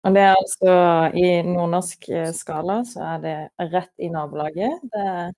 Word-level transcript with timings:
Og 0.00 0.14
det 0.16 0.22
er 0.24 0.32
altså 0.32 0.74
i 1.12 1.26
nordnorsk 1.44 2.06
skala 2.32 2.78
så 2.88 3.02
er 3.14 3.18
det 3.24 3.34
rett 3.74 3.92
i 4.00 4.08
nabolaget. 4.08 4.80
Det 4.94 5.02
er 5.10 5.34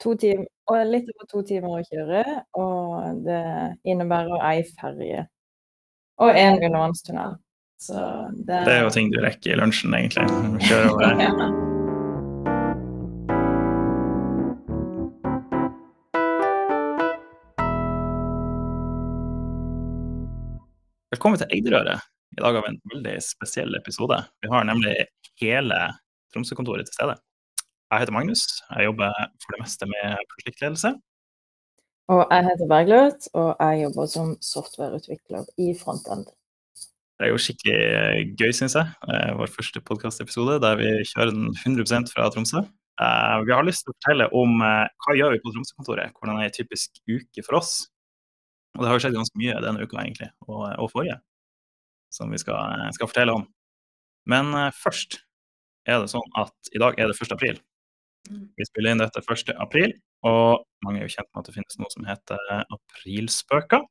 to 0.00 0.14
timer, 0.16 0.46
og 0.70 0.86
litt 0.88 1.10
over 1.12 1.28
to 1.28 1.42
timer 1.44 1.76
å 1.76 1.84
kjøre, 1.84 2.22
og 2.56 3.20
det 3.26 3.42
innebærer 3.84 4.46
ei 4.48 4.62
ferge. 4.70 5.26
Og 6.24 6.32
en 6.32 6.56
undervannstunnel. 6.56 7.36
Så 7.78 8.00
det 8.32 8.64
Det 8.66 8.74
er 8.78 8.82
jo 8.86 8.90
ting 8.96 9.12
du 9.12 9.20
rekker 9.22 9.52
i 9.52 9.60
lunsjen, 9.60 9.94
egentlig. 9.94 10.26
Kjøre 10.66 10.92
over 10.94 11.04
her. 11.12 11.16
Ja. 11.28 11.50
Velkommen 21.12 21.38
til 21.40 21.50
Eidrøret. 21.50 22.17
I 22.36 22.40
dag 22.40 22.54
har 22.54 22.62
vi 22.64 22.70
en 22.74 22.80
veldig 22.92 23.16
spesiell 23.24 23.74
episode. 23.78 24.18
Vi 24.44 24.50
har 24.52 24.66
nemlig 24.68 24.94
hele 25.40 25.78
Tromsø-kontoret 26.32 26.86
til 26.88 26.94
stede. 26.94 27.16
Jeg 27.88 28.02
heter 28.02 28.12
Magnus. 28.14 28.42
Jeg 28.74 28.84
jobber 28.90 29.14
for 29.42 29.54
det 29.54 29.60
meste 29.62 29.88
med 29.88 30.26
prosjektledelse. 30.34 30.90
Og 32.12 32.22
jeg 32.32 32.44
heter 32.46 32.68
Bergljot, 32.70 33.28
og 33.36 33.48
jeg 33.60 33.82
jobber 33.84 34.10
som 34.12 34.34
softwareutvikler 34.44 35.48
i 35.60 35.72
Frontend. 35.76 36.28
Det 37.18 37.26
er 37.26 37.32
jo 37.32 37.40
skikkelig 37.42 38.36
gøy, 38.38 38.52
syns 38.54 38.76
jeg. 38.78 38.92
Eh, 39.10 39.32
Vår 39.40 39.50
første 39.50 39.82
podkastepisode 39.82 40.60
der 40.62 40.78
vi 40.78 40.92
kjører 41.10 41.32
den 41.34 41.48
100% 41.56 42.12
fra 42.14 42.28
Tromsø. 42.32 42.62
Eh, 42.62 43.36
Vi 43.44 43.52
har 43.56 43.66
lyst 43.66 43.84
til 43.84 43.92
å 43.92 43.96
fortelle 43.98 44.28
om 44.36 44.54
hva 44.62 44.86
hva 45.08 45.16
gjør 45.18 45.34
vi 45.34 45.42
på 45.42 45.52
Tromsø-kontoret. 45.56 46.12
Hvordan 46.14 46.38
er 46.38 46.48
en 46.48 46.54
typisk 46.54 47.00
uke 47.08 47.44
for 47.44 47.58
oss. 47.60 47.88
Og 48.76 48.84
det 48.84 48.92
har 48.92 48.96
jo 49.00 49.02
skjedd 49.04 49.18
ganske 49.18 49.40
mye 49.40 49.58
denne 49.64 49.82
uka, 49.82 49.98
egentlig, 50.04 50.30
og, 50.46 50.68
og 50.78 50.90
forrige, 50.92 51.18
som 52.14 52.30
vi 52.32 52.40
skal, 52.40 52.88
skal 52.96 53.10
fortelle 53.10 53.34
om. 53.40 53.46
Men 54.28 54.52
eh, 54.56 54.70
først 54.76 55.20
er 55.88 56.02
det 56.02 56.12
sånn 56.12 56.36
at 56.40 56.72
i 56.74 56.80
dag 56.82 56.98
er 57.00 57.10
det 57.10 57.16
1. 57.16 57.34
april. 57.36 57.60
Vi 58.28 58.66
spiller 58.66 58.92
inn 58.92 59.00
dette 59.00 59.22
1. 59.22 59.54
april, 59.62 59.94
og 60.26 60.66
mange 60.84 61.00
er 61.00 61.06
jo 61.08 61.14
kjent 61.14 61.30
med 61.32 61.40
at 61.40 61.48
det 61.48 61.54
finnes 61.56 61.78
noe 61.80 61.92
som 61.94 62.04
heter 62.08 62.50
aprilspøker. 62.74 63.86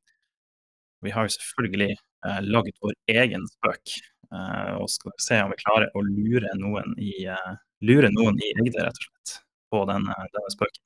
Vi 1.02 1.10
har 1.14 1.26
jo 1.26 1.34
selvfølgelig 1.34 1.94
eh, 1.94 2.40
laget 2.46 2.78
vår 2.82 2.94
egen 3.14 3.46
spøk, 3.54 3.94
eh, 4.34 4.72
og 4.78 4.90
skal 4.90 5.14
se 5.22 5.40
om 5.42 5.52
vi 5.54 5.60
klarer 5.62 5.90
å 5.94 6.02
lure 6.06 6.50
noen 6.58 6.94
i, 6.98 7.12
eh, 7.30 7.52
lure 7.86 8.10
noen 8.14 8.38
i 8.42 8.52
Egde, 8.56 8.82
rett 8.82 8.98
og 8.98 9.06
slett, 9.06 9.34
på 9.72 9.84
denne, 9.90 10.16
denne 10.34 10.54
spøken. 10.54 10.82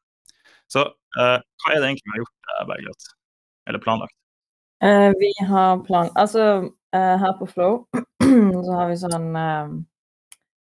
Så 0.72 0.86
eh, 0.89 1.39
hva 1.41 1.72
er 1.72 1.80
det 1.80 1.89
egentlig 1.91 2.08
vi 2.08 2.14
har 2.14 2.22
gjort, 2.24 2.52
eh, 2.52 2.67
Bergljot? 2.72 3.08
Eller 3.69 3.84
planlagt? 3.84 4.17
Eh, 4.83 5.12
vi 5.19 5.44
har 5.44 5.84
plan... 5.84 6.11
Altså, 6.14 6.70
uh, 6.97 7.16
her 7.16 7.33
på 7.38 7.47
Flow 7.47 7.86
så 8.66 8.72
har 8.72 8.89
vi 8.91 8.97
sånn 8.98 9.28
uh, 9.36 9.74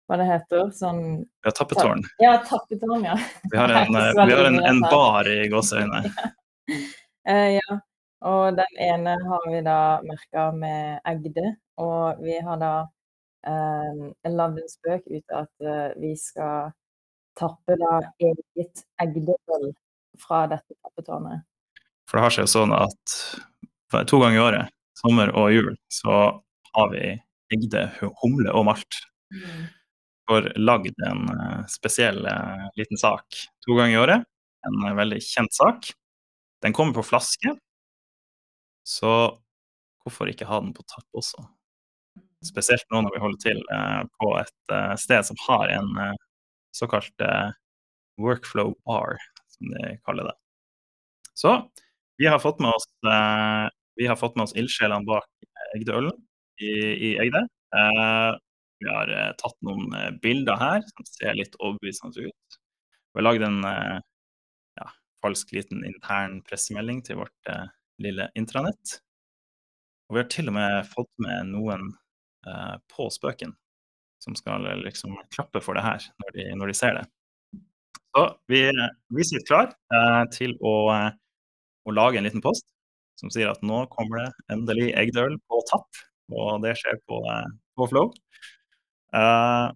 Hva 0.08 0.19
det 0.22 0.27
heter? 0.30 0.69
Sånn 0.75 1.02
Vi 1.19 1.49
har 1.49 1.55
tappetårn. 1.58 2.05
Ja, 2.23 2.38
tappetårn, 2.47 3.03
ja. 3.03 3.17
Vi 3.52 3.59
har 3.59 3.73
en, 3.81 3.97
vi 4.30 4.38
har 4.38 4.47
en, 4.47 4.61
en 4.64 4.80
bar 4.88 5.27
i 5.31 5.49
gåseøyne. 5.52 6.05
Eh, 7.27 7.58
ja. 7.58 7.75
Og 8.23 8.55
den 8.55 8.77
ene 8.80 9.17
har 9.19 9.47
vi 9.52 9.58
da 9.66 9.99
merka 9.99 10.45
med 10.55 11.02
Egde, 11.11 11.49
og 11.75 12.21
vi 12.23 12.38
har 12.39 12.61
da 12.61 12.69
eh, 13.44 14.31
lagd 14.31 14.61
en 14.61 14.71
spøk 14.71 15.09
ut 15.11 15.36
av 15.36 15.44
at 15.44 15.97
vi 15.99 16.14
skal 16.16 16.69
tappe 17.36 17.75
da 17.83 17.97
eget 18.23 18.86
Egde-øl 19.03 19.67
fra 20.23 20.45
dette 20.53 20.71
tappetårnet. 20.80 21.44
For 22.08 22.16
det 22.16 22.23
har 22.30 22.36
seg 22.38 22.47
jo 22.47 22.53
sånn 22.53 22.77
at 22.80 23.17
to 24.07 24.19
ganger 24.19 24.38
i 24.38 24.43
året, 24.43 24.73
sommer 24.99 25.31
og 25.38 25.52
jul, 25.53 25.73
så 25.93 26.17
har 26.75 26.91
vi 26.93 27.16
Egde 27.55 27.85
hu- 28.02 28.11
humle 28.19 28.52
og 28.52 28.66
malt. 28.67 28.97
Får 30.27 30.49
lagd 30.59 30.97
en 31.07 31.21
eh, 31.31 31.61
spesiell 31.71 32.25
eh, 32.27 32.65
liten 32.75 32.99
sak 32.99 33.38
to 33.63 33.77
ganger 33.77 33.93
i 33.95 34.02
året. 34.02 34.25
En 34.67 34.81
eh, 34.83 34.95
veldig 34.97 35.21
kjent 35.23 35.55
sak. 35.55 35.88
Den 36.65 36.75
kommer 36.75 36.98
på 36.98 37.05
flaske, 37.08 37.53
så 38.83 39.14
hvorfor 40.04 40.27
ikke 40.31 40.48
ha 40.49 40.59
den 40.59 40.73
på 40.75 40.83
tapp 40.92 41.08
også? 41.15 41.45
Spesielt 42.43 42.83
nå 42.92 42.99
når 43.05 43.15
vi 43.15 43.21
holder 43.23 43.39
til 43.45 43.61
på 44.19 44.33
et 44.42 44.73
sted 45.02 45.23
som 45.25 45.39
har 45.48 45.71
en 45.73 45.87
såkalt 46.75 47.23
workflow 48.21 48.75
bar, 48.86 49.15
som 49.55 49.71
de 49.73 49.95
kaller 50.05 50.30
det. 50.30 50.36
Så 51.33 51.55
vi 52.17 52.27
har 52.30 52.39
fått 52.43 52.59
med 52.59 52.73
oss, 52.75 52.87
vi 53.97 54.08
har 54.08 54.19
fått 54.19 54.35
med 54.37 54.47
oss 54.47 54.55
ildsjelene 54.58 55.08
bak 55.08 55.27
Egde-ølen 55.75 56.13
i, 56.61 56.71
i 57.09 57.09
Egde. 57.21 57.43
Eh, 57.75 58.31
vi 58.80 58.89
har 58.89 59.11
eh, 59.13 59.31
tatt 59.41 59.58
noen 59.65 59.93
eh, 59.97 60.11
bilder 60.23 60.59
her 60.61 60.85
som 60.85 61.09
ser 61.09 61.37
litt 61.37 61.58
overbevisende 61.59 62.30
ut. 62.30 62.59
Vi 63.11 63.19
har 63.19 63.25
lagd 63.25 63.45
en 63.47 63.59
eh, 63.65 63.97
ja, 64.80 64.87
falsk 65.25 65.53
liten 65.57 65.83
intern 65.87 66.39
pressemelding 66.47 67.02
til 67.07 67.21
vårt 67.23 67.52
eh, 67.52 67.65
lille 68.03 68.30
intranett. 68.37 68.99
Og 70.07 70.15
vi 70.15 70.23
har 70.23 70.30
til 70.31 70.52
og 70.52 70.57
med 70.59 70.87
fått 70.93 71.11
med 71.23 71.52
noen 71.52 71.89
eh, 72.47 72.75
på 72.93 73.09
spøken 73.13 73.55
som 74.23 74.37
skal 74.37 74.65
eh, 74.69 74.80
liksom 74.86 75.17
klappe 75.33 75.61
for 75.63 75.77
det 75.77 75.86
her 75.86 76.09
når 76.23 76.36
de, 76.37 76.47
når 76.61 76.71
de 76.71 76.77
ser 76.77 76.99
det. 76.99 77.05
Så 78.17 78.23
vi, 78.49 78.63
vi 79.13 79.25
sitter 79.27 79.49
klar 79.49 79.73
eh, 79.73 80.23
til 80.33 80.55
å, 80.61 80.75
eh, 80.93 81.11
å 81.86 81.97
lage 81.97 82.21
en 82.21 82.30
liten 82.30 82.45
post 82.45 82.65
som 83.17 83.32
sier 83.33 83.50
at 83.50 83.64
nå 83.66 83.83
kommer 83.94 84.22
det 84.22 84.54
endelig 84.54 84.92
eggdøl 85.00 85.38
på 85.50 85.61
tapp, 85.72 86.02
og 86.33 86.61
det 86.64 86.76
skjer 86.78 87.00
på, 87.10 87.22
på 87.78 87.89
Flow. 87.89 88.11
Uh, 89.16 89.72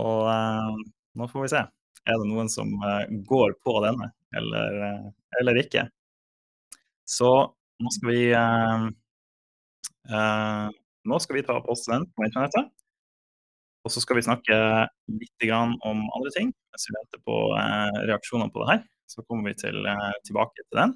og 0.00 0.26
uh, 0.26 0.76
nå 1.18 1.28
får 1.30 1.44
vi 1.44 1.52
se. 1.52 1.62
Er 2.02 2.18
det 2.18 2.28
noen 2.30 2.48
som 2.50 2.70
uh, 2.82 3.04
går 3.28 3.54
på 3.62 3.76
denne, 3.84 4.10
eller, 4.38 4.78
eller 5.40 5.60
ikke? 5.62 5.86
Så 7.06 7.30
nå 7.82 7.92
skal 7.92 8.12
vi 8.12 8.22
Nå 11.02 11.18
skal 11.22 11.36
vi 11.36 11.42
ta 11.46 11.54
på 11.60 11.66
poste 11.66 11.92
den 11.92 12.04
på 12.14 12.24
internettet. 12.26 12.70
Og 13.86 13.90
så 13.90 14.00
skal 14.02 14.18
vi 14.18 14.24
snakke 14.26 14.56
litt 15.10 15.44
om 15.52 15.76
andre 15.84 16.32
ting 16.34 16.50
mens 16.50 16.86
vi 16.88 16.94
venter 16.96 17.22
på 17.26 17.36
reaksjonene 18.08 18.50
på 18.54 18.62
det 18.62 18.68
her. 18.70 18.82
Så 19.10 19.22
kommer 19.26 19.50
vi 19.50 19.58
til, 19.62 19.78
tilbake 20.26 20.62
til 20.62 20.78
den. 20.80 20.94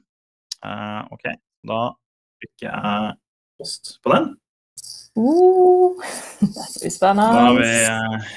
OK, 1.15 1.27
da 1.65 1.81
trykker 2.41 2.69
jeg 2.69 3.15
post 3.56 3.97
på 4.05 4.12
den. 4.12 4.27
Uh, 5.17 5.97
det 6.43 6.50
blir 6.83 6.93
Da 7.00 7.17
har 7.17 7.55
vi 7.56 7.71
spennende. 7.71 8.21
eh, 8.21 8.34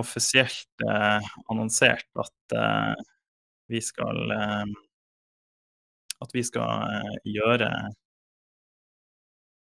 offisielt 0.00 0.84
eh, 0.88 1.28
annonsert 1.52 2.06
at 2.16 2.56
eh, 2.56 2.94
vi 3.68 3.80
skal 3.84 4.30
eh, 4.32 4.64
At 6.24 6.32
vi 6.32 6.42
skal 6.48 6.88
eh, 6.88 7.16
gjøre 7.28 7.68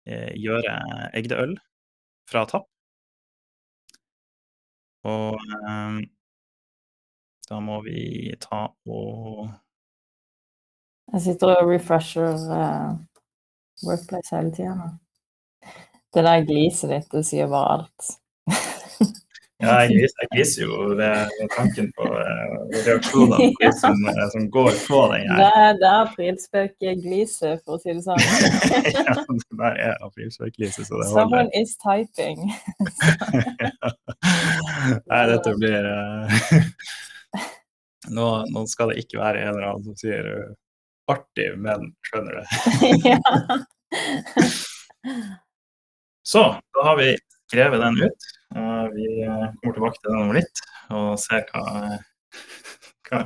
eh, 0.09 0.33
gjøre 0.41 0.77
Egde-øl 1.21 1.59
fra 2.31 2.47
tapp. 2.49 2.69
Og 5.05 5.37
da 7.49 7.61
må 7.65 7.79
vi 7.85 8.33
ta 8.41 8.67
og 8.89 9.49
Jeg 11.13 11.21
sitter 11.25 11.55
og 11.57 11.71
refresher 11.71 12.35
uh, 12.53 12.97
Workplace 13.87 14.35
hele 14.37 14.53
tida 14.53 14.75
nå. 14.77 14.89
Det 16.15 16.25
der 16.25 16.45
gliset 16.49 16.91
ditt, 16.91 17.09
det 17.13 17.25
sier 17.29 17.49
bare 17.53 17.79
alt. 17.79 18.01
Ja, 19.59 19.73
jeg 19.83 19.89
gliser, 19.91 20.21
jeg 20.23 20.29
gliser 20.37 20.61
jo 20.63 20.75
ved, 20.95 21.31
tanken 21.51 21.89
på 21.97 22.05
uh, 22.07 22.53
reaksjonene 22.87 23.49
på 23.57 23.65
de 23.65 23.71
som, 23.75 24.05
eh, 24.13 24.21
som 24.31 24.45
går 24.55 24.69
på 24.85 25.01
den 25.11 25.25
Det 25.27 25.35
her. 25.35 25.57
er, 25.63 25.73
det 25.81 25.89
er 25.89 25.97
aprilspøk-gliset, 26.05 27.65
for 27.65 27.75
å 27.75 27.81
si 27.83 27.91
det 27.91 28.05
sånn. 28.05 28.23
ja, 28.95 29.17
det 29.19 29.59
der 29.59 29.81
er 29.89 30.07
aprilspøkgliset, 30.07 30.87
så 30.87 31.01
det 31.01 31.09
holder. 31.09 31.17
Someone 31.17 31.51
is 31.59 31.75
typing. 31.83 32.39
Nei, 35.11 35.23
dette 35.33 35.57
blir 35.59 35.91
uh, 35.91 36.39
nå, 38.15 38.31
nå 38.55 38.65
skal 38.71 38.93
det 38.93 39.03
ikke 39.03 39.19
være 39.25 39.43
en 39.43 39.57
eller 39.57 39.73
annen 39.73 39.91
som 39.91 39.99
sier 39.99 40.23
eh, 40.37 40.55
artig, 41.13 41.49
men 41.61 41.93
skjønner 42.09 42.41
det. 42.41 42.45
Så, 46.29 46.41
da 46.75 46.85
har 46.85 46.97
vi 46.97 47.17
skrevet 47.49 47.81
den 47.81 48.03
ut. 48.03 48.27
Vi 48.95 49.23
eh, 49.23 49.47
kommer 49.61 49.75
tilbake 49.75 50.01
til 50.01 50.11
den 50.13 50.23
om 50.23 50.35
litt 50.37 50.61
og 50.93 51.19
ser 51.21 51.45
hva, 51.51 51.63
hva, 53.09 53.23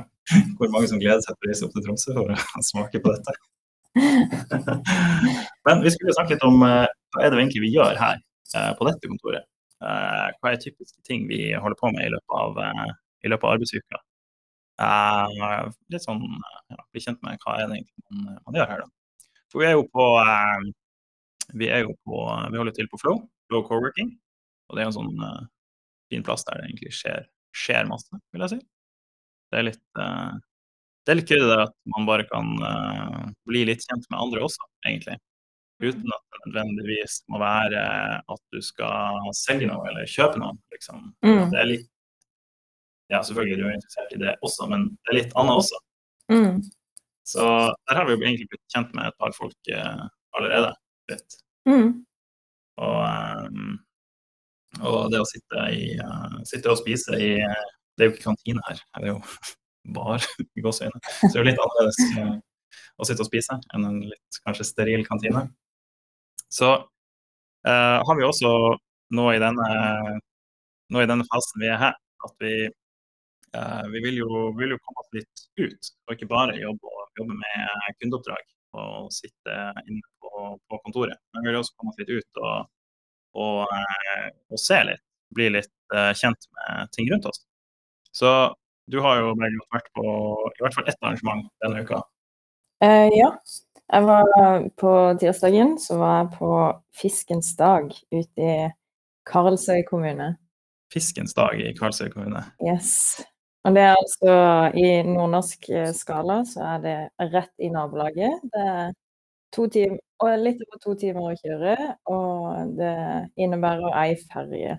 hvor 0.59 0.71
mange 0.71 0.89
som 0.91 0.99
gleder 1.01 1.23
seg 1.23 1.35
til 1.35 1.47
å 1.47 1.51
reise 1.51 1.65
opp 1.67 1.75
til 1.75 1.85
Tromsø 1.85 2.15
for 2.15 2.31
å 2.31 2.63
smake 2.71 3.01
på 3.03 3.13
dette. 3.13 3.35
Men 5.67 5.83
vi 5.83 5.93
skulle 5.95 6.15
snakke 6.15 6.37
litt 6.37 6.47
om 6.47 6.63
eh, 6.67 6.87
hva 6.87 7.25
er 7.25 7.31
det 7.31 7.41
egentlig 7.41 7.65
vi 7.65 7.73
gjør 7.75 7.99
her 7.99 8.17
eh, 8.19 8.71
på 8.79 8.87
dette 8.89 9.11
kontoret. 9.11 9.49
Hva 9.83 10.53
er 10.53 10.61
typiske 10.63 11.01
ting 11.03 11.25
vi 11.27 11.49
holder 11.51 11.75
på 11.75 11.89
med 11.91 12.05
i 12.05 12.11
løpet 12.13 12.35
av, 12.39 12.59
i 13.19 13.27
løpet 13.27 13.43
av 13.43 13.55
arbeidsuka. 13.57 13.97
Eh, 14.81 15.65
litt 15.93 16.05
sånn 16.05 16.23
eh, 16.23 16.61
ja, 16.73 16.79
bli 16.89 17.03
kjent 17.03 17.19
med 17.25 17.41
hva 17.43 17.59
er 17.59 17.67
det 17.69 17.81
egentlig 17.81 18.05
man, 18.09 18.39
man 18.47 18.57
gjør 18.57 18.71
her, 18.71 18.85
da. 18.85 19.27
For 19.53 19.61
vi 19.61 19.67
er 19.69 19.75
jo 19.75 19.83
på 19.93 20.07
eh, 20.23 20.71
vi 21.53 21.69
er 21.69 21.83
jo 21.85 21.93
på 22.07 22.23
Vi 22.51 22.57
holder 22.59 22.75
til 22.75 22.89
på 22.89 22.99
Flow, 23.01 23.19
Flow 23.49 23.65
Coworking. 23.67 24.13
Og 24.69 24.77
det 24.77 24.83
er 24.83 24.89
en 24.89 24.95
sånn 24.95 25.13
uh, 25.19 25.43
fin 26.09 26.23
plass 26.25 26.45
der 26.47 26.61
det 26.61 26.69
egentlig 26.69 26.93
skjer, 26.95 27.27
skjer 27.53 27.89
masse, 27.89 28.17
vil 28.33 28.45
jeg 28.45 28.55
si. 28.55 28.59
Det 29.51 29.59
er 29.59 29.67
litt 29.67 29.83
uh, 29.99 30.33
det 31.03 31.11
er 31.11 31.19
litt 31.19 31.31
gøy 31.33 31.41
det 31.41 31.49
der 31.51 31.65
at 31.65 31.73
man 31.91 32.07
bare 32.07 32.25
kan 32.29 32.53
uh, 32.63 33.25
bli 33.49 33.65
litt 33.67 33.83
kjent 33.83 34.07
med 34.07 34.21
andre 34.23 34.45
også, 34.47 34.65
egentlig. 34.87 35.17
Uten 35.83 36.13
at 36.15 36.23
det 36.31 36.41
nødvendigvis 36.45 37.17
må 37.33 37.41
være 37.41 37.81
at 38.23 38.43
du 38.55 38.61
skal 38.63 39.19
selge 39.35 39.67
noe 39.67 39.83
eller 39.89 40.07
kjøpe 40.07 40.39
noe. 40.39 40.55
Liksom. 40.71 41.09
Mm. 41.25 41.49
Det 41.51 41.59
er 41.59 41.69
litt 41.69 41.89
Ja, 43.13 43.19
selvfølgelig 43.21 43.55
er 43.55 43.61
du 43.61 43.67
er 43.67 43.75
interessert 43.77 44.15
i 44.15 44.21
det 44.23 44.33
også, 44.45 44.67
men 44.71 44.87
det 44.95 45.11
er 45.11 45.19
litt 45.19 45.35
annet 45.39 45.59
også. 45.61 45.79
Mm. 46.33 46.55
Så 47.23 47.43
der 47.87 47.99
har 47.99 48.07
vi 48.07 48.15
jo 48.15 48.23
egentlig 48.23 48.49
blitt 48.51 48.73
kjent 48.73 48.93
med 48.97 49.07
et 49.07 49.19
par 49.21 49.35
folk 49.37 49.71
uh, 49.71 50.05
allerede. 50.37 50.73
Mm. 51.69 51.91
Og, 52.83 52.99
um, 53.47 53.75
og, 54.81 55.11
det 55.13 55.21
å 55.21 55.27
sitte, 55.29 55.67
i, 55.71 55.93
uh, 56.01 56.39
sitte 56.47 56.71
og 56.71 56.79
spise 56.81 57.19
i 57.19 57.35
Det 57.37 58.01
er 58.01 58.09
jo 58.09 58.15
ikke 58.15 58.31
kantine 58.31 58.63
her. 58.65 58.81
det 58.97 59.05
er 59.05 59.13
jo 59.13 59.19
bar 59.95 60.25
i 60.41 60.63
gåseøyne. 60.65 61.03
Så 61.21 61.29
det 61.29 61.37
er 61.37 61.43
jo 61.43 61.49
litt 61.51 61.61
annerledes 61.61 62.01
uh, 62.17 62.33
å 62.97 63.07
sitte 63.07 63.23
og 63.23 63.29
spise 63.29 63.59
enn 63.75 63.87
en 63.87 64.01
litt 64.09 64.41
kanskje 64.47 64.67
steril 64.71 65.05
kantine. 65.07 65.45
Så 66.49 66.71
uh, 66.73 67.99
har 68.01 68.17
vi 68.17 68.25
også 68.25 68.51
nå 69.13 69.27
i, 69.29 69.39
denne, 69.41 69.67
nå 70.89 71.03
i 71.03 71.09
denne 71.09 71.25
fasen 71.29 71.61
vi 71.61 71.69
er 71.69 71.77
her, 71.77 71.97
at 72.25 72.33
vi, 72.41 72.55
uh, 73.57 73.85
vi 73.93 74.01
vil, 74.05 74.19
jo, 74.23 74.29
vil, 74.57 74.73
jo, 74.75 74.79
komme 74.83 75.03
oss 75.03 75.13
litt 75.15 75.45
ut. 75.59 75.91
Og 76.07 76.15
ikke 76.15 76.29
bare 76.31 76.57
jobbe, 76.59 76.93
jobbe 77.19 77.37
med 77.39 77.99
kundeoppdrag 78.01 78.43
og 78.79 79.11
sitte 79.13 79.57
inne 79.85 80.01
på, 80.23 80.55
på, 80.57 80.79
kontoret. 80.85 81.19
Men 81.33 81.45
vi 81.45 81.51
vil 81.51 81.59
også 81.61 81.75
komme 81.77 81.93
oss 81.93 82.01
litt 82.01 82.13
ut 82.13 82.41
og, 82.41 82.69
og, 83.43 83.73
uh, 83.73 84.29
og 84.51 84.61
se 84.61 84.79
litt. 84.89 85.05
Bli 85.33 85.47
litt 85.49 85.73
kjent 86.13 86.45
med 86.53 86.89
ting 86.93 87.07
rundt 87.09 87.25
oss. 87.25 87.39
Så 88.13 88.29
du 88.89 88.99
har 89.01 89.17
jo 89.17 89.31
vært 89.33 89.87
på 89.97 90.03
i 90.05 90.61
hvert 90.61 90.75
fall 90.75 90.89
ett 90.91 90.99
arrangement 91.01 91.47
denne 91.65 91.81
uka. 91.81 92.03
ja. 93.17 93.31
Jeg 93.93 94.05
var 94.07 94.69
på 94.79 94.91
tirsdagen 95.21 95.75
så 95.81 95.97
var 95.99 96.13
jeg 96.19 96.29
på 96.37 96.51
Fiskens 97.01 97.51
dag 97.57 97.89
ute 98.13 98.45
i 98.45 98.55
Karlsøy 99.29 99.83
kommune. 99.89 100.35
Fiskens 100.93 101.33
dag 101.33 101.59
i 101.61 101.73
Karlsøy 101.77 102.09
kommune. 102.13 102.43
Yes. 102.61 103.21
Og 103.63 103.75
det 103.75 103.83
er 103.83 103.93
altså 103.95 104.33
i 104.75 104.87
nordnorsk 105.07 105.69
eh, 105.71 105.91
skala 105.95 106.41
så 106.47 106.65
er 106.73 106.81
det 106.83 106.97
rett 107.31 107.53
i 107.63 107.69
nabolaget. 107.71 108.41
Det 108.51 108.63
er 108.73 108.89
to 109.55 109.67
timer, 109.71 110.01
og 110.23 110.41
litt 110.41 110.63
over 110.65 110.81
to 110.83 110.95
timer 110.99 111.29
å 111.29 111.37
kjøre, 111.37 111.75
og 112.11 112.73
det 112.79 112.95
innebærer 113.39 113.95
ei 114.01 114.17
ferje. 114.19 114.77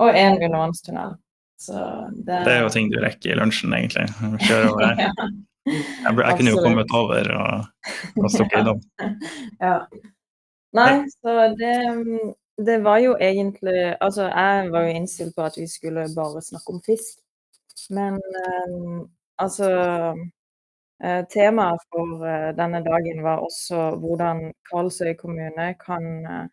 Og 0.00 0.16
en 0.16 0.38
undervannstunnel. 0.38 1.16
Så 1.60 1.76
det 2.16 2.44
Det 2.46 2.52
er 2.54 2.62
jo 2.62 2.72
ting 2.72 2.88
du 2.92 3.00
rekker 3.02 3.34
i 3.34 3.38
lunsjen, 3.40 3.74
egentlig. 3.76 4.06
Kjøre 4.46 4.70
over. 4.70 4.94
ja. 5.04 5.30
Jeg, 5.70 6.14
jeg 6.16 6.36
kunne 6.38 6.54
jo 6.54 6.62
kommet 6.64 6.94
over 6.96 7.32
og, 7.36 7.66
og 8.16 8.30
stukket 8.32 8.62
innom. 8.62 8.80
ja. 9.66 9.74
Nei, 10.78 10.92
så 11.18 11.50
det, 11.58 11.74
det 12.66 12.78
var 12.84 13.00
jo 13.02 13.16
egentlig 13.20 13.96
Altså, 13.98 14.28
jeg 14.30 14.70
var 14.70 14.86
jo 14.86 14.94
innstilt 14.94 15.34
på 15.36 15.42
at 15.42 15.58
vi 15.58 15.66
skulle 15.66 16.06
bare 16.16 16.42
snakke 16.46 16.76
om 16.76 16.80
fisk. 16.86 17.18
Men 17.88 18.20
um, 18.68 19.10
altså 19.38 19.68
uh, 21.04 21.22
Temaet 21.32 21.82
for 21.92 22.24
uh, 22.24 22.50
denne 22.56 22.82
dagen 22.84 23.22
var 23.24 23.44
også 23.44 23.90
hvordan 24.02 24.50
Karlsøy 24.70 25.14
kommune 25.18 25.74
kan, 25.80 26.08
uh, 26.26 26.46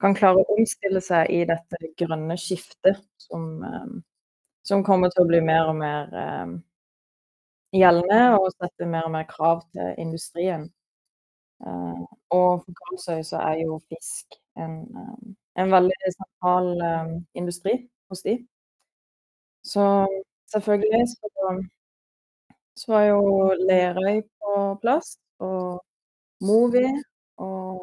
kan 0.00 0.16
klare 0.18 0.42
å 0.42 0.56
omstille 0.58 1.02
seg 1.04 1.30
i 1.32 1.44
dette 1.48 1.92
grønne 2.00 2.36
skiftet 2.40 3.00
som, 3.22 3.46
um, 3.64 3.94
som 4.66 4.84
kommer 4.84 5.12
til 5.14 5.24
å 5.24 5.30
bli 5.30 5.40
mer 5.44 5.70
og 5.72 5.80
mer 5.80 6.12
um, 6.12 6.58
gjeldende 7.76 8.36
og 8.36 8.50
sette 8.58 8.88
mer 8.90 9.08
og 9.08 9.14
mer 9.14 9.28
krav 9.30 9.64
til 9.72 9.94
industrien. 10.02 10.68
Og 11.60 12.62
for 12.64 12.76
Karlsøy 12.78 13.20
så 13.28 13.36
er 13.44 13.58
jo 13.60 13.74
fisk 13.92 14.38
en, 14.56 14.78
en 15.60 15.72
veldig 15.74 16.12
sentral 16.14 16.70
industri 17.36 17.74
hos 18.08 18.24
de. 18.24 18.38
Så 19.62 19.84
selvfølgelig 20.52 21.08
så, 21.12 21.30
så 22.76 22.92
var 22.92 23.02
jo 23.08 23.20
Lerøy 23.68 24.22
på 24.22 24.54
plass, 24.82 25.16
og 25.38 25.84
Movi 26.40 26.86
og 27.36 27.80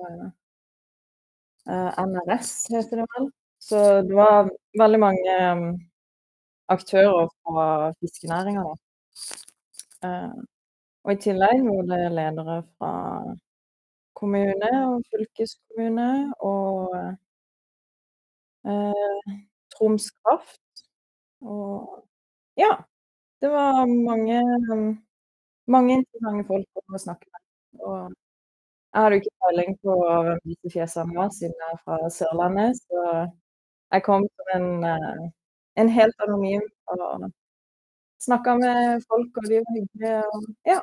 uh, 1.69 1.91
NRS 2.07 2.51
heter 2.73 3.01
det 3.01 3.07
vel. 3.15 3.29
Så 3.59 3.77
det 4.07 4.15
var 4.15 4.49
veldig 4.79 4.99
mange 4.99 5.37
um, 5.51 5.69
aktører 6.67 7.27
fra 7.43 7.91
fiskenæringa 7.99 8.63
da. 8.67 8.75
Eh, 10.05 10.33
og 11.03 11.13
i 11.13 11.19
tillegg 11.23 11.63
var 11.65 11.85
det 11.91 12.01
ledere 12.13 12.57
fra 12.77 12.91
kommune 14.19 14.71
og 14.89 15.05
fylkeskommune 15.11 16.09
og 16.51 16.97
eh, 18.67 19.37
Troms 19.73 20.09
Kraft. 20.11 20.61
Og 21.41 22.06
ja. 22.57 22.71
Det 23.41 23.49
var 23.53 23.85
mange, 23.85 24.39
mange 25.69 25.99
interessante 25.99 26.47
folk 26.47 26.95
å 26.95 27.01
snakke 27.01 27.27
med. 27.29 27.43
Og 27.85 27.97
jeg 28.97 29.03
hadde 29.03 29.17
jo 29.17 29.21
ikke 29.21 29.41
peiling 29.45 29.75
på 29.85 29.97
hvem 30.01 30.39
disse 30.49 30.71
fjesene 30.73 31.17
var, 31.17 31.33
siden 31.35 31.59
jeg 31.61 31.75
er 31.75 31.81
fra 31.83 31.97
Sørlandet, 32.13 32.79
så 32.81 33.03
jeg 33.93 34.05
kom 34.07 34.25
som 34.25 34.53
en, 34.55 34.69
eh, 34.89 35.27
en 35.83 35.91
helt 35.93 36.25
anonym 36.25 36.65
og 36.95 37.27
snakka 38.25 38.57
med 38.57 39.05
folk, 39.05 39.37
og 39.37 39.51
de 39.51 39.61
var 39.61 39.77
hyggelige. 39.77 40.23
Og, 40.33 40.49
ja. 40.65 40.79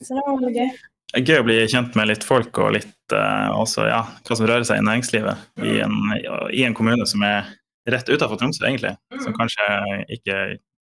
Så 0.00 0.16
det 0.16 0.24
var 0.24 0.38
veldig 0.40 0.54
gøy. 0.56 0.72
Det 1.12 1.20
er 1.20 1.28
gøy 1.28 1.42
å 1.42 1.46
bli 1.50 1.56
kjent 1.68 1.96
med 1.98 2.08
litt 2.08 2.24
folk 2.24 2.56
og 2.64 2.72
litt 2.78 3.12
uh, 3.12 3.52
også, 3.60 3.84
ja, 3.90 4.00
hva 4.24 4.38
som 4.38 4.48
rører 4.48 4.64
seg 4.64 4.80
i 4.80 4.86
næringslivet 4.86 5.66
i 5.68 5.74
en, 5.84 5.98
i 6.48 6.64
en 6.64 6.76
kommune 6.78 7.04
som 7.10 7.20
er 7.28 7.50
rett 7.90 8.08
utenfor 8.08 8.38
Tromsø, 8.38 8.66
egentlig. 8.66 8.94
Som 9.24 9.34
kanskje 9.36 9.66
ikke 10.16 10.36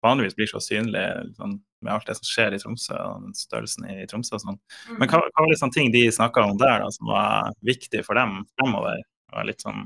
vanligvis 0.02 0.36
blir 0.38 0.50
så 0.50 0.60
synlig 0.62 1.04
sånn, 1.36 1.58
med 1.82 1.92
alt 1.94 2.08
det 2.08 2.16
som 2.18 2.26
skjer 2.26 2.54
i 2.54 2.60
Tromsø 2.62 2.96
og 2.96 3.26
den 3.26 3.36
størrelsen 3.38 3.86
i 3.90 4.06
Tromsø 4.10 4.36
og 4.38 4.44
sånn. 4.44 4.58
Men 4.98 5.10
hva, 5.10 5.20
hva 5.22 5.44
var 5.44 5.54
sånn 5.58 5.74
ting 5.74 5.92
de 5.94 6.06
snakka 6.14 6.46
om 6.46 6.58
der 6.60 6.82
da, 6.84 6.90
som 6.94 7.10
var 7.10 7.54
viktig 7.66 8.04
for 8.06 8.18
dem 8.18 8.42
fremover? 8.58 9.02
Og 9.34 9.48
litt 9.48 9.62
sånn, 9.62 9.84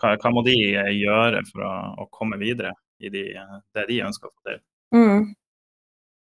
hva, 0.00 0.14
hva, 0.14 0.32
må 0.32 0.44
de 0.46 0.56
gjøre 0.56 1.42
for 1.50 1.66
å, 1.66 1.74
å 2.04 2.08
komme 2.14 2.38
videre 2.40 2.72
i 3.02 3.10
de, 3.12 3.24
det 3.74 3.86
de 3.90 4.02
ønsker 4.06 4.30
å 4.30 4.34
få 4.34 4.50
til? 4.50 4.60
Mm. 4.94 5.24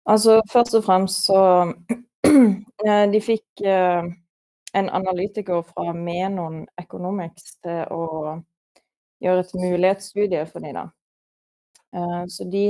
Altså, 0.05 0.37
først 0.51 0.77
og 0.77 0.85
fremst 0.85 1.25
så 1.25 1.39
eh, 2.85 3.05
De 3.11 3.21
fikk 3.23 3.63
eh, 3.65 4.05
en 4.75 4.89
analytiker 4.91 5.63
fra 5.65 5.95
Menon 5.97 6.61
Economics 6.81 7.55
til 7.63 7.81
å 7.95 8.05
gjøre 9.25 9.45
et 9.45 9.55
mulighetsstudie 9.57 10.43
for 10.49 10.65
dem, 10.65 10.77
da. 10.77 10.85
Eh, 11.95 12.21
så 12.31 12.47
de 12.51 12.67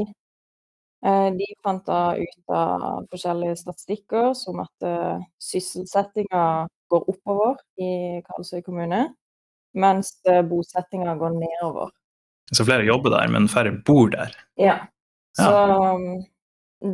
de 1.05 1.45
fant 1.61 1.83
da 1.85 2.15
ut 2.17 2.53
av 2.55 3.03
forskjellige 3.11 3.59
statistikker, 3.59 4.31
som 4.33 4.63
at 4.63 4.85
uh, 4.87 5.19
sysselsettinga 5.37 6.39
går 6.89 7.03
oppover 7.11 7.59
i 7.77 8.23
Karlsøy 8.25 8.63
kommune, 8.65 9.03
mens 9.77 10.15
bosettinga 10.49 11.13
går 11.19 11.35
nedover. 11.37 11.93
Så 12.49 12.65
flere 12.65 12.87
jobber 12.87 13.13
der, 13.13 13.29
men 13.29 13.45
færre 13.51 13.75
bor 13.85 14.09
der? 14.09 14.33
Ja. 14.57 14.79
Så 15.37 15.51
um, 15.93 16.23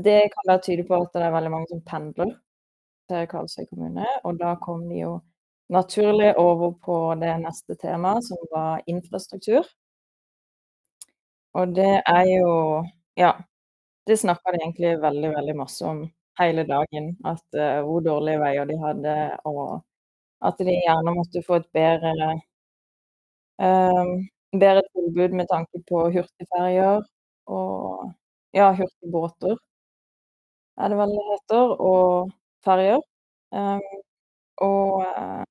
det 0.04 0.32
kan 0.34 0.48
være 0.50 0.64
tydelig 0.66 0.90
på 0.90 1.00
at 1.06 1.16
det 1.16 1.26
er 1.26 1.36
veldig 1.36 1.52
mange 1.56 1.72
som 1.72 1.84
pendler 1.88 2.36
til 3.12 3.28
Karlsøy 3.32 3.68
kommune. 3.70 4.08
Og 4.24 4.40
da 4.40 4.56
kom 4.64 4.88
de 4.90 5.04
jo 5.06 5.18
naturlig 5.72 6.34
over 6.38 6.74
på 6.86 6.98
det 7.22 7.36
neste 7.44 7.76
temaet, 7.80 8.26
som 8.28 8.38
var 8.52 8.82
infrastruktur. 8.92 9.68
Og 11.54 11.76
det 11.76 12.02
er 12.08 12.26
jo 12.38 12.84
Ja. 13.16 13.32
Det 14.08 14.18
snakka 14.18 14.52
de 14.52 14.58
egentlig 14.62 15.02
veldig, 15.02 15.30
veldig 15.36 15.56
masse 15.58 15.86
om 15.86 16.00
hele 16.40 16.64
dagen. 16.64 17.18
At 17.26 17.46
uh, 17.56 17.82
hvor 17.86 18.02
dårlige 18.02 18.40
veier 18.42 18.66
de 18.66 18.78
hadde, 18.82 19.16
og 19.46 19.82
at 20.42 20.58
de 20.60 20.74
gjerne 20.74 21.14
måtte 21.16 21.44
få 21.48 21.60
et 21.62 21.68
bedre 21.74 22.14
um, 23.60 24.14
bedre 24.60 24.84
tilbud 24.96 25.36
med 25.40 25.48
tanke 25.54 25.84
på 25.90 26.04
hurtigferjer 26.16 27.04
og 27.48 28.12
ja, 28.54 28.72
hurtigbåter 28.74 29.58
er 30.78 30.90
det 30.90 30.98
vel 30.98 31.14
det 31.16 31.24
heter, 31.32 31.74
og 31.92 32.32
ferjer. 32.66 33.02
Um, 33.52 33.82
og 34.68 35.02
uh, 35.06 35.44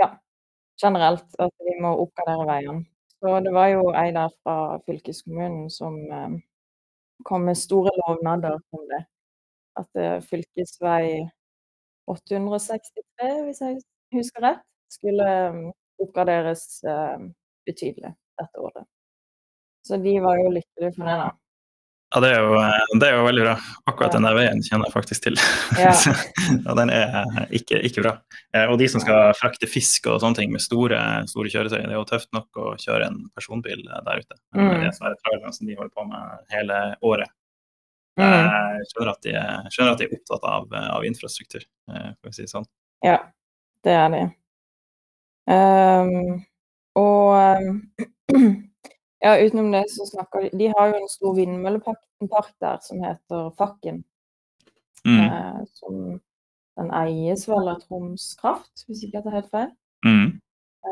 ja, 0.00 0.08
generelt 0.82 1.36
at 1.38 1.52
vi 1.66 1.76
må 1.82 1.94
oppgradere 2.04 2.46
veiene. 2.48 2.84
Så 3.22 3.36
det 3.44 3.52
var 3.54 3.68
jo 3.70 3.84
ei 3.94 4.08
der 4.14 4.32
fra 4.42 4.56
fylkeskommunen 4.86 5.68
som 5.70 5.98
eh, 6.10 6.38
kom 7.28 7.46
med 7.46 7.60
store 7.60 7.92
lovnader 8.00 8.58
om 8.74 8.88
det. 8.90 9.04
At 9.78 10.00
eh, 10.00 10.18
fylkesvei 10.26 11.22
863, 12.10 13.30
hvis 13.46 13.62
jeg 13.62 13.78
husker 14.16 14.42
rett, 14.48 14.64
skulle 14.90 15.28
oppgraderes 16.02 16.64
oppgraderes 16.82 16.82
betydelig. 17.66 18.14
dette 18.40 18.58
året. 18.58 18.86
Så 19.86 19.96
de 19.96 20.14
var 20.22 20.38
jo 20.38 20.50
lykkelige 20.50 20.94
for 20.96 21.08
det, 21.08 21.16
da. 21.20 21.28
Ja, 22.12 22.20
det 22.20 22.28
er, 22.28 22.42
jo, 22.44 22.56
det 23.00 23.06
er 23.08 23.14
jo 23.16 23.24
veldig 23.24 23.44
bra. 23.46 23.52
Akkurat 23.88 24.12
den 24.12 24.26
der 24.26 24.34
veien 24.36 24.58
kjenner 24.66 24.84
jeg 24.90 24.92
faktisk 24.92 25.22
til. 25.24 25.38
Ja. 25.80 25.92
og 26.68 26.74
den 26.76 26.90
er 26.92 27.46
ikke, 27.56 27.78
ikke 27.88 28.04
bra. 28.04 28.12
Eh, 28.52 28.66
og 28.68 28.76
de 28.82 28.88
som 28.92 29.00
skal 29.00 29.32
frakte 29.38 29.68
fisk 29.70 30.10
og 30.12 30.18
sånne 30.20 30.36
ting 30.42 30.52
med 30.52 30.60
store, 30.60 30.98
store 31.30 31.52
kjøretøy, 31.54 31.78
det 31.78 31.88
er 31.88 31.96
jo 31.96 32.04
tøft 32.10 32.28
nok 32.36 32.60
å 32.60 32.74
kjøre 32.82 33.08
en 33.08 33.22
personbil 33.32 33.80
der 33.88 34.20
ute. 34.20 34.36
Mm. 34.52 34.68
Det 34.82 34.90
er 34.90 34.98
svære 34.98 35.16
trailerne 35.22 35.54
som 35.56 35.70
de 35.70 35.78
holder 35.78 35.94
på 35.96 36.04
med 36.10 36.52
hele 36.52 36.80
året. 37.00 37.32
Mm. 38.20 38.28
Jeg 38.28 38.88
skjønner 38.90 39.10
at 39.14 39.22
de, 39.24 39.32
er- 39.40 39.72
skjønner 39.72 39.94
at 39.96 40.02
de 40.02 40.08
er 40.10 40.16
opptatt 40.18 40.44
av, 40.52 40.68
av 40.98 41.06
infrastruktur, 41.08 41.64
eh, 41.94 42.10
for 42.20 42.28
å 42.28 42.36
si 42.36 42.44
det 42.44 42.52
sånn. 42.52 42.68
Ja, 43.08 43.16
det 43.88 43.94
er 43.96 44.12
de. 44.12 44.20
Um, 45.48 46.42
og 47.00 47.32
ehm, 47.40 47.80
ja, 49.22 49.36
utenom 49.38 49.70
det 49.72 49.84
så 49.90 50.06
snakker 50.08 50.42
de 50.46 50.58
De 50.58 50.72
har 50.76 50.90
jo 50.90 51.00
en 51.00 51.08
stor 51.10 51.36
vindmøllepark 51.36 52.50
der 52.60 52.78
som 52.82 53.02
heter 53.04 53.50
Fakken. 53.58 54.02
Mm. 55.04 55.20
eh, 55.20 55.64
som 55.74 56.20
den 56.78 56.90
eies 56.94 57.48
vel 57.48 57.68
av 57.68 57.80
Troms 57.82 58.32
Kraft, 58.40 58.84
hvis 58.86 59.02
ikke 59.02 59.18
jeg 59.18 59.24
tar 59.24 59.36
helt 59.38 59.50
feil. 59.50 59.72
Mm. 60.06 60.28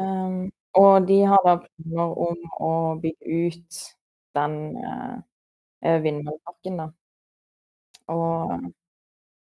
Um, 0.00 0.40
og 0.78 1.06
de 1.06 1.20
har 1.26 1.42
da 1.46 1.56
planer 1.62 2.18
om 2.26 2.42
å 2.62 2.72
bygge 3.02 3.38
ut 3.46 3.78
den 4.38 4.56
eh, 4.78 5.16
eh, 5.82 5.98
vindmølleparken, 6.02 6.78
da. 6.78 6.86
Og 8.14 8.68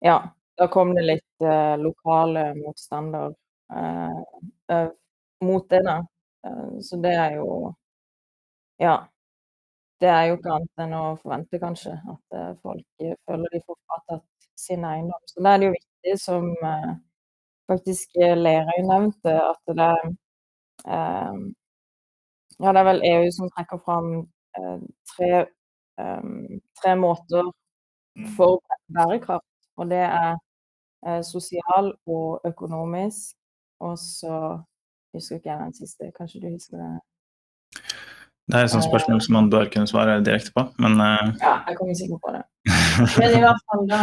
ja, 0.06 0.18
da 0.58 0.68
kom 0.74 0.94
det 0.98 1.06
litt 1.08 1.46
eh, 1.46 1.74
lokale 1.82 2.52
motstander 2.60 3.34
eh, 3.74 4.22
eh, 4.74 4.90
mot 5.46 5.66
det, 5.70 5.82
da. 5.86 5.98
Eh, 6.46 6.78
så 6.86 7.02
det 7.02 7.16
er 7.18 7.40
jo 7.40 7.74
Ja. 8.80 9.08
Det 10.02 10.10
er 10.10 10.24
jo 10.30 10.36
ikke 10.38 10.52
annet 10.56 10.82
enn 10.84 10.94
å 10.98 11.04
forvente, 11.22 11.60
kanskje, 11.62 11.94
at 12.14 12.36
eh, 12.40 12.52
folk 12.66 13.04
eh, 13.06 13.16
føler 13.30 13.54
de 13.56 13.62
får 13.66 13.78
fratatt 13.90 14.26
sin 14.62 14.86
eiendom. 14.86 15.24
Så 15.32 15.42
da 15.46 15.54
er 15.56 15.62
det 15.64 15.70
jo 15.70 15.74
viktig, 15.78 16.14
som 16.22 16.50
eh, 16.72 16.92
faktisk 17.72 18.18
eh, 18.22 18.36
Lerøy 18.38 18.82
nevnte, 18.92 19.36
at 19.52 19.76
det 19.82 19.90
eh, 20.98 21.40
Ja, 22.60 22.72
det 22.74 22.80
er 22.82 22.86
vel 22.88 23.02
EU 23.12 23.32
som 23.32 23.50
trekker 23.54 23.78
fram 23.86 24.08
eh, 24.58 24.80
tre, 25.12 25.30
eh, 26.02 26.24
tre 26.82 26.96
måter 26.96 27.52
for 28.38 28.62
bærekraft. 28.96 29.48
Og 29.78 29.90
det 29.92 29.98
er 30.06 30.36
eh, 31.08 31.22
sosial 31.24 31.94
og 32.08 32.42
økonomisk. 32.46 33.38
Og 33.80 33.98
så 34.00 34.36
husker 35.14 35.36
ikke 35.38 35.50
jeg 35.52 35.60
den 35.66 35.74
siste. 35.82 36.12
Kanskje 36.18 36.42
du 36.42 36.50
husker 36.54 36.78
det? 36.78 36.94
Det 38.48 38.56
er 38.56 38.64
et 38.64 38.72
sånt 38.72 38.88
spørsmål 38.88 39.20
som 39.24 39.34
man 39.36 39.50
bør 39.52 39.68
kunne 39.74 39.90
svare 39.90 40.22
direkte 40.24 40.54
på, 40.56 40.64
men 40.80 40.98
uh... 41.04 41.36
Ja, 41.44 41.54
jeg 41.68 41.78
kommer 41.78 41.98
sikkert 42.00 42.22
på 42.24 42.34
det. 42.36 42.44
Men 43.20 43.36
i 43.36 43.42
hvert 43.44 43.64
fall 43.68 43.88
da 43.92 44.02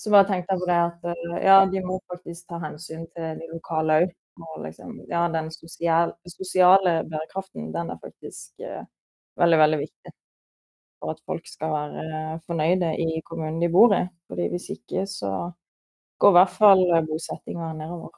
så 0.00 0.08
bare 0.14 0.28
tenkte 0.30 0.54
jeg 0.54 0.62
på 0.62 0.68
det 0.70 0.78
at 0.80 1.02
eh, 1.10 1.42
ja, 1.44 1.58
de 1.68 1.82
må 1.84 1.98
faktisk 2.08 2.46
ta 2.48 2.58
hensyn 2.62 3.04
til 3.12 3.40
de 3.40 3.48
lokale 3.52 3.98
òg. 4.02 4.14
Og 4.40 4.62
liksom, 4.64 4.94
ja, 5.10 5.26
den 5.28 5.50
sosial, 5.52 6.14
sosiale 6.32 6.94
bærekraften, 7.10 7.66
den 7.74 7.90
er 7.92 7.98
faktisk 8.00 8.62
uh, 8.64 8.86
veldig, 9.36 9.58
veldig 9.60 9.80
viktig. 9.82 10.12
For 11.02 11.12
at 11.12 11.20
folk 11.28 11.50
skal 11.50 11.74
være 11.74 12.38
fornøyde 12.46 12.94
i 13.04 13.20
kommunen 13.26 13.60
de 13.60 13.68
bor 13.74 13.92
i. 13.92 14.00
Fordi 14.30 14.46
hvis 14.54 14.70
ikke, 14.78 15.04
så 15.10 15.34
går 16.22 16.32
i 16.32 16.38
hvert 16.38 16.56
fall 16.56 16.86
bosettinga 17.10 17.74
nedover. 17.76 18.16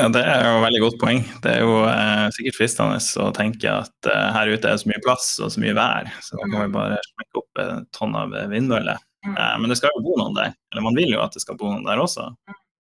Ja, 0.00 0.08
Det 0.08 0.22
er 0.24 0.46
jo 0.46 0.52
et 0.56 0.64
veldig 0.64 0.80
godt 0.86 0.98
poeng. 1.02 1.18
Det 1.44 1.50
er 1.52 1.66
jo 1.66 1.82
eh, 1.84 2.26
sikkert 2.32 2.56
fristende 2.56 2.96
å 3.20 3.28
tenke 3.36 3.74
at 3.82 4.08
eh, 4.08 4.28
her 4.38 4.48
ute 4.48 4.64
er 4.64 4.78
det 4.78 4.82
så 4.84 4.88
mye 4.88 5.02
plass 5.04 5.26
og 5.44 5.52
så 5.52 5.60
mye 5.60 5.76
vær, 5.76 6.08
så 6.24 6.38
da 6.38 6.48
kan 6.48 6.62
vi 6.62 6.74
bare 6.78 7.00
smekke 7.10 7.42
opp 7.42 7.60
et 7.60 7.90
tonn 7.98 8.16
av 8.16 8.32
vindmøller. 8.52 9.02
Eh, 9.28 9.54
men 9.60 9.68
det 9.68 9.76
skal 9.78 9.92
jo 9.92 10.04
bo 10.06 10.16
noen 10.16 10.38
der, 10.38 10.56
eller 10.72 10.86
man 10.88 10.96
vil 10.96 11.12
jo 11.12 11.20
at 11.20 11.36
det 11.36 11.44
skal 11.44 11.60
bo 11.60 11.68
noen 11.74 11.84
der 11.84 12.00
også. 12.00 12.30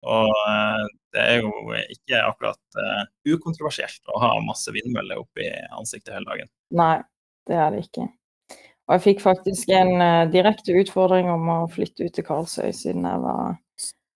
Og 0.07 0.31
eh, 0.31 0.87
det 1.13 1.25
er 1.27 1.43
jo 1.43 1.51
ikke 1.93 2.23
akkurat 2.25 2.81
eh, 2.81 3.03
ukontroversielt 3.35 4.15
å 4.15 4.23
ha 4.23 4.31
masse 4.47 4.73
vindmøller 4.73 5.21
oppi 5.21 5.51
ansiktet 5.77 6.15
hele 6.15 6.31
dagen. 6.31 6.51
Nei, 6.79 6.97
det 7.51 7.59
er 7.59 7.75
det 7.75 7.85
ikke. 7.89 8.07
Og 8.89 8.97
jeg 8.97 9.05
fikk 9.05 9.25
faktisk 9.27 9.75
en 9.75 9.93
eh, 9.99 10.29
direkte 10.33 10.79
utfordring 10.81 11.29
om 11.31 11.51
å 11.53 11.59
flytte 11.75 12.09
ut 12.09 12.17
til 12.17 12.27
Karlsøy, 12.27 12.71
siden 12.75 13.05
jeg 13.07 13.25
var 13.27 13.59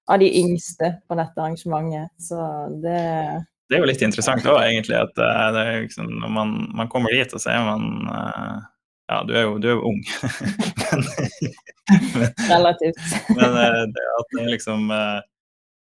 av 0.07 0.19
de 0.19 0.29
yngste 0.39 0.93
på 1.09 1.17
dette 1.19 1.41
arrangementet. 1.41 2.13
Så 2.19 2.37
det 2.83 3.01
Det 3.69 3.79
er 3.79 3.81
jo 3.81 3.89
litt 3.89 4.05
interessant 4.05 4.45
òg, 4.45 4.61
egentlig, 4.61 4.97
at 5.01 5.19
eh, 5.19 5.49
det 5.57 5.65
liksom, 5.87 6.09
når 6.21 6.33
man, 6.33 6.55
man 6.77 6.91
kommer 6.93 7.15
dit, 7.15 7.33
og 7.33 7.41
så 7.41 7.55
er 7.55 7.67
man 7.67 7.91
eh, 8.13 8.57
Ja, 9.13 9.21
du 9.29 9.35
er 9.37 9.43
jo, 9.45 9.59
du 9.61 9.69
er 9.69 9.75
jo 9.77 9.91
ung. 9.91 10.01
men, 10.93 11.05
men, 12.17 12.31
relativt. 12.49 13.01
Men 13.37 13.57
eh, 13.61 13.81
det 13.93 14.05
at 14.19 14.37
det 14.37 14.49
liksom 14.49 14.89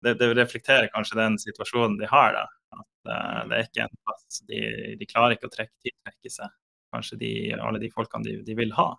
det, 0.03 0.17
det 0.19 0.31
reflekterer 0.37 0.91
kanskje 0.93 1.21
den 1.21 1.39
situasjonen 1.39 1.99
de 2.01 2.09
har, 2.11 2.37
da. 2.37 2.47
At 2.77 3.49
det 3.49 3.59
er 3.59 3.67
ikke 3.69 3.85
en 3.85 3.97
plass 4.01 4.41
de, 4.49 4.61
de 4.99 5.09
klarer 5.09 5.37
ikke 5.37 5.51
å 5.51 5.53
trekke, 5.53 5.75
tiltrekke 5.85 6.33
seg 6.33 6.53
kanskje 6.93 7.17
de, 7.21 7.33
alle 7.57 7.81
de 7.81 7.89
folkene 7.93 8.27
de, 8.27 8.35
de 8.45 8.57
vil 8.57 8.73
ha. 8.77 8.91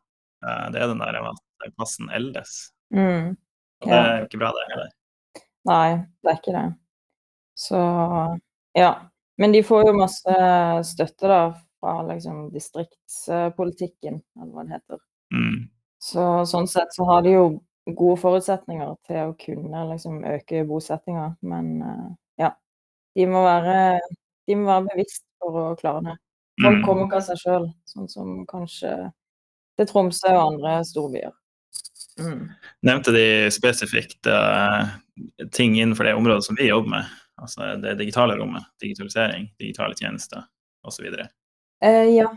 Det 0.73 0.79
er 0.81 0.89
den 0.89 1.01
der 1.01 1.19
at 1.21 1.41
plassen 1.77 2.09
eldes. 2.13 2.55
Mm. 2.93 3.35
Og 3.83 3.91
det 3.91 3.99
er 3.99 4.17
jo 4.21 4.29
ikke 4.29 4.41
bra, 4.41 4.49
det 4.55 4.63
heller. 4.71 4.91
Nei, 5.67 6.03
det 6.23 6.31
er 6.31 6.37
ikke 6.39 6.53
det. 6.57 6.65
Så 7.55 7.79
ja. 8.77 8.93
Men 9.37 9.51
de 9.53 9.63
får 9.65 9.87
jo 9.87 9.93
masse 9.97 10.33
støtte 10.87 11.29
da 11.29 11.39
fra 11.81 11.93
liksom 12.07 12.49
distriktspolitikken, 12.53 14.19
eller 14.39 14.51
hva 14.53 14.63
det 14.67 14.75
heter. 14.77 14.99
Mm. 15.33 15.55
Så 16.03 16.25
sånn 16.49 16.67
sett 16.69 16.93
så 16.95 17.05
har 17.09 17.23
de 17.25 17.33
jo 17.35 17.45
gode 17.97 18.19
forutsetninger 18.21 18.93
til 19.09 19.21
å 19.31 19.35
kunne 19.39 19.85
liksom 19.91 20.21
øke 20.29 20.63
bosettinga, 20.69 21.31
men 21.41 21.71
eh, 21.83 22.09
ja. 22.45 22.51
De 23.17 23.27
må 23.29 23.43
være, 23.45 23.99
de 24.47 24.55
må 24.59 24.67
være 24.71 24.87
bevisst 24.93 25.25
for 25.41 25.59
å 25.63 25.75
klare 25.79 26.03
det. 26.11 26.17
Folk 26.63 26.79
Mm. 26.79 26.85
kommer 26.85 27.05
ikke 27.07 27.17
av 27.21 27.25
seg 27.27 27.39
sjøl, 27.41 27.67
sånn 27.89 28.09
som 28.11 28.33
kanskje 28.49 28.91
til 29.79 29.87
Tromsø 29.89 30.29
og 30.35 30.43
andre 30.53 30.75
storbyer. 30.87 31.33
Mm. 32.19 32.49
Nevnte 32.85 33.11
de 33.15 33.25
spesifikt 33.51 34.27
uh, 34.29 34.87
ting 35.51 35.79
innenfor 35.79 36.03
det 36.03 36.13
området 36.13 36.43
som 36.45 36.57
vi 36.59 36.69
jobber 36.69 36.89
med? 36.89 37.13
Altså 37.41 37.75
det 37.81 37.95
digitale 37.99 38.37
rommet, 38.37 38.63
digitalisering, 38.81 39.47
digitale 39.59 39.95
tjenester 39.97 40.43
osv. 40.85 41.05
Uh, 41.05 42.09
ja, 42.13 42.29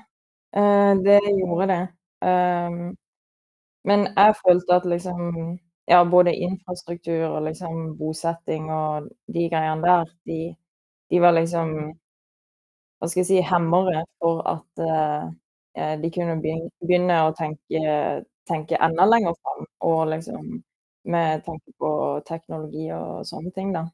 uh, 0.57 0.93
det 1.05 1.21
gjorde 1.41 1.67
det. 1.73 1.83
Um, 2.25 2.97
men 3.87 4.09
jeg 4.17 4.35
følte 4.43 4.81
at 4.81 4.85
liksom 4.89 5.59
Ja, 5.87 6.05
både 6.05 6.35
infrastruktur 6.35 7.29
og 7.29 7.45
liksom 7.47 7.93
bosetting 7.99 8.71
og 8.75 9.07
de 9.31 9.45
greiene 9.53 9.85
der, 9.85 10.09
de, 10.27 10.39
de 11.11 11.21
var 11.23 11.37
liksom 11.37 11.69
Hva 12.99 13.09
skal 13.09 13.21
jeg 13.21 13.29
si 13.29 13.43
hemmere 13.45 14.03
for 14.19 14.41
at 14.51 14.83
eh, 14.83 15.29
eh, 15.79 15.95
de 16.01 16.11
kunne 16.11 16.41
begynne 16.41 17.19
å 17.29 17.35
tenke, 17.37 17.83
tenke 18.49 18.79
enda 18.83 19.07
lenger 19.09 19.35
fram, 19.43 19.67
og 19.87 20.09
liksom 20.13 20.63
med 21.07 21.45
tanke 21.47 21.73
på 21.79 21.91
teknologi 22.27 22.89
og 22.95 23.27
sånne 23.27 23.53
ting, 23.55 23.73
da. 23.75 23.87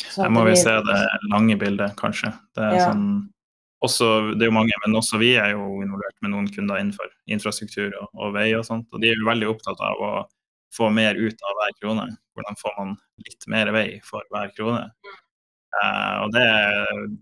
Så 0.00 0.24
Her 0.24 0.32
må 0.32 0.44
vi 0.48 0.56
se 0.56 0.72
det 0.84 0.98
lange 1.32 1.56
bildet, 1.60 1.94
kanskje. 1.96 2.32
Det 2.56 2.64
er, 2.64 2.74
Ja. 2.76 2.86
sånn, 2.90 3.30
også, 3.80 4.34
det 4.36 4.44
er 4.44 4.50
jo 4.50 4.56
mange, 4.56 4.76
men 4.84 4.96
også 4.96 5.18
vi 5.20 5.34
er 5.36 5.52
jo 5.52 5.80
involvert 5.80 6.16
med 6.20 6.32
noen 6.32 6.48
kunder 6.52 6.80
innenfor 6.80 7.08
infrastruktur 7.26 7.92
og, 8.00 8.08
og 8.14 8.34
vei 8.34 8.50
og 8.56 8.64
sånt. 8.64 8.88
Og 8.92 9.00
de 9.00 9.08
er 9.08 9.16
jo 9.16 9.28
veldig 9.28 9.48
opptatt 9.48 9.80
av 9.80 10.00
å 10.04 10.12
få 10.76 10.90
mer 10.92 11.16
ut 11.16 11.40
av 11.48 11.56
hver 11.58 11.72
krone. 11.80 12.06
Hvordan 12.36 12.60
får 12.60 12.76
man 12.78 12.96
litt 13.24 13.46
mer 13.48 13.72
vei 13.72 13.88
for 14.04 14.24
hver 14.30 14.52
krone? 14.56 14.90
Uh, 15.70 16.24
og 16.24 16.32
det, 16.34 16.46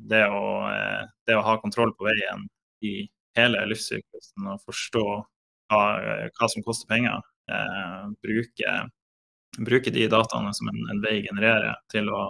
det, 0.08 0.24
å, 0.32 0.44
eh, 0.72 1.02
det 1.28 1.36
å 1.36 1.44
ha 1.44 1.58
kontroll 1.60 1.92
på 1.94 2.06
veien 2.08 2.46
i 2.82 3.02
hele 3.36 3.64
livssyklusen 3.68 4.46
og 4.48 4.62
forstå 4.64 5.04
hva, 5.70 6.48
som 6.48 6.64
koster 6.66 6.88
penger, 6.90 7.22
eh, 7.52 8.04
bruke, 8.24 8.74
bruke 9.58 9.92
de 9.94 10.08
dataene 10.10 10.52
som 10.56 10.70
en, 10.72 10.82
en 10.92 11.02
vei 11.04 11.20
genererer 11.26 11.76
til 11.92 12.10
å 12.12 12.28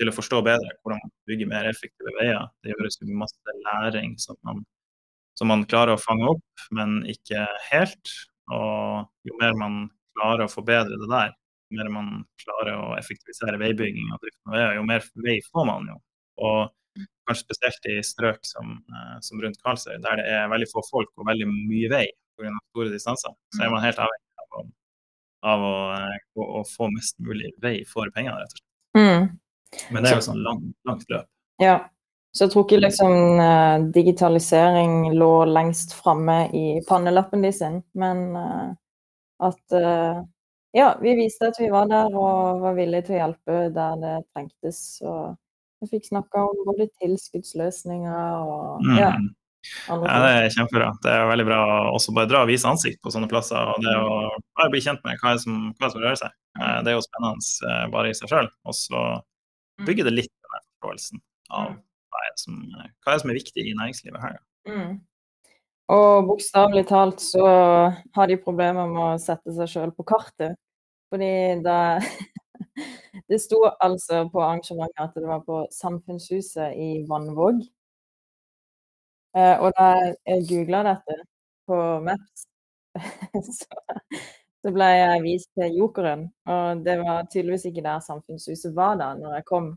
til 0.00 0.08
å 0.08 0.16
forstå 0.16 0.40
bedre 0.46 0.74
hvordan 0.80 1.00
man 1.02 1.12
bygger 1.28 1.48
mer 1.50 1.68
effektive 1.68 2.12
veier. 2.16 2.46
Det 2.64 2.72
gjøres 2.72 2.96
masse 3.20 3.56
læring 3.66 4.16
som 4.22 4.38
man, 4.48 4.62
som 5.36 5.50
man 5.52 5.66
klarer 5.68 5.96
å 5.96 6.00
fange 6.00 6.30
opp, 6.32 6.64
men 6.76 7.02
ikke 7.10 7.44
helt. 7.68 8.14
Og 8.50 9.28
jo 9.28 9.36
mer 9.42 9.56
man 9.60 9.82
klarer 10.16 10.46
å 10.46 10.52
forbedre 10.52 10.96
det 11.02 11.08
der, 11.10 11.34
jo 11.70 11.78
mer 11.78 11.92
man 11.92 12.10
klarer 12.42 12.80
å 12.80 12.94
effektivisere 12.98 13.60
veibygging 13.60 14.08
og 14.10 14.24
driften 14.24 14.50
av 14.50 14.56
veier, 14.56 14.76
jo 14.80 14.86
mer 14.88 15.04
vei 15.26 15.36
får 15.50 15.68
man 15.68 15.90
jo. 15.92 15.98
Og 16.48 17.04
kanskje 17.28 17.44
spesielt 17.44 17.86
i 17.92 18.00
strøk 18.02 18.40
som, 18.48 18.80
eh, 18.90 19.18
som 19.22 19.42
rundt 19.42 19.60
Karlsøy, 19.62 20.00
der 20.02 20.18
det 20.18 20.26
er 20.32 20.50
veldig 20.50 20.70
få 20.72 20.82
folk 20.88 21.12
og 21.16 21.28
veldig 21.28 21.46
mye 21.52 21.92
vei 21.92 22.06
pga. 22.40 22.56
store 22.72 22.92
distanser, 22.94 23.36
så 23.54 23.62
er 23.64 23.72
man 23.72 23.84
helt 23.84 24.00
avhengig 24.00 24.42
av 24.42 24.58
å, 24.58 24.64
av 25.52 25.64
å, 25.68 25.76
eh, 25.98 26.18
å, 26.36 26.48
å 26.60 26.64
få 26.68 26.90
mest 26.94 27.16
mulig 27.24 27.52
vei 27.62 27.80
for 27.88 28.10
pengene, 28.16 28.40
rett 28.42 28.52
og 28.52 28.58
slett. 28.58 28.68
Mm. 28.98 29.30
Men 29.94 30.02
det 30.02 30.10
er 30.10 30.18
jo 30.18 30.26
sånn 30.26 30.44
lang, 30.44 30.62
langt 30.88 31.08
løp. 31.12 31.28
Ja. 31.62 31.78
Så 32.30 32.44
jeg 32.44 32.52
tror 32.52 32.62
ikke 32.62 32.78
liksom 32.78 33.40
eh, 33.42 33.86
digitalisering 33.94 35.16
lå 35.18 35.32
lengst 35.50 35.96
framme 35.98 36.44
i 36.54 36.66
pannelappen 36.86 37.42
de 37.42 37.50
sin, 37.54 37.80
men 37.98 38.28
eh, 38.38 38.68
at 39.42 39.80
ja, 40.76 40.98
vi 41.02 41.14
viste 41.18 41.48
at 41.50 41.58
vi 41.58 41.70
var 41.72 41.88
der 41.90 42.14
og 42.14 42.60
var 42.62 42.76
villige 42.76 43.08
til 43.08 43.16
å 43.16 43.22
hjelpe 43.24 43.54
der 43.74 43.96
det 43.98 44.12
trengtes. 44.30 44.80
Og 45.02 45.34
vi 45.82 45.88
fikk 45.96 46.10
snakka 46.10 46.44
om 46.46 46.60
både 46.68 46.86
tilskuddsløsninger 47.00 48.44
og 48.44 48.86
ja. 48.98 49.14
Mm. 49.90 50.04
Ja, 50.06 50.16
det 50.22 50.30
er 50.32 50.54
kjempebra. 50.54 50.90
Det 51.04 51.12
er 51.12 51.26
veldig 51.28 51.46
bra 51.48 51.58
å 51.60 51.74
også 51.98 52.14
bare 52.16 52.30
dra 52.30 52.44
og 52.44 52.50
vise 52.50 52.68
ansikt 52.68 53.00
på 53.04 53.12
sånne 53.12 53.28
plasser. 53.30 53.72
Og 53.74 53.84
det 53.84 53.92
å 53.96 54.14
bare 54.56 54.72
bli 54.72 54.80
kjent 54.84 55.02
med 55.04 55.20
hva 55.20 55.34
som, 55.42 55.58
hva 55.76 55.90
som 55.92 56.00
rører 56.00 56.18
seg. 56.22 56.34
Eh, 56.60 56.78
det 56.84 56.92
er 56.92 56.96
jo 56.96 57.04
spennende 57.04 57.68
eh, 57.68 57.84
bare 57.92 58.12
i 58.12 58.16
seg 58.16 58.32
sjøl. 58.32 58.48
Og 58.64 58.76
så 58.76 59.04
bygger 59.84 60.08
det 60.08 60.16
litt 60.16 60.32
den 60.32 60.64
forståelsen 60.64 61.22
av 61.50 61.76
hva 62.10 62.24
er, 62.26 62.34
som, 62.40 62.58
hva 63.04 63.14
er, 63.14 63.22
som, 63.22 63.30
er 63.30 63.38
viktig 63.38 63.66
i 63.66 63.76
næringslivet 63.76 64.24
her. 64.24 64.40
Mm. 64.68 64.98
Og 65.90 66.26
bokstavelig 66.28 66.86
talt 66.90 67.22
så 67.22 67.46
har 68.16 68.30
de 68.30 68.40
problemer 68.40 68.88
med 68.90 69.04
å 69.04 69.22
sette 69.22 69.54
seg 69.54 69.70
sjøl 69.70 69.94
på 69.94 70.06
kartet. 70.08 70.58
Fordi 71.10 71.32
det 71.64 71.80
Det 73.30 73.38
sto 73.40 73.62
altså 73.80 74.24
på 74.30 74.40
arrangementet 74.42 75.02
at 75.02 75.14
det 75.16 75.28
var 75.28 75.42
på 75.46 75.62
Samfunnshuset 75.74 76.76
i 76.76 76.90
Vannvåg. 77.08 77.62
Eh, 79.36 79.56
og 79.62 79.70
da 79.76 79.90
jeg 80.26 80.46
googla 80.48 80.82
dette 80.88 81.16
på 81.70 81.78
Maps, 82.06 82.46
så, 83.60 83.80
så, 84.62 84.72
ble 84.74 84.88
jeg 84.90 85.22
vist 85.26 85.50
til 85.58 85.78
Jokeren. 85.78 86.26
Og 86.50 86.82
det 86.86 86.98
var 87.02 87.28
tydeligvis 87.30 87.68
ikke 87.70 87.86
der 87.86 88.02
Samfunnshuset 88.04 88.74
var 88.76 88.98
da 89.00 89.12
når 89.18 89.38
jeg 89.38 89.48
kom. 89.50 89.72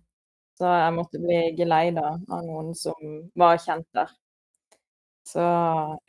Så 0.57 0.69
jeg 0.69 0.93
måtte 0.93 1.21
bli 1.21 1.39
geleida 1.57 2.13
av 2.13 2.45
noen 2.45 2.73
som 2.77 3.17
var 3.39 3.61
kjent 3.61 3.89
der. 3.97 4.13
Så 5.27 5.43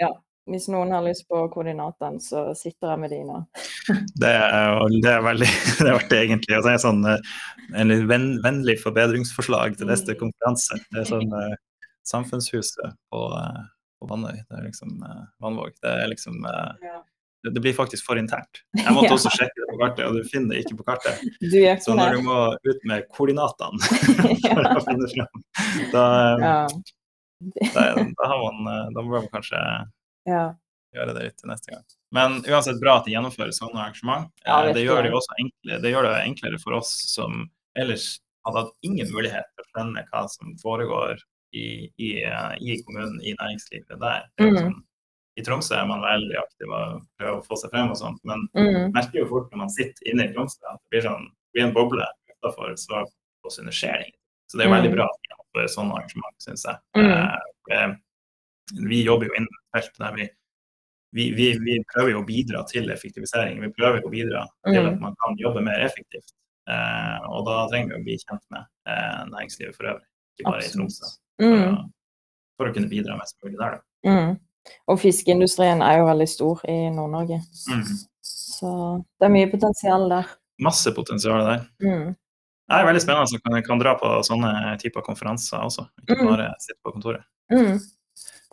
ja. 0.01 0.13
Hvis 0.45 0.67
noen 0.69 0.91
har 0.93 1.01
lyst 1.01 1.25
på 1.25 1.39
koordinatene, 1.55 2.21
så 2.21 2.51
sitter 2.53 2.91
jeg 2.93 3.01
med 3.01 3.13
de 3.15 3.21
nå. 3.25 3.39
det, 4.21 4.29
er, 4.29 4.83
det 5.01 5.13
er 5.15 5.23
veldig 5.25 5.49
det 5.79 5.87
er 5.87 5.95
artig, 5.95 6.19
egentlig. 6.19 6.59
Og 6.59 6.67
det 6.67 6.75
er 6.75 6.83
sånn 6.83 7.01
eh, 7.09 7.31
en 7.81 7.89
litt 7.89 8.05
vennlig 8.11 8.75
forbedringsforslag 8.83 9.79
til 9.79 9.89
neste 9.89 10.19
konkurranse. 10.21 10.77
Det 10.93 11.01
er 11.01 11.09
sånn 11.09 11.33
uh, 11.33 11.55
Samfunnshuset 12.09 12.95
på, 13.11 13.21
uh, 13.33 13.65
på 14.01 14.09
Vannøy. 14.11 14.37
Det 14.37 14.59
er 14.59 14.65
liksom 14.69 14.97
uh, 15.03 15.27
Vannvåg. 15.43 15.77
Det 15.83 15.93
er 16.05 16.11
liksom 16.11 16.41
ja. 16.45 16.99
det, 17.49 17.61
blir 17.61 17.77
faktisk 17.77 18.07
for 18.07 18.21
internt. 18.21 18.63
Jeg 18.79 18.97
måtte 18.97 19.13
ja. 19.13 19.19
også 19.19 19.33
sjekke 19.35 19.61
det 19.61 19.69
på 19.71 19.79
kartet, 19.83 20.05
og 20.09 20.19
du 20.19 20.29
finner 20.29 20.57
det 20.57 20.65
ikke 20.65 20.81
på 20.81 20.89
kartet. 20.91 21.25
Så 21.85 21.97
når 21.97 22.19
du 22.19 22.27
må 22.27 22.41
ut 22.57 22.91
med 22.91 23.09
koordinatene 23.15 23.95
for 24.51 24.71
å 24.75 24.85
finne 24.89 25.11
fram, 25.15 25.47
da, 25.95 26.05
ja. 26.45 26.59
da, 27.73 27.89
da, 27.95 28.31
man, 28.43 28.69
da 28.95 29.01
må 29.01 29.17
man 29.17 29.33
kanskje 29.33 29.61
ja. 30.29 30.47
gjøre 30.97 31.17
det 31.17 31.29
litt 31.31 31.39
til 31.41 31.53
neste 31.53 31.73
gang. 31.73 31.87
Men 32.15 32.39
uansett 32.47 32.79
bra 32.83 33.01
at 33.01 33.09
de 33.09 33.17
gjennomfører 33.17 33.55
sånne 33.57 33.81
arrangement. 33.81 34.29
Ja, 34.47 34.61
det, 34.69 34.85
gjør 34.85 35.03
det, 35.03 35.11
også 35.17 35.35
enklere, 35.43 35.81
det 35.83 35.91
gjør 35.91 36.07
det 36.07 36.19
enklere 36.21 36.61
for 36.63 36.77
oss 36.79 36.93
som 37.11 37.49
ellers 37.75 38.19
hadde 38.45 38.61
hatt 38.63 38.87
ingen 38.87 39.11
mulighet 39.13 39.49
til 39.51 39.65
å 39.65 39.71
skjønne 39.73 40.05
hva 40.11 40.25
som 40.31 40.53
foregår 40.61 41.23
i, 41.55 41.67
i, 42.03 42.11
i 42.61 42.77
kommunen, 42.87 43.21
i 43.23 43.35
næringslivet 43.39 44.01
der. 44.01 44.27
Mm. 44.43 44.59
Sånn, 44.59 44.77
I 45.39 45.45
Tromsø 45.47 45.77
er 45.79 45.89
man 45.91 46.05
veldig 46.05 46.37
aktiv 46.39 46.71
og 46.71 47.01
prøver 47.19 47.39
å 47.41 47.47
få 47.47 47.59
seg 47.59 47.73
frem 47.75 47.93
og 47.95 47.99
sånt, 47.99 48.21
men 48.29 48.47
mm. 48.55 48.93
merker 48.95 49.23
jo 49.23 49.31
fort 49.31 49.51
når 49.51 49.65
man 49.65 49.73
sitter 49.75 50.11
inne 50.11 50.29
i 50.29 50.35
Tromsø 50.35 50.63
at 50.71 50.79
det 50.79 50.95
blir, 50.95 51.07
sånn, 51.09 51.27
det 51.31 51.59
blir 51.59 51.67
en 51.69 51.75
boble 51.77 52.07
utenfor, 52.31 52.77
så 52.81 53.03
på 53.45 53.53
skjer 53.53 53.99
det 54.01 54.13
Så 54.51 54.59
det 54.59 54.67
er 54.67 54.73
veldig 54.73 54.93
mm. 54.93 54.97
bra 54.97 55.09
at 55.09 55.29
gjennomfører 55.29 55.73
sånne 55.73 55.99
arrangement, 55.99 56.37
syns 56.43 56.65
jeg. 56.69 56.81
Mm. 56.97 57.75
Eh, 57.75 57.93
vi 58.89 59.03
jobber 59.05 59.29
jo 59.29 59.37
innen 59.37 59.51
et 59.51 59.77
felt 59.77 60.01
der 60.01 60.17
vi, 60.17 60.29
vi, 61.15 61.27
vi, 61.37 61.51
vi, 61.63 61.77
prøver 61.93 62.17
å 62.19 62.25
bidra 62.27 62.65
til 62.71 62.89
effektivisering. 62.91 63.61
Vi 63.63 63.73
prøver 63.77 64.05
å 64.05 64.13
bidra 64.13 64.47
til 64.67 64.81
at 64.81 64.97
mm. 64.97 65.03
man 65.03 65.19
kan 65.23 65.37
jobbe 65.41 65.63
mer 65.67 65.85
effektivt. 65.85 66.33
Eh, 66.71 67.27
og 67.29 67.45
da 67.49 67.65
trenger 67.71 67.93
vi 67.93 68.01
å 68.01 68.07
bli 68.07 68.17
kjent 68.23 68.45
med 68.55 68.65
eh, 68.89 69.21
næringslivet 69.33 69.77
for 69.77 69.93
øvrig, 69.93 70.09
ikke 70.39 70.49
bare 70.49 70.63
Absolutt. 70.63 70.75
i 70.75 70.79
Tromsø. 70.79 71.13
For, 71.41 71.61
mm. 71.67 71.79
for, 72.59 72.71
å 72.71 72.75
kunne 72.75 72.91
bidra 72.91 73.19
mest 73.19 73.39
mulig 73.45 73.59
der. 73.61 73.79
Mm. 74.07 74.35
Og 74.91 75.01
fiskeindustrien 75.01 75.83
er 75.85 76.01
jo 76.01 76.09
veldig 76.09 76.27
stor 76.31 76.65
i 76.71 76.77
Nord-Norge. 76.95 77.41
Mm. 77.71 77.87
Så 78.25 78.71
det 79.21 79.29
er 79.29 79.35
mye 79.35 79.51
potensial 79.53 80.07
der. 80.13 80.31
Masse 80.65 80.93
potensial 80.97 81.43
der. 81.45 81.65
Mm. 81.85 82.15
Det 82.65 82.77
er 82.79 82.87
veldig 82.89 83.03
spennende 83.03 83.41
at 83.41 83.51
man 83.51 83.65
kan, 83.67 83.81
dra 83.83 83.93
på 84.01 84.11
sånne 84.25 84.53
typer 84.81 85.05
konferanser 85.05 85.61
også, 85.67 85.85
ikke 86.01 86.23
mm. 86.23 86.29
bare 86.31 86.47
sitte 86.63 86.81
på 86.81 86.95
kontoret. 86.95 87.27
Mm. 87.53 87.77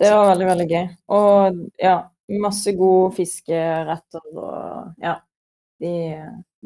Det 0.02 0.10
var 0.12 0.32
veldig, 0.34 0.48
veldig 0.50 0.68
gøy. 0.68 0.88
Og 1.16 1.62
ja, 1.80 1.96
masse 2.42 2.74
gode 2.76 3.14
fiskeretter 3.20 4.26
og 4.34 5.04
ja. 5.04 5.20
De, 5.82 5.92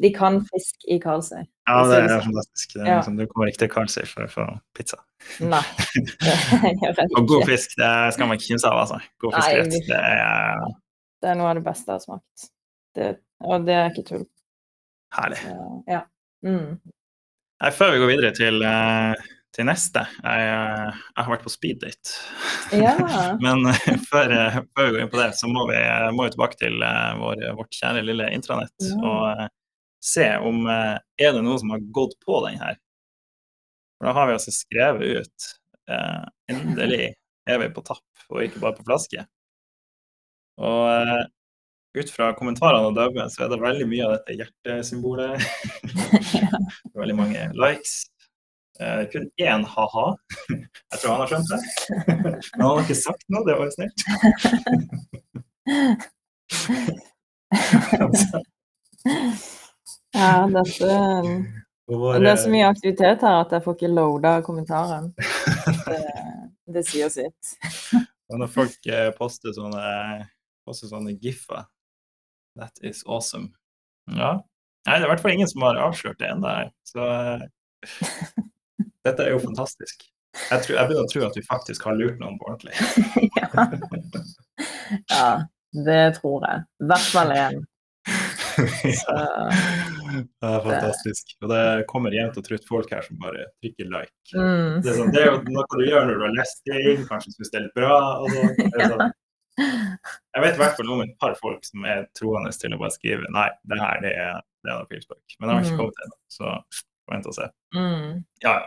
de 0.02 0.10
kan 0.12 0.38
fisk 0.50 0.88
i 0.92 0.98
Karlsøy. 1.00 1.40
Ja, 1.40 1.76
det 1.88 1.98
er 1.98 2.10
sånn. 2.10 2.24
fantastisk. 2.28 2.74
Det 2.74 2.82
er 2.82 2.90
ja. 2.90 2.96
liksom, 3.00 3.16
du 3.18 3.24
kommer 3.30 3.50
ikke 3.50 3.62
til 3.64 3.70
Karlsøy 3.72 4.02
for 4.10 4.26
å 4.26 4.32
få 4.32 4.44
pizza. 4.76 4.98
Nei, 5.40 5.62
det 5.94 6.34
gjør 6.52 6.66
jeg 6.66 6.76
ikke. 6.76 7.06
Og 7.16 7.30
god 7.32 7.46
fisk, 7.48 7.78
det 7.80 7.92
skal 8.16 8.28
man 8.28 8.38
ikke 8.38 8.50
kimse 8.50 8.68
av, 8.70 8.82
altså. 8.84 9.00
God 9.24 9.38
fiskerett, 9.38 9.78
det 9.88 10.02
er 10.02 10.66
Det 11.24 11.32
er 11.32 11.40
noe 11.40 11.48
av 11.52 11.58
det 11.58 11.64
beste 11.66 11.88
jeg 11.88 11.96
har 11.96 12.04
smakt. 12.04 12.50
Det, 12.96 13.08
og 13.44 13.64
det 13.68 13.78
er 13.78 13.88
ikke 13.90 14.06
tull. 14.10 14.28
Herlig. 15.16 15.40
Så, 15.40 15.56
ja. 15.88 16.02
Mm. 16.44 16.76
Før 17.72 17.94
vi 17.94 18.02
går 18.02 18.12
videre 18.12 18.34
til 18.36 18.60
uh, 18.60 19.26
til 19.56 19.66
neste. 19.68 20.02
Jeg, 20.20 20.46
eh, 20.52 21.02
jeg 21.16 21.24
har 21.24 21.32
vært 21.32 21.44
på 21.46 21.52
speeddate. 21.52 22.16
Ja. 22.76 22.94
Men 23.44 23.68
eh, 23.72 23.92
før, 24.04 24.32
eh, 24.36 24.58
før, 24.76 24.88
vi 24.88 24.94
går 24.94 25.04
inn 25.04 25.12
på 25.12 25.20
det, 25.22 25.30
så 25.38 25.50
må 25.50 25.66
vi, 25.70 25.78
må 26.16 26.26
vi 26.26 26.34
tilbake 26.34 26.60
til 26.60 26.82
vår, 27.22 27.46
vårt 27.58 27.78
kjære 27.80 28.04
lille 28.04 28.28
intranett 28.36 28.90
ja. 28.90 28.98
og 29.00 29.46
se 30.06 30.26
om 30.44 30.66
er 30.68 31.32
det 31.32 31.40
noen 31.40 31.58
som 31.58 31.72
har 31.72 31.86
gått 31.94 32.18
på 32.22 32.42
den 32.46 32.60
her. 32.60 32.76
For 33.96 34.08
da 34.08 34.12
har 34.12 34.28
vi 34.28 34.36
altså 34.36 34.52
skrevet 34.52 35.22
ut 35.22 35.46
eh, 35.90 36.26
Endelig 36.52 37.14
er 37.46 37.62
vi 37.62 37.70
på 37.72 37.84
tapp, 37.86 38.04
og 38.28 38.42
ikke 38.44 38.60
bare 38.62 38.76
på 38.76 38.84
flaske. 38.86 39.24
Og 40.60 40.82
eh, 40.90 41.22
ut 41.96 42.12
fra 42.12 42.32
kommentarene 42.36 42.90
og 42.90 42.96
døve, 42.98 43.24
så 43.32 43.46
er 43.46 43.52
det 43.52 43.62
veldig 43.62 43.86
mye 43.88 44.08
av 44.08 44.16
dette 44.18 44.36
hjertesymbolet. 44.36 45.46
veldig 47.00 47.16
mange 47.16 47.48
likes. 47.56 48.02
Uh, 48.76 49.08
kun 49.12 49.30
én 49.40 49.64
ha-ha. 49.64 50.16
Jeg 50.50 50.98
tror 51.00 51.10
han 51.12 51.20
har 51.22 51.28
skjønt 51.32 51.50
det. 51.52 51.60
Men 52.24 52.34
han 52.60 52.68
har 52.68 52.80
ikke 52.84 52.98
sagt 52.98 53.24
noe, 53.32 53.44
det 53.46 53.54
var 53.56 53.64
jo 53.66 53.72
snilt. 53.76 53.96
ja, 60.14 60.46
dette 60.52 60.86
vår, 61.86 62.18
Det 62.20 62.30
er 62.30 62.36
så 62.36 62.50
mye 62.50 62.66
aktivitet 62.68 63.22
her 63.22 63.40
at 63.44 63.52
jeg 63.54 63.62
får 63.64 63.74
ikke 63.78 63.94
loada 63.94 64.42
kommentaren. 64.46 65.14
Det, 65.86 66.02
det 66.74 66.82
sier 66.88 67.08
sitt. 67.14 67.42
Og 68.26 68.34
når 68.40 68.48
folk 68.50 68.80
eh, 68.90 69.10
poster 69.14 69.52
sånne, 69.54 69.86
poster 70.66 70.88
sånne 70.90 71.12
giffer 71.22 71.62
That 72.58 72.74
is 72.82 73.04
awesome. 73.06 73.54
Ja. 74.10 74.42
Nei, 74.86 74.94
det 74.96 75.02
er 75.04 75.06
i 75.06 75.10
hvert 75.12 75.22
fall 75.22 75.36
ingen 75.36 75.50
som 75.50 75.62
har 75.66 75.76
avslørt 75.78 76.18
det 76.18 76.28
ennå. 76.32 76.50
Så 76.88 77.02
eh, 77.06 77.42
dette 79.06 79.24
er 79.24 79.34
jo 79.34 79.42
fantastisk. 79.42 80.06
Jeg, 80.36 80.62
tror, 80.64 80.74
jeg 80.76 80.88
begynner 80.88 81.06
å 81.06 81.10
tro 81.10 81.22
at 81.26 81.38
vi 81.38 81.44
faktisk 81.46 81.86
har 81.88 81.96
lurt 81.96 82.18
noen 82.20 82.36
på 82.40 82.50
ordentlig. 82.50 82.74
ja. 83.38 83.48
ja, 85.12 85.30
det 85.86 86.02
tror 86.18 86.44
jeg. 86.44 86.66
I 86.82 86.90
hvert 86.90 87.08
fall 87.14 87.32
én. 87.36 87.62
ja. 89.06 89.22
Det 90.40 90.48
er 90.48 90.64
fantastisk. 90.64 91.36
Og 91.42 91.50
det 91.52 91.62
kommer 91.90 92.14
jevnt 92.14 92.38
og 92.40 92.46
trutt 92.46 92.66
folk 92.68 92.92
her 92.92 93.04
som 93.06 93.18
bare 93.22 93.48
trykker 93.62 93.88
like. 93.92 94.16
Mm. 94.32 94.82
Det, 94.84 94.92
er 94.92 94.98
sånn, 95.00 95.14
det, 95.14 95.22
er 95.22 95.30
jo 95.32 95.38
noe 95.56 95.66
du 95.72 95.86
gjør 95.86 96.10
når 96.10 96.20
du 96.20 96.26
har 96.26 96.34
lest 96.36 96.60
ting, 96.68 97.06
kanskje 97.08 97.34
syns 97.34 97.52
det 97.52 97.60
er 97.60 97.66
litt 97.68 97.78
bra. 97.78 97.96
Så. 98.32 98.50
Sånn. 98.76 99.14
Jeg 99.56 100.44
vet 100.44 100.58
i 100.58 100.60
hvert 100.60 100.76
fall 100.76 100.92
om 100.92 101.00
et 101.04 101.14
par 101.20 101.36
folk 101.40 101.64
som 101.64 101.86
er 101.88 102.04
troende 102.18 102.52
til 102.52 102.76
å 102.76 102.80
bare 102.80 102.92
skrive 102.92 103.30
nei, 103.32 103.48
det 103.70 103.78
her 103.80 104.02
det 104.04 104.12
er, 104.12 104.42
det 104.60 104.72
er 104.72 104.82
noe 104.82 104.90
pilsbøk. 104.90 105.38
Men 105.38 105.48
det 105.48 105.54
har 105.54 105.64
ikke 105.64 105.78
mm. 105.78 105.80
kommet 105.80 106.04
ennå. 106.04 106.18
Vente 107.12 107.30
og 107.30 107.36
se. 107.36 107.46
Mm. 107.76 108.24
Ja, 108.44 108.54
ja. 108.60 108.66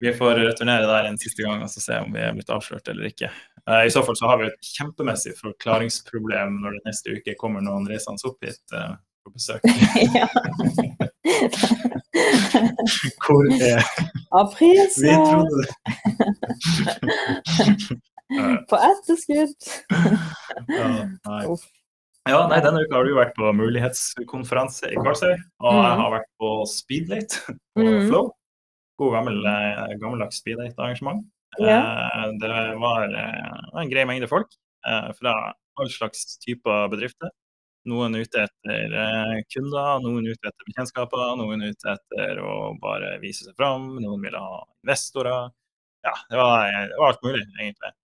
Vi 0.00 0.12
får 0.16 0.34
returnere 0.34 0.86
der 0.88 1.04
en 1.10 1.18
siste 1.20 1.42
gang 1.44 1.62
og 1.62 1.68
se 1.70 1.98
om 2.00 2.14
vi 2.14 2.20
er 2.24 2.32
blitt 2.32 2.48
avslørt 2.54 2.88
eller 2.88 3.10
ikke. 3.10 3.28
Uh, 3.68 3.84
I 3.84 3.90
så 3.92 4.00
fall 4.06 4.16
så 4.16 4.30
har 4.30 4.38
vi 4.40 4.46
et 4.48 4.68
kjempemessig 4.78 5.34
forklaringsproblem 5.36 6.56
når 6.62 6.70
det 6.78 6.84
neste 6.88 7.12
uke 7.18 7.34
kommer 7.40 7.60
noen 7.64 7.84
reisende 7.90 8.24
opp 8.24 8.40
hit 8.46 8.64
uh, 8.72 8.96
på 9.26 9.30
besøk. 9.34 9.60
Hvor 13.20 13.44
er 13.60 13.84
Apris 14.40 14.96
Vi 15.02 15.12
trodde 15.12 15.54
det. 15.60 15.70
på 18.70 18.76
etterskudd. 18.88 19.60
ja, 20.70 20.88
nei. 21.28 21.44
Ja, 22.28 22.42
nei, 22.50 22.60
Denne 22.60 22.82
uka 22.84 22.98
har 22.98 23.06
du 23.08 23.14
vært 23.16 23.32
på 23.38 23.48
mulighetskonferanse 23.56 24.90
i 24.92 24.98
Karlsøy, 25.00 25.32
og 25.64 25.76
jeg 25.78 25.94
mm. 25.96 26.00
har 26.02 26.12
vært 26.12 26.28
på 26.42 26.50
Speedlate 26.68 27.54
på 27.78 27.86
mm. 27.86 28.08
Flow. 28.10 28.30
god 29.00 29.14
gammel, 29.16 29.38
gammeldags 30.02 30.42
speeddate-arrangement. 30.42 31.24
Ja. 31.58 31.80
Det 32.38 32.50
var 32.82 33.08
en 33.08 33.90
grei 33.90 34.04
mengde 34.06 34.28
folk 34.28 34.52
fra 35.16 35.32
all 35.80 35.90
slags 35.90 36.36
typer 36.44 36.90
bedrifter. 36.92 37.32
Noen 37.88 38.18
ute 38.20 38.44
etter 38.44 38.92
kunder, 39.54 40.02
noen 40.04 40.28
ute 40.28 40.50
etter 40.50 40.68
bekjentskaper, 40.68 41.32
noen 41.40 41.64
ute 41.64 41.94
etter 41.94 42.42
å 42.44 42.74
bare 42.82 43.14
vise 43.24 43.48
seg 43.48 43.56
fram, 43.56 43.94
noen 43.96 44.20
ville 44.20 44.44
ha 44.44 44.60
investorer. 44.84 45.48
Ja, 46.04 46.12
det 46.28 46.36
var, 46.36 46.68
det 46.92 47.00
var 47.00 47.14
alt 47.14 47.24
mulig, 47.24 47.46
egentlig. 47.56 47.94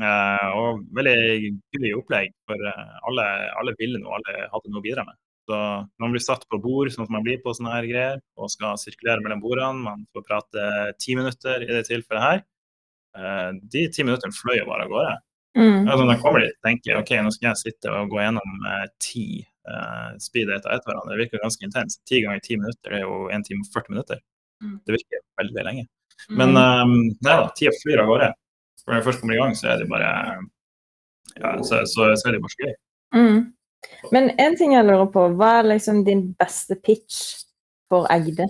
Uh, 0.00 0.46
og 0.56 0.84
veldig 0.96 1.50
gøy 1.76 1.90
opplegg, 1.98 2.32
for 2.48 2.68
alle, 2.70 3.26
alle 3.60 3.74
ville 3.76 4.00
noe, 4.00 4.16
alle 4.16 4.46
hadde 4.48 4.72
noe 4.72 4.80
å 4.80 4.86
bidra 4.86 5.04
med. 5.04 5.18
Så 5.50 5.56
når 5.58 6.04
man 6.04 6.14
blir 6.14 6.22
satt 6.24 6.46
på 6.48 6.60
bord, 6.62 6.88
sånn 6.92 7.08
som 7.08 7.16
man 7.16 7.26
blir 7.26 7.40
på 7.42 7.52
sånne 7.56 7.74
her 7.74 7.88
greier, 7.88 8.22
og 8.38 8.52
skal 8.52 8.78
sirkulere 8.80 9.24
mellom 9.24 9.42
bordene. 9.42 9.82
Man 9.82 10.06
får 10.14 10.26
prate 10.28 10.68
ti 11.02 11.16
minutter 11.18 11.66
i 11.66 11.72
det 11.72 11.84
tilfellet 11.88 12.26
her. 12.26 12.44
Uh, 13.18 13.58
de 13.72 13.88
ti 13.90 14.06
minuttene 14.06 14.36
fløy 14.36 14.60
jo 14.60 14.68
bare 14.70 14.86
av 14.86 14.94
gårde. 14.94 15.14
Mm. 15.58 15.88
Altså, 15.88 16.02
når 16.04 16.12
jeg 16.14 16.22
kommer 16.22 16.44
dit 16.44 16.58
tenker 16.62 17.00
ok, 17.00 17.08
nå 17.26 17.32
skal 17.34 17.48
jeg 17.50 17.62
sitte 17.64 17.90
og 17.90 18.12
gå 18.12 18.20
gjennom 18.22 18.66
ti 19.02 19.24
uh, 19.66 20.12
speed-dater 20.22 20.76
etter 20.76 20.92
hverandre. 20.92 21.16
Det 21.16 21.24
virker 21.24 21.42
ganske 21.44 21.66
intenst. 21.66 22.02
Ti 22.08 22.22
ganger 22.24 22.44
ti 22.44 22.58
minutter 22.60 22.94
det 22.94 23.00
er 23.00 23.08
jo 23.08 23.24
1 23.34 23.48
time 23.48 23.64
og 23.66 23.72
40 23.74 23.96
minutter. 23.96 24.20
Mm. 24.62 24.76
Det 24.86 24.96
virker 24.96 25.24
veldig 25.40 25.66
lenge. 25.66 25.88
Men 26.36 26.52
um, 26.54 26.94
nei 27.24 27.34
da, 27.40 27.48
tida 27.56 27.72
flyr 27.80 28.02
av 28.02 28.10
gårde. 28.12 28.30
For 28.82 28.92
når 28.92 29.00
jeg 29.00 29.08
først 29.08 29.22
kommer 29.22 29.36
i 29.36 29.40
gang, 29.42 29.56
så 29.56 29.72
er 29.72 29.82
det 29.82 29.88
bare 29.90 30.10
ja, 31.36 31.54
så, 31.62 31.82
så, 31.86 32.10
så 32.16 32.28
er 32.28 32.36
det 32.36 32.42
bare 32.42 32.54
så 32.54 32.64
gøy. 32.64 32.74
Mm. 33.16 33.40
Men 34.14 34.32
en 34.40 34.56
ting 34.58 34.74
jeg 34.74 34.86
lurer 34.86 35.08
på, 35.12 35.28
hva 35.38 35.60
er 35.60 35.70
liksom 35.74 36.02
din 36.08 36.26
beste 36.40 36.76
pitch 36.84 37.44
for 37.90 38.08
Egde? 38.12 38.48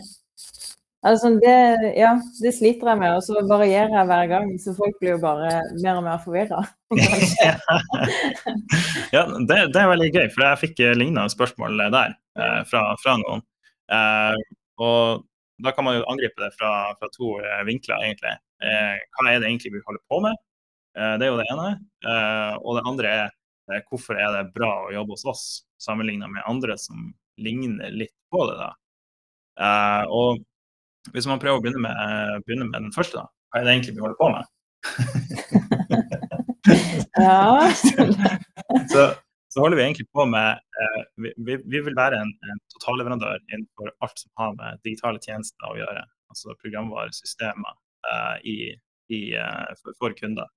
Altså 1.01 1.31
det, 1.41 1.53
ja, 1.97 2.11
det 2.43 2.51
sliter 2.53 2.91
jeg 2.91 3.01
med, 3.01 3.15
og 3.17 3.23
så 3.25 3.41
varierer 3.49 3.95
jeg 3.95 4.09
hver 4.11 4.27
gang, 4.29 4.51
så 4.61 4.75
folk 4.77 4.99
blir 5.01 5.15
jo 5.15 5.23
bare 5.23 5.55
mer 5.81 5.97
og 5.97 6.05
mer 6.05 6.19
forvirra. 6.21 6.61
ja, 9.17 9.23
det, 9.49 9.57
det, 9.73 9.81
er 9.81 9.89
veldig 9.95 10.11
gøy, 10.13 10.27
for 10.35 10.45
jeg 10.45 10.61
fikk 10.67 10.83
lignende 11.01 11.33
spørsmål 11.33 11.81
der 11.95 12.13
eh, 12.13 12.61
fra, 12.69 12.85
fra, 13.01 13.17
noen. 13.23 13.41
Eh, 13.97 14.37
og 14.85 15.25
da 15.65 15.73
kan 15.73 15.89
man 15.89 15.97
jo 15.97 16.05
angripe 16.13 16.45
det 16.45 16.53
fra, 16.61 16.93
fra 17.01 17.09
to 17.17 17.39
eh, 17.41 17.65
vinkler, 17.69 18.05
egentlig. 18.05 18.37
Eh, 18.61 18.97
hva 19.17 19.31
er 19.31 19.41
det 19.41 19.49
egentlig 19.49 19.73
vi 19.77 19.83
holder 19.87 20.03
på 20.11 20.21
med? 20.25 20.41
Eh, 20.99 21.15
det 21.21 21.27
er 21.27 21.33
jo 21.33 21.41
det 21.41 21.49
ene. 21.53 21.71
Eh, 22.05 22.55
og 22.61 22.79
det 22.79 22.89
andre 22.91 23.15
er 23.21 23.29
hvorfor 23.87 24.19
er 24.19 24.33
det 24.35 24.53
bra 24.55 24.71
å 24.87 24.93
jobbe 24.93 25.15
hos 25.15 25.27
oss 25.31 25.45
sammenlignet 25.81 26.33
med 26.33 26.47
andre 26.51 26.75
som 26.81 27.11
ligner 27.41 27.93
litt 27.95 28.17
på 28.33 28.41
det. 28.51 28.57
da. 28.59 28.71
og 30.11 30.41
hvis 31.15 31.29
man 31.31 31.41
prøver 31.41 31.61
å 31.61 31.63
begynne 31.63 31.85
med, 31.85 32.43
begynne 32.47 32.67
med 32.69 32.81
den 32.89 32.93
første, 32.93 33.23
da. 33.23 33.27
Hva 33.51 33.61
er 33.61 33.65
det 33.67 33.73
egentlig 33.77 33.97
vi 33.97 34.05
holder 34.05 34.19
på 34.19 34.29
med? 34.35 34.45
ja. 37.25 37.71
så, 38.93 39.03
så, 39.49 39.61
holder 39.61 39.77
vi 39.79 39.85
egentlig 39.85 40.09
på 40.13 40.23
med 40.29 40.49
eh, 40.83 41.03
vi, 41.17 41.57
vi, 41.57 41.81
vil 41.81 41.97
være 41.97 42.21
en, 42.21 42.33
en 42.51 42.61
totalleverandør 42.75 43.39
innenfor 43.51 43.89
alt 44.05 44.19
som 44.23 44.31
har 44.43 44.51
med 44.59 44.83
digitale 44.87 45.19
tjenester 45.25 45.71
å 45.71 45.79
gjøre. 45.81 46.03
Altså 46.31 46.49
programvaresystemer 46.63 47.73
eh, 47.75 47.80
i, 48.45 48.73
i, 49.13 49.21
eh, 49.37 49.73
for, 49.99 50.15
kunder. 50.19 50.49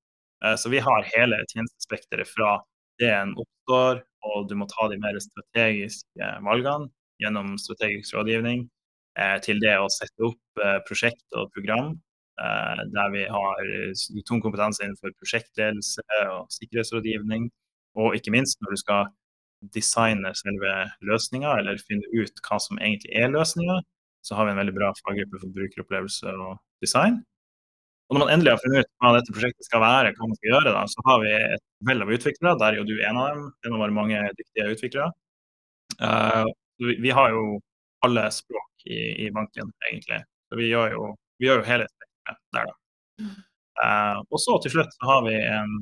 Eh, 0.45 0.55
så 0.59 0.71
vi 0.73 0.81
har 0.83 1.09
hele 1.15 1.41
tjenestespekteret 1.51 2.29
fra 2.29 2.57
det 3.01 3.09
en 3.11 3.33
oppstår, 3.41 4.03
og 4.29 4.47
du 4.49 4.55
må 4.59 4.67
ta 4.71 4.87
de 4.91 4.99
mer 5.01 5.17
strategiske 5.21 6.29
valgene 6.45 6.91
gjennom 7.21 7.55
strategisk 7.61 8.15
rådgivning 8.15 8.67
Eh, 9.13 9.35
til 9.45 9.59
det 9.61 9.75
å 9.77 9.91
sette 9.93 10.25
opp 10.25 10.61
eh, 10.63 10.79
prosjekt 10.87 11.35
og 11.37 11.51
program 11.53 11.91
eh, 12.41 12.79
der 12.95 13.11
vi 13.13 13.27
har 13.29 13.67
tung 14.25 14.41
kompetanse 14.41 14.81
innenfor 14.81 15.13
prosjektledelse 15.19 16.01
og 16.31 16.47
sikkerhetsrådgivning. 16.55 17.51
Og 18.01 18.17
ikke 18.17 18.33
minst 18.33 18.57
når 18.63 18.73
du 18.73 18.81
skal 18.81 19.11
designe 19.75 20.33
selve 20.35 20.71
løsninga, 21.05 21.59
eller 21.59 21.77
finne 21.85 22.09
ut 22.17 22.41
hva 22.47 22.57
som 22.59 22.81
egentlig 22.81 23.13
er 23.21 23.29
løsninga, 23.31 23.77
så 24.25 24.39
har 24.39 24.47
vi 24.47 24.55
en 24.55 24.61
veldig 24.63 24.73
bra 24.79 24.89
faggruppe 25.03 25.43
for 25.43 25.53
brukeropplevelse 25.59 26.33
og 26.33 26.57
design. 26.81 27.21
Og 28.09 28.17
når 28.17 28.25
man 28.25 28.33
endelig 28.33 28.51
har 28.53 28.61
funnet 28.61 28.83
ut 28.83 28.89
hva 29.01 29.11
dette 29.15 29.33
prosjektet 29.33 29.67
skal 29.67 29.81
være, 29.83 30.11
hva 30.17 30.27
man 30.27 30.37
skal 30.37 30.49
gjøre, 30.51 30.73
da, 30.75 30.81
så 30.91 31.03
har 31.07 31.21
vi 31.23 31.31
et 31.37 31.63
vell 31.87 32.03
av 32.03 32.11
utviklere. 32.13 32.59
Der 32.59 32.75
er 32.75 32.79
jo 32.81 32.87
du 32.89 32.95
en 32.99 33.19
av 33.19 33.29
dem, 33.31 33.45
en 33.65 33.77
av 33.77 33.83
våre 33.85 33.95
mange 33.95 34.19
dyktige 34.39 34.73
utviklere. 34.75 35.09
Uh, 36.01 36.45
vi, 36.83 36.97
vi, 37.05 37.13
har 37.15 37.31
jo 37.33 37.57
alle 38.05 38.27
språk 38.33 38.85
i, 38.89 38.99
i 39.25 39.31
banken, 39.33 39.71
egentlig. 39.87 40.19
Så 40.49 40.59
vi 40.59 40.69
gjør 40.69 40.97
jo, 40.97 41.07
vi 41.39 41.47
gjør 41.47 41.61
jo 41.61 41.67
hele 41.69 41.87
spekteret 41.89 42.41
der, 42.57 42.69
da. 42.69 43.31
Uh, 43.83 44.19
og 44.29 44.37
så 44.41 44.59
til 44.61 44.75
slutt 44.75 44.93
så 44.93 45.09
har 45.09 45.25
vi 45.25 45.33
en, 45.39 45.77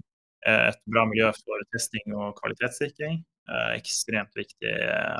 et 0.47 0.79
bra 0.93 1.03
miljø 1.10 1.31
for 1.41 1.67
testing 1.73 2.15
og 2.15 2.36
kvalitetssikring. 2.39 3.23
Uh, 3.49 3.73
ekstremt 3.73 4.38
viktig 4.38 4.75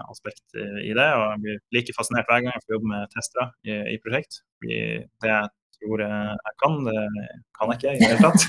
aspekt 0.05 0.59
i 0.61 0.93
det. 0.93 1.09
Og 1.17 1.25
jeg 1.25 1.41
blir 1.43 1.63
like 1.75 1.97
fascinert 1.97 2.29
hver 2.29 2.45
gang 2.45 2.53
jeg 2.53 2.63
får 2.67 2.77
jobbe 2.77 2.93
med 2.93 3.17
testere 3.17 3.49
i, 3.65 3.81
i 3.95 3.99
prosjekt. 4.05 4.45
Det 4.61 5.41
tror 5.82 6.04
jeg 6.06 6.56
kan, 6.63 6.78
det 6.88 7.04
kan 7.58 7.72
jeg 7.74 7.80
ikke 7.80 7.91
i 7.91 8.00
det 8.00 8.10
hele 8.12 8.30
tatt. 8.30 8.48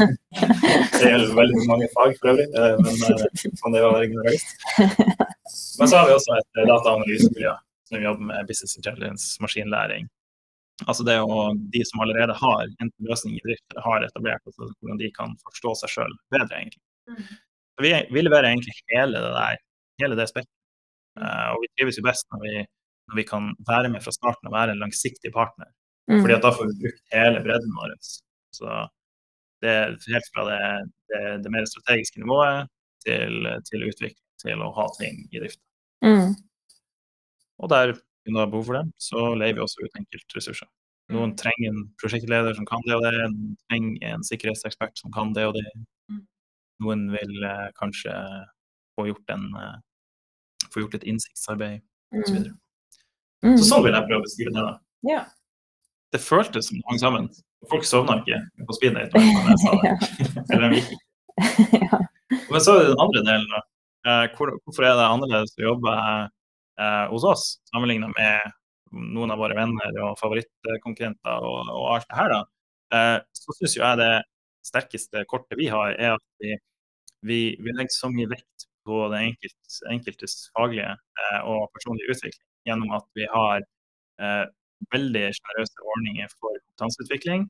det 1.01 1.11
gjelder 1.11 1.37
veldig 1.41 1.67
mange 1.71 1.91
fag 1.97 2.17
for 2.21 2.33
øvrig, 2.33 2.49
men 2.85 3.59
sånn 3.59 3.75
det 3.75 3.83
er 3.83 3.89
å 3.89 3.93
være 3.97 4.09
generalist. 4.13 4.57
Men 5.81 5.91
så 5.91 6.01
har 6.01 6.09
vi 6.09 6.17
også 6.17 6.39
et 6.39 6.65
dataanalysemiljø 6.71 7.55
som 7.93 8.05
jobber 8.07 8.29
med 8.31 8.49
business 8.49 8.77
intelligence, 8.81 9.37
maskinlæring. 9.45 10.09
Altså 10.89 11.05
det 11.07 11.19
å, 11.21 11.43
De 11.75 11.83
som 11.87 12.03
allerede 12.03 12.35
har 12.39 12.63
en 12.67 12.91
løsning 13.07 13.37
i 13.37 13.43
drift 13.45 13.65
eller 13.73 13.85
har 13.87 14.07
etablert, 14.07 14.43
altså 14.49 14.71
hvordan 14.71 15.01
de 15.01 15.11
kan 15.15 15.35
forstå 15.45 15.75
seg 15.83 15.95
sjøl 15.97 16.17
bedre. 16.33 16.63
egentlig. 16.63 16.83
Mm. 17.11 17.23
Vi, 17.83 17.93
vi, 18.15 18.23
leverer 18.23 18.51
egentlig 18.51 18.75
hele 18.93 19.21
det 19.21 19.33
der, 19.37 19.61
hele 20.03 20.19
det 20.19 20.29
spekteret. 20.31 20.59
Og 21.53 21.61
vi 21.63 21.71
trives 21.77 21.99
jo 22.01 22.07
best 22.07 22.29
når 22.33 22.45
vi, 22.47 22.55
når 23.11 23.21
vi, 23.21 23.29
kan 23.29 23.53
være 23.69 23.93
med 23.93 24.05
fra 24.05 24.15
starten 24.15 24.49
og 24.49 24.57
være 24.57 24.75
en 24.75 24.83
langsiktig 24.85 25.33
partner. 25.35 25.69
Mm. 26.11 26.21
fordi 26.21 26.35
at 26.35 26.45
da 26.45 26.51
får 26.55 26.69
vi 26.69 26.81
brukt 26.83 27.03
hele 27.15 27.43
bredden 27.45 27.75
vår. 27.79 27.93
Så 28.57 28.69
det 29.63 29.71
er 29.71 29.93
helt 30.13 30.31
fra 30.35 30.47
det, 30.49 30.61
det, 31.13 31.21
det 31.45 31.53
mer 31.55 31.69
strategiske 31.71 32.23
nivået 32.23 32.71
til, 33.05 33.47
til 33.69 33.87
utvikling, 33.87 34.19
til 34.43 34.65
å 34.65 34.73
ha 34.77 34.87
ting 34.99 35.23
i 35.31 35.43
drift. 35.43 35.61
Mm. 36.05 36.35
Og 37.63 37.71
der 37.71 37.95
vi 38.25 38.35
har 38.39 38.51
behov 38.51 38.69
for 38.69 38.79
det, 38.79 38.87
så 39.03 39.33
leier 39.39 39.57
vi 39.57 39.63
også 39.65 39.83
ut 39.83 39.99
enkeltressurser. 39.99 40.69
Noen 41.13 41.33
mm. 41.33 41.39
trenger 41.41 41.73
en 41.73 41.81
prosjektleder 42.01 42.55
som 42.57 42.67
kan 42.69 42.85
det 42.87 42.97
og 42.97 43.05
det, 43.05 43.13
noen 43.19 43.57
trenger 43.71 44.15
en 44.15 44.27
sikkerhetsekspert 44.27 45.01
som 45.01 45.15
kan 45.15 45.33
det 45.37 45.47
og 45.49 45.57
det. 45.59 45.67
Mm. 46.11 46.23
Noen 46.87 47.07
vil 47.15 47.47
eh, 47.49 47.69
kanskje 47.79 48.15
få 48.97 49.09
gjort, 49.11 49.35
en, 49.35 49.49
eh, 49.59 50.69
få 50.71 50.85
gjort 50.85 50.99
et 51.01 51.07
innsiktsarbeid 51.11 51.83
osv. 52.15 52.39
Så, 52.39 52.57
mm. 53.47 53.57
så 53.59 53.69
sånn 53.69 53.87
vil 53.89 53.99
jeg 53.99 54.09
prøve 54.09 54.23
å 54.23 54.27
beskrive 54.29 54.55
det. 54.55 54.67
da. 54.69 54.75
Ja. 55.11 55.23
Det 56.13 56.21
føltes 56.21 56.69
som 56.69 56.79
det 56.79 56.89
hang 56.91 57.01
sammen. 57.01 57.29
Folk 57.71 57.87
sovna 57.89 58.19
ikke 58.21 58.41
på 58.69 58.77
speeddate. 58.77 59.23
Ikke. 60.83 60.99
Men 62.53 62.61
så 62.61 62.75
er 62.75 62.83
det 62.83 62.91
den 62.91 63.05
andre 63.05 63.23
delen. 63.27 63.55
Eh, 64.09 64.25
hvor, 64.37 64.51
hvorfor 64.65 64.87
er 64.87 64.97
det 64.99 65.07
annerledes 65.07 65.55
å 65.61 65.69
jobbe 65.71 65.95
eh, 66.83 67.05
hos 67.13 67.25
oss, 67.29 67.45
sammenligna 67.71 68.11
med 68.13 68.53
noen 68.93 69.33
av 69.33 69.41
våre 69.41 69.57
venner 69.57 70.01
og 70.05 70.19
favorittkonkurrenter 70.21 71.47
og, 71.49 71.71
og 71.73 71.87
alt 71.95 72.09
det 72.09 72.19
her, 72.19 72.35
da, 72.35 72.41
eh, 72.97 73.17
så 73.39 73.57
syns 73.57 73.79
jeg 73.79 74.01
det 74.03 74.13
sterkeste 74.67 75.25
kortet 75.31 75.59
vi 75.59 75.71
har, 75.73 75.95
er 75.97 76.17
at 76.17 76.25
vi, 76.43 76.57
vi, 77.27 77.41
vi 77.63 77.75
legger 77.77 77.95
så 77.95 78.11
mye 78.13 78.31
vekt 78.31 78.67
på 78.87 79.05
den 79.13 79.31
enkeltes, 79.31 79.79
enkeltes 79.91 80.37
faglige 80.57 80.91
eh, 80.91 81.41
og 81.47 81.71
personlige 81.77 82.17
utvikling 82.17 82.49
gjennom 82.69 82.97
at 82.99 83.07
vi 83.19 83.29
har 83.31 83.63
eh, 83.63 84.45
veldig 84.93 85.25
sjenerøse 85.37 85.89
ordninger 85.95 86.31
for 86.39 86.55
kompetanseutvikling. 86.57 87.49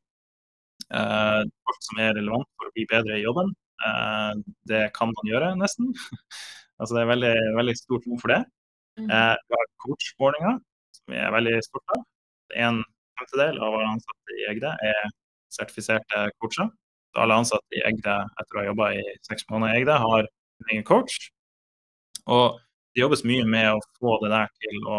Eh, 0.90 1.42
alt 1.42 1.86
som 1.86 2.00
er 2.02 2.16
relevant 2.18 2.48
for 2.56 2.68
å 2.68 2.74
bli 2.76 2.86
bedre 2.90 3.18
i 3.18 3.24
jobben. 3.24 3.52
Eh, 3.86 4.32
det 4.70 4.82
kan 4.96 5.12
man 5.12 5.30
gjøre, 5.30 5.52
nesten. 5.60 5.92
altså 6.78 6.96
Det 6.96 7.04
er 7.04 7.12
veldig, 7.12 7.34
veldig 7.58 7.76
stort 7.80 8.08
rom 8.08 8.20
for 8.22 8.34
det. 8.34 8.42
Mm. 9.00 9.08
Eh, 9.08 9.34
vi 9.48 9.58
har 9.58 9.70
coach-ordninga, 9.84 10.54
som 10.98 11.14
vi 11.14 11.20
er 11.22 11.34
veldig 11.34 11.56
stolte 11.68 11.98
av. 11.98 12.06
En 12.66 12.82
femtedel 13.18 13.60
av 13.62 13.76
alle 13.78 13.92
ansatte 13.96 14.38
i 14.38 14.46
Egde 14.52 14.72
er 14.90 15.12
sertifiserte 15.52 16.26
coacher. 16.40 16.68
Så 17.12 17.22
alle 17.24 17.38
ansatte 17.40 17.76
i 17.78 17.84
Egde 17.88 18.18
etter 18.40 18.56
å 18.56 18.60
ha 18.60 18.68
jobba 18.70 18.90
i 18.96 19.02
seks 19.28 19.48
måneder 19.50 19.76
i 19.76 19.82
Egde, 19.82 19.96
har 20.04 20.26
en 20.26 20.72
egen 20.72 20.84
coach. 20.88 21.30
Og 22.26 22.60
det 22.92 23.02
jobbes 23.02 23.24
mye 23.28 23.44
med 23.48 23.70
å 23.72 23.80
få 23.98 24.18
det 24.22 24.32
der 24.32 24.50
til 24.60 24.82
å, 24.88 24.98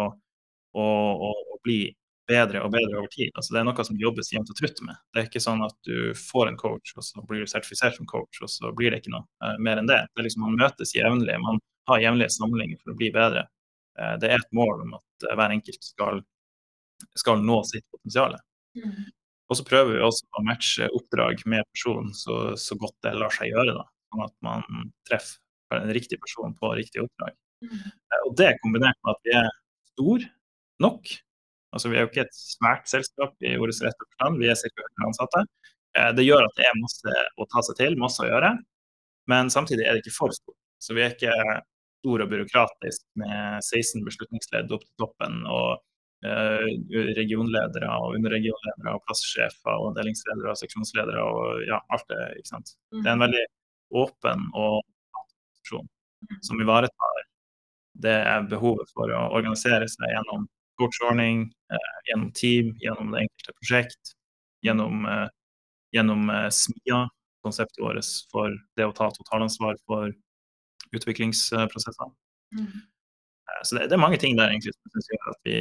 å, 0.74 0.86
å, 1.30 1.32
å 1.54 1.60
bli 1.66 1.82
bedre 2.30 2.62
og 2.64 2.72
bedre 2.74 3.00
over 3.00 3.10
tid. 3.12 3.32
Altså, 3.36 3.54
det 3.54 3.62
er 3.62 3.66
noe 3.68 3.86
som 3.88 4.00
jobbes 4.00 4.32
jevnt 4.34 4.52
og 4.54 4.60
trutt 4.60 4.80
med. 4.86 5.00
Det 5.14 5.22
er 5.22 5.28
ikke 5.28 5.44
sånn 5.44 5.64
at 5.66 5.76
du 5.88 6.14
får 6.18 6.52
en 6.52 6.60
coach, 6.60 6.94
og 6.98 7.06
så 7.06 7.24
blir 7.28 7.44
du 7.44 7.50
sertifisert 7.52 7.98
som 7.98 8.08
coach, 8.10 8.40
og 8.44 8.52
så 8.52 8.72
blir 8.76 8.94
det 8.94 9.02
ikke 9.02 9.16
noe 9.16 9.26
uh, 9.44 9.58
mer 9.64 9.82
enn 9.82 9.90
det. 9.90 10.00
det 10.12 10.24
er 10.24 10.28
liksom, 10.30 10.46
man 10.48 10.62
møtes 10.62 10.96
jevnlig, 10.96 11.36
man 11.44 11.60
har 11.92 12.04
jevnlige 12.04 12.36
samlinger 12.38 12.80
for 12.80 12.94
å 12.94 13.00
bli 13.00 13.12
bedre. 13.16 13.48
Uh, 14.00 14.16
det 14.22 14.32
er 14.32 14.40
et 14.40 14.56
mål 14.56 14.86
om 14.86 14.96
at 15.00 15.28
uh, 15.28 15.36
hver 15.36 15.56
enkelt 15.58 15.90
skal, 15.90 16.24
skal 17.20 17.44
nå 17.44 17.60
sitt 17.68 17.86
potensial. 17.92 18.38
Mm. 18.80 19.12
Og 19.52 19.60
så 19.60 19.66
prøver 19.68 19.98
vi 19.98 20.06
også 20.06 20.30
å 20.40 20.46
matche 20.48 20.88
oppdrag 20.96 21.44
med 21.52 21.68
personen 21.76 22.14
så, 22.18 22.56
så 22.58 22.78
godt 22.80 22.96
det 23.06 23.18
lar 23.20 23.34
seg 23.36 23.52
gjøre. 23.52 23.76
da, 23.76 23.84
Sånn 24.14 24.24
at 24.26 24.36
man 24.46 24.88
treffer 25.10 25.82
en 25.82 25.92
riktig 25.94 26.22
person 26.24 26.56
på 26.56 26.72
riktig 26.80 27.04
oppdrag. 27.04 27.36
Mm. 27.64 27.84
Og 28.30 28.34
det 28.40 28.56
kombinert 28.64 28.98
med 29.04 29.14
at 29.14 29.28
vi 29.28 29.36
er 29.38 29.52
stor 29.94 30.26
nok. 30.84 31.12
Altså 31.74 31.90
Vi 31.92 31.98
er 31.98 32.06
jo 32.06 32.12
ikke 32.12 32.26
et 32.28 32.38
svært 32.38 32.90
selskap 32.92 33.34
i 33.46 33.56
ordets 33.58 33.82
rette 33.84 34.06
forstand, 34.06 34.40
vi 34.42 34.50
er 34.52 34.60
ca. 34.60 34.70
100 34.70 35.08
ansatte. 35.10 35.44
Det 36.18 36.26
gjør 36.26 36.48
at 36.48 36.56
det 36.58 36.66
er 36.66 36.80
masse 36.80 37.16
å 37.38 37.46
ta 37.50 37.62
seg 37.66 37.78
til, 37.78 37.98
masse 38.02 38.22
å 38.24 38.30
gjøre. 38.30 38.54
Men 39.30 39.50
samtidig 39.54 39.86
er 39.86 39.96
det 39.96 40.04
ikke 40.04 40.16
for 40.16 40.34
stort. 40.36 40.58
Så 40.82 40.96
vi 40.98 41.04
er 41.04 41.14
ikke 41.14 41.34
stor 42.04 42.24
og 42.26 42.32
byråkratisk 42.34 43.04
med 43.22 43.64
16 43.64 44.04
beslutningsledd 44.04 44.72
opp 44.76 44.84
til 44.84 44.96
toppen 45.00 45.44
og 45.48 45.70
uh, 46.28 46.66
regionledere 47.16 47.92
og 48.04 48.18
underregionledere 48.18 48.96
og 48.98 49.04
plasssjefer 49.08 49.86
og 49.86 49.96
delingsledere 50.00 50.52
og 50.52 50.60
seksjonsledere 50.60 51.24
og 51.24 51.64
ja, 51.70 51.80
alt 51.96 52.10
det. 52.12 52.24
ikke 52.42 52.52
sant. 52.52 52.74
Det 52.92 53.06
er 53.06 53.16
en 53.16 53.24
veldig 53.24 53.46
åpen 54.04 54.50
og 54.52 54.82
organisasjon 54.82 55.90
som 56.44 56.60
ivaretar 56.64 57.24
det 58.04 58.20
behovet 58.52 58.92
for 58.96 59.12
å 59.14 59.24
organisere 59.38 59.88
seg 59.92 60.12
gjennom 60.12 60.48
coachordning, 60.80 61.48
uh, 61.74 61.96
gjennom 62.10 62.32
team, 62.38 62.74
gjennom 62.82 63.14
det 63.14 63.26
enkelte 63.26 63.56
prosjekt, 63.60 64.14
gjennom, 64.66 65.06
uh, 65.06 65.28
gjennom 65.94 66.32
SMIA, 66.50 67.06
konseptet 67.44 67.84
vårt 67.84 68.12
for 68.32 68.54
det 68.78 68.88
å 68.88 68.96
ta 68.96 69.10
totalansvar 69.14 69.78
for 69.88 70.14
utviklingsprosesser. 70.96 72.12
Mm. 72.56 72.66
Eh, 72.66 73.62
så 73.64 73.76
det, 73.76 73.88
det, 73.88 73.94
er 73.94 74.06
mange 74.06 74.18
ting 74.18 74.38
der 74.38 74.52
egentlig 74.52 74.74
som 74.78 75.08
gjør 75.10 75.32
at 75.34 75.42
vi 75.48 75.58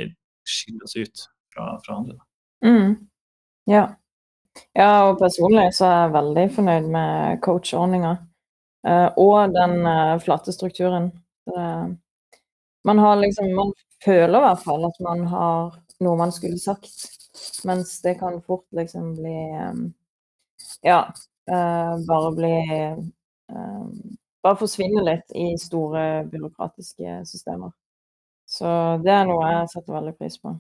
skiller 0.49 0.87
oss 0.87 0.97
ut 0.97 1.25
fra, 1.55 1.69
fra 1.87 1.99
andre. 2.01 2.19
Mm. 2.65 2.95
Ja. 3.71 3.85
ja. 4.79 4.91
og 5.09 5.19
personlig 5.23 5.69
så 5.79 5.89
er 5.89 5.99
jeg 5.99 6.15
veldig 6.19 6.47
fornøyd 6.59 6.93
med 6.97 7.43
coachordninga. 7.47 8.17
Uh, 8.83 9.09
og 9.21 9.53
den 9.55 9.85
uh, 9.87 10.19
flate 10.19 10.51
strukturen. 10.55 11.13
Uh, 11.47 11.95
man 12.83 12.99
har 12.99 13.21
liksom 13.21 13.53
Man 13.55 13.71
føler 14.05 14.39
i 14.39 14.45
hvert 14.47 14.63
fall 14.65 14.87
at 14.89 15.01
man 15.05 15.27
har 15.31 15.75
noe 16.03 16.19
man 16.19 16.33
skulle 16.35 16.59
sagt, 16.59 16.91
mens 17.69 17.95
det 18.05 18.17
kan 18.21 18.41
fort 18.47 18.67
liksom 18.77 19.15
bli 19.19 19.37
um, 19.63 19.85
Ja, 20.83 21.05
bare 21.47 22.31
bli 22.35 22.55
bare 24.43 24.59
forsvinne 24.59 25.05
litt 25.07 25.33
i 25.39 25.53
store 25.61 26.25
byråkratiske 26.31 27.23
systemer. 27.29 27.73
Så 28.47 28.69
det 29.05 29.15
er 29.15 29.27
noe 29.29 29.49
jeg 29.49 29.71
setter 29.73 29.97
veldig 29.97 30.15
pris 30.19 30.39
på. 30.43 30.55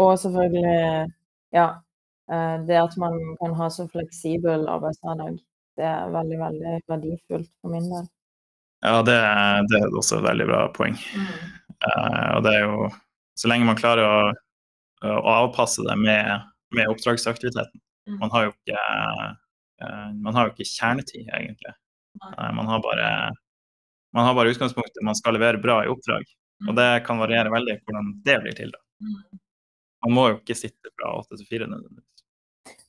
Og 0.00 0.12
selvfølgelig, 0.22 1.10
ja 1.50 1.66
eh, 2.30 2.56
Det 2.66 2.76
at 2.78 2.94
man 3.02 3.16
kan 3.40 3.56
ha 3.58 3.66
så 3.74 3.88
fleksibel 3.90 4.68
arbeidshverdag, 4.70 5.40
det 5.76 5.86
er 5.86 6.12
veldig, 6.14 6.38
veldig 6.38 6.74
verdifullt 6.92 7.50
for 7.60 7.74
min 7.74 7.90
del. 7.90 8.06
Ja, 8.86 9.00
det, 9.04 9.18
det 9.68 9.80
er 9.80 9.96
også 9.98 10.20
et 10.20 10.28
veldig 10.28 10.46
bra 10.48 10.60
poeng. 10.76 10.94
Mm. 10.94 11.59
Uh, 11.80 12.36
og 12.36 12.42
det 12.44 12.54
er 12.56 12.64
jo 12.66 12.88
Så 13.40 13.48
lenge 13.48 13.64
man 13.64 13.78
klarer 13.78 14.04
å, 14.04 14.16
å 15.08 15.20
avpasse 15.32 15.80
det 15.86 15.94
med, 15.96 16.42
med 16.76 16.90
oppdragsaktiviteten. 16.92 17.80
Mm. 18.08 18.18
Man 18.20 18.32
har 18.34 18.42
jo 18.44 18.50
ikke 18.52 18.82
uh, 18.84 19.30
man 20.20 20.36
har 20.36 20.48
jo 20.48 20.52
ikke 20.52 20.68
kjernetid, 20.68 21.30
egentlig. 21.32 21.72
Man 22.36 22.66
har, 22.68 22.82
bare, 22.84 23.08
man 24.12 24.26
har 24.26 24.34
bare 24.36 24.52
utgangspunktet 24.52 25.06
man 25.06 25.16
skal 25.16 25.38
levere 25.38 25.62
bra 25.62 25.78
i 25.84 25.88
oppdrag. 25.88 26.26
Og 26.68 26.76
det 26.76 26.88
kan 27.06 27.20
variere 27.20 27.52
veldig 27.52 27.78
hvordan 27.80 28.10
det 28.26 28.36
blir 28.42 28.56
til. 28.58 28.72
da. 28.74 28.82
Mm. 29.00 29.40
Man 30.04 30.16
må 30.16 30.26
jo 30.28 30.38
ikke 30.38 30.56
sitte 30.58 30.92
fra 30.96 31.14
åtte 31.16 31.38
til 31.38 31.48
fire 31.48 31.68
nødvendigvis. 31.70 32.24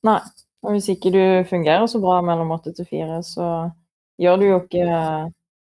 Nei, 0.07 0.19
og 0.65 0.75
hvis 0.75 0.89
ikke 0.93 1.13
du 1.13 1.23
fungerer 1.49 1.87
så 1.89 2.01
bra 2.03 2.19
mellom 2.25 2.51
åtte 2.55 2.73
til 2.75 2.87
fire, 2.89 3.21
så 3.25 3.47
gjør 4.21 4.41
du 4.41 4.45
jo 4.47 4.59
ikke 4.63 4.87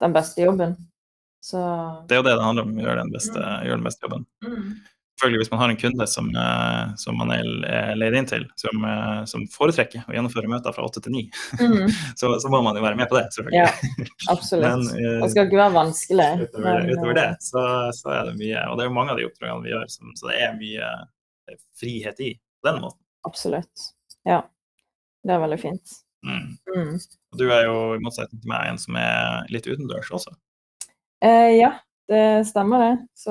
den 0.05 0.15
beste 0.17 0.45
jobben. 0.45 0.77
Så... 1.45 1.59
Det 2.09 2.17
er 2.17 2.23
jo 2.23 2.27
det 2.27 2.37
det 2.37 2.45
handler 2.45 2.67
om, 2.67 2.77
å 2.77 2.87
gjøre 2.87 3.03
den 3.05 3.13
beste, 3.15 3.43
mm. 3.43 3.67
gjøre 3.69 3.81
den 3.81 3.91
beste 3.91 4.09
jobben. 4.09 4.25
Mm 4.45 4.71
selvfølgelig 5.19 5.43
hvis 5.43 5.51
man 5.51 5.61
har 5.61 5.73
en 5.73 5.77
kunde 5.77 6.07
som, 6.07 6.29
eh, 6.37 6.95
som 6.97 7.19
man 7.19 7.33
er 7.35 7.97
leid 7.99 8.17
inn 8.19 8.29
til, 8.29 8.47
som, 8.61 8.85
eh, 8.87 9.25
som, 9.31 9.45
foretrekker 9.51 10.07
å 10.07 10.15
gjennomføre 10.15 10.51
møter 10.51 10.75
fra 10.75 10.87
åtte 10.87 11.03
til 11.05 11.15
ni, 11.15 11.25
mm. 11.59 11.91
så, 12.21 12.33
så, 12.39 12.51
må 12.53 12.61
man 12.65 12.79
jo 12.79 12.85
være 12.85 12.99
med 12.99 13.11
på 13.11 13.19
det, 13.19 13.27
selvfølgelig. 13.35 13.59
Ja, 13.59 14.09
absolutt. 14.35 14.69
Men, 14.95 15.23
det 15.25 15.31
skal 15.35 15.49
ikke 15.49 15.63
være 15.63 15.77
vanskelig. 15.77 16.29
Utover, 16.45 16.67
men, 16.69 16.91
utover 16.95 17.19
det 17.19 17.29
så, 17.45 17.65
så, 17.99 18.13
er 18.15 18.31
det 18.31 18.37
mye, 18.41 18.67
og 18.69 18.79
det 18.79 18.85
er 18.85 18.91
jo 18.91 18.97
mange 18.99 19.15
av 19.15 19.21
de 19.21 19.29
oppdragene 19.29 19.67
vi 19.67 19.75
gjør, 19.75 19.89
som, 19.95 20.13
så 20.19 20.31
det 20.31 20.41
er 20.47 20.59
mye 20.59 20.91
frihet 21.81 22.27
i 22.27 22.35
på 22.39 22.71
den 22.71 22.83
måten. 22.85 23.01
Absolutt. 23.27 23.89
Ja. 24.29 24.43
Det 25.27 25.35
er 25.35 25.41
veldig 25.43 25.59
fint. 25.61 25.99
Mm. 26.27 26.55
Mm. 26.75 26.95
Du 27.39 27.49
er 27.51 27.67
jo 27.67 27.79
i 27.95 28.03
motsetning 28.03 28.41
til 28.43 28.51
meg 28.51 28.71
en 28.71 28.79
som 28.81 28.97
er 28.99 29.49
litt 29.53 29.67
utendørs 29.67 30.11
også. 30.15 30.33
Eh, 31.23 31.51
ja, 31.59 31.75
det 32.09 32.45
stemmer 32.47 32.79
det. 32.79 33.07
Så 33.15 33.31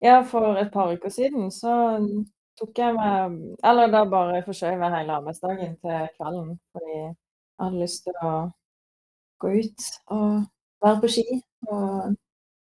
ja, 0.00 0.20
for 0.24 0.56
et 0.56 0.72
par 0.72 0.92
uker 0.92 1.08
siden 1.12 1.50
så 1.52 1.72
tok 2.60 2.78
jeg 2.78 2.94
meg 2.96 3.34
Eller 3.64 3.90
da 3.92 4.02
bare 4.08 4.42
forskjøv 4.46 4.80
jeg 4.84 4.94
hele 4.96 5.16
arbeidsdagen 5.18 5.74
til 5.82 6.08
kvelden. 6.16 6.54
Fordi 6.72 6.94
jeg 6.96 7.14
hadde 7.64 7.82
lyst 7.82 8.04
til 8.06 8.16
å 8.24 8.32
gå 9.42 9.52
ut 9.60 9.86
og 10.16 10.28
være 10.84 11.00
på 11.04 11.12
ski. 11.16 11.26
Og 11.70 12.16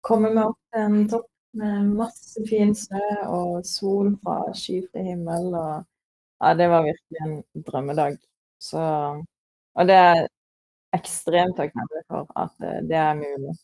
komme 0.09 0.33
meg 0.35 0.45
opp 0.53 0.59
til 0.75 0.87
en 0.87 1.09
topp 1.13 1.29
med 1.59 1.93
masse 1.99 2.43
fin 2.51 2.75
snø 2.77 3.03
og 3.35 3.67
sol 3.67 4.13
fra 4.25 4.39
skyfri 4.63 5.05
himmel. 5.13 5.51
Og 5.55 5.73
ja, 6.45 6.55
det 6.61 6.71
var 6.75 6.87
virkelig 6.89 7.23
en 7.27 7.37
drømmedag. 7.71 8.19
Så 8.63 8.83
Og 9.79 9.87
det 9.89 9.95
er 9.97 10.27
ekstremt 10.97 11.57
takknemlig 11.59 12.03
for 12.09 12.27
at 12.37 12.55
det 12.91 12.97
er 12.99 13.15
mulig. 13.19 13.55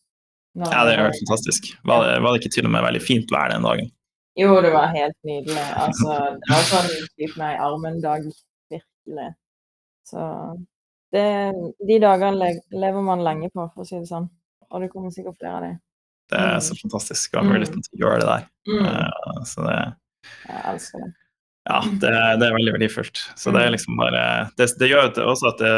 Nå, 0.55 0.69
ja, 0.71 0.85
det 0.87 0.99
høres 1.01 1.21
fantastisk. 1.25 1.73
Var 1.83 2.05
det, 2.07 2.19
var 2.23 2.35
det, 2.35 2.43
ikke 2.43 2.55
til 2.55 2.69
og 2.69 2.75
med 2.75 2.85
veldig 2.87 3.03
fint 3.03 3.33
vær 3.35 3.51
den 3.51 3.67
dagen? 3.67 3.89
Jo, 4.39 4.53
det 4.63 4.71
var 4.75 4.93
helt 4.95 5.17
nydelig. 5.27 5.65
Altså, 5.79 6.19
det 6.43 6.51
var 6.51 6.69
sånn 6.69 6.93
typ 7.19 7.35
meg 7.39 7.57
i 7.57 7.65
armen-dag, 7.65 8.29
virkelig. 8.75 9.27
Så 10.07 10.23
det, 11.15 11.27
de 11.89 11.99
dagene 12.03 12.53
lever 12.75 13.07
man 13.07 13.23
lenge 13.27 13.51
på, 13.55 13.67
for 13.75 13.83
å 13.83 13.89
si 13.89 13.99
det 13.99 14.11
sånn. 14.11 14.31
Og 14.71 14.83
det 14.83 14.91
kommer 14.95 15.15
sikkert 15.15 15.39
flere 15.39 15.59
av 15.59 15.67
dem. 15.67 15.77
Det 16.33 16.41
er 16.41 16.63
så 16.65 16.79
fantastisk 16.79 17.35
å 17.35 17.43
ha 17.43 17.47
muligheten 17.47 17.85
til 17.85 17.99
å 17.99 18.03
gjøre 18.07 18.23
det 18.23 18.31
der. 18.31 18.49
Mm. 18.71 18.89
Uh, 18.89 19.43
så 19.47 19.67
det 19.67 19.77
Jeg 20.49 20.65
elsker 20.73 21.05
det. 21.05 21.13
Ja, 21.65 21.79
det, 21.81 22.17
det 22.41 22.47
er 22.47 22.57
veldig 22.59 22.75
verdifullt. 22.79 23.21
Så 23.41 23.53
det 23.55 23.63
er 23.63 23.71
mm. 23.71 23.75
liksom 23.77 24.01
bare 24.01 24.25
Det, 24.59 24.71
det 24.81 24.91
gjør 24.91 25.13
også 25.25 25.51
at 25.53 25.63
det, 25.63 25.77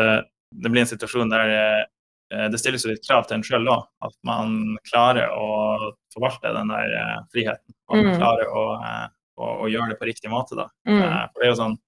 det, 0.63 0.73
blir 0.73 0.85
en 0.85 0.91
situasjon 0.91 1.33
der 1.33 1.53
Eh, 1.57 1.83
det 2.27 2.59
stilles 2.59 2.83
jo 2.83 2.91
litt 2.91 3.05
krav 3.07 3.29
til 3.29 3.39
en 3.39 3.45
sjøl 3.47 3.69
òg, 3.71 3.85
at 4.03 4.15
man 4.27 4.77
klarer 4.89 5.31
å 5.31 5.93
forvalte 6.17 6.53
den 6.57 6.73
der 6.73 6.95
eh, 6.99 7.17
friheten. 7.33 7.75
Og 7.91 8.01
man 8.01 8.13
mm. 8.13 8.21
klarer 8.21 8.51
å, 8.51 8.67
eh, 8.81 9.09
å, 9.37 9.51
å, 9.65 9.69
gjøre 9.71 9.93
det 9.93 9.99
på 10.01 10.09
riktig 10.09 10.33
måte. 10.33 10.59
da. 10.59 10.69
Mm. 10.89 11.03
For 11.03 11.41
det 11.41 11.49
er 11.49 11.53
jo 11.53 11.61
sånn, 11.63 11.83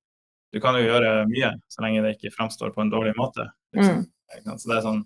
Du 0.49 0.63
kan 0.65 0.79
jo 0.79 0.87
gjøre 0.87 1.27
mye 1.29 1.51
så 1.69 1.83
lenge 1.85 2.01
det 2.07 2.15
ikke 2.15 2.33
framstår 2.33 2.71
på 2.73 2.81
en 2.81 2.93
dårlig 2.93 3.13
måte. 3.19 3.45
Liksom. 3.77 3.99
Mm. 4.07 4.55
Så 4.57 4.71
det 4.71 4.79
er 4.79 4.85
sånn, 4.87 5.03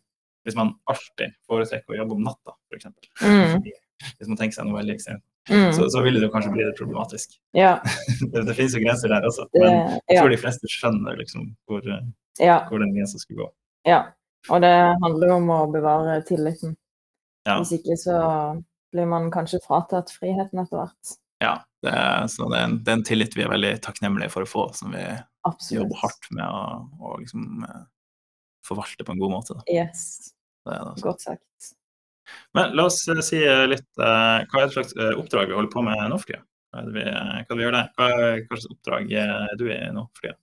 Hvis 0.47 0.57
man 0.59 0.73
alltid 0.91 1.35
foretrekker 1.47 1.95
å 1.95 1.99
jobbe 2.01 2.17
om 2.17 2.25
natta, 2.27 2.55
f.eks. 2.71 2.89
Mm. 3.23 3.63
Hvis 4.19 4.31
man 4.31 4.39
tenker 4.39 4.57
seg 4.57 4.67
noe 4.67 4.81
veldig 4.81 4.97
ekstremt. 4.97 5.23
Mm. 5.51 5.73
Så, 5.75 5.89
så 5.91 6.03
vil 6.03 6.19
det 6.19 6.27
jo 6.27 6.33
kanskje 6.35 6.53
bli 6.55 6.65
litt 6.67 6.79
problematisk. 6.79 7.37
Ja. 7.59 7.77
det, 8.33 8.43
det, 8.47 8.55
finnes 8.59 8.75
jo 8.75 8.83
grenser 8.83 9.11
der 9.11 9.27
også, 9.27 9.49
men 9.59 9.97
jeg 10.11 10.19
tror 10.19 10.31
de 10.31 10.39
fleste 10.39 10.71
skjønner 10.71 11.19
liksom 11.19 11.49
hvor, 11.71 11.87
ja. 12.39 12.59
hvor 12.69 12.83
den 12.83 12.95
grensa 12.95 13.23
skulle 13.23 13.45
gå. 13.45 13.49
Ja, 13.91 14.01
og 14.51 14.63
det 14.65 14.77
handler 15.03 15.31
jo 15.31 15.39
om 15.39 15.51
å 15.55 15.59
bevare 15.73 16.21
tilliten. 16.27 16.77
Ja. 17.47 17.59
Hvis 17.59 17.75
ikke 17.79 17.99
så 17.99 18.17
blir 18.93 19.09
man 19.11 19.31
kanskje 19.35 19.63
fratatt 19.65 20.13
friheten 20.15 20.63
etter 20.63 20.83
hvert. 20.83 21.15
Ja, 21.43 21.57
det 21.83 21.91
er, 21.91 22.27
så 22.31 22.47
det 22.53 22.59
er, 22.59 22.69
en, 22.69 22.77
det 22.85 22.93
er 22.93 22.99
en 23.01 23.07
tillit 23.07 23.35
vi 23.35 23.43
er 23.43 23.51
veldig 23.51 23.73
takknemlige 23.83 24.31
for 24.31 24.47
å 24.47 24.51
få, 24.51 24.69
som 24.79 24.93
vi 24.95 25.03
Absolutt. 25.49 25.81
jobber 25.81 26.03
hardt 26.05 26.29
med 26.37 26.45
å, 26.47 26.61
å 27.03 27.17
liksom, 27.19 27.65
eh, 27.67 27.81
forvalte 28.67 29.07
på 29.07 29.17
en 29.17 29.23
god 29.23 29.33
måte. 29.33 29.57
Da. 29.59 29.65
Yes. 29.73 30.35
Det 30.63 30.77
det. 30.79 31.03
Godt 31.03 31.25
sagt. 31.25 31.73
Men 32.55 32.77
la 32.79 32.87
oss 32.87 33.01
uh, 33.11 33.19
si 33.25 33.41
litt 33.43 33.89
uh, 33.99 34.45
Hva 34.47 34.61
er 34.63 34.69
det 34.69 34.77
slags 34.77 34.95
uh, 34.95 35.11
oppdrag 35.19 35.51
vi 35.51 35.57
holder 35.59 35.73
på 35.73 35.83
med 35.83 35.99
nå 36.07 36.21
for 36.21 36.31
tida? 36.31 36.45
Hva, 36.73 36.85
det 36.87 36.95
vi, 36.95 37.03
hva 37.49 37.57
vi 37.59 37.65
gjør 37.65 37.75
der? 37.75 37.89
Hva, 37.99 38.09
hva 38.39 38.61
slags 38.61 38.71
oppdrag 38.71 39.11
er 39.25 39.59
du 39.59 39.67
i 39.67 39.81
nå 39.93 40.07
for 40.15 40.29
tida? 40.29 40.39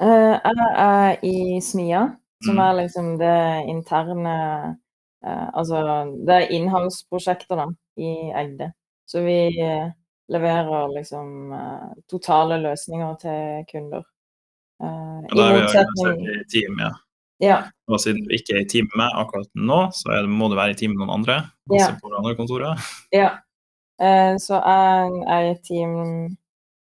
jeg 0.00 0.68
er 0.80 1.18
i 1.28 1.58
Smia, 1.60 2.06
som 2.44 2.56
mm. 2.56 2.62
er 2.64 2.76
liksom 2.82 3.18
det 3.20 3.64
interne 3.68 4.36
eh, 5.26 5.48
Altså 5.52 5.82
det 6.26 6.36
er 6.36 6.52
innholdsprosjekter 6.56 7.58
da, 7.60 7.66
i 8.00 8.30
Egde. 8.32 8.70
Så 9.04 9.24
vi 9.24 9.36
eh, 9.60 9.90
leverer 10.32 10.94
liksom 10.94 11.52
eh, 11.52 11.92
totale 12.10 12.60
løsninger 12.62 13.14
til 13.20 13.68
kunder. 13.72 14.06
Eh, 14.82 15.20
vi 15.32 15.42
organisert 15.42 16.02
i 16.06 16.40
team, 16.52 16.80
ja. 16.80 16.90
ja. 17.44 17.60
Og 17.90 18.00
siden 18.00 18.24
du 18.24 18.34
ikke 18.36 18.56
er 18.56 18.64
i 18.64 18.70
team 18.70 18.88
med 18.96 19.10
akkurat 19.20 19.50
nå, 19.54 19.80
så 19.92 20.12
det, 20.14 20.30
må 20.30 20.48
du 20.48 20.56
være 20.58 20.76
i 20.76 20.80
team 20.80 20.94
med 20.94 21.04
noen 21.04 21.16
andre. 21.20 21.40
Også 21.68 21.82
ja. 21.82 21.96
på 22.00 22.12
andre 22.14 22.36
kontorer. 22.38 22.90
Ja. 23.12 23.32
Eh, 24.00 24.36
så 24.40 24.62
jeg 24.62 25.24
er 25.28 25.50
i 25.50 25.58
team 25.66 25.98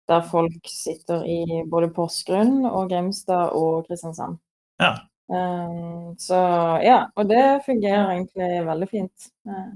der 0.09 0.23
folk 0.25 0.65
sitter 0.65 1.25
i 1.27 1.63
både 1.69 1.91
Porsgrunn 1.93 2.63
og 2.65 2.89
Grimstad 2.89 3.53
og 3.57 3.85
Kristiansand. 3.89 4.39
Ja. 4.81 4.95
Um, 5.29 6.15
så 6.17 6.39
ja, 6.81 7.03
og 7.13 7.29
det 7.29 7.61
fungerer 7.65 8.15
egentlig 8.15 8.63
veldig 8.65 8.89
fint. 8.89 9.29
Uh, 9.45 9.69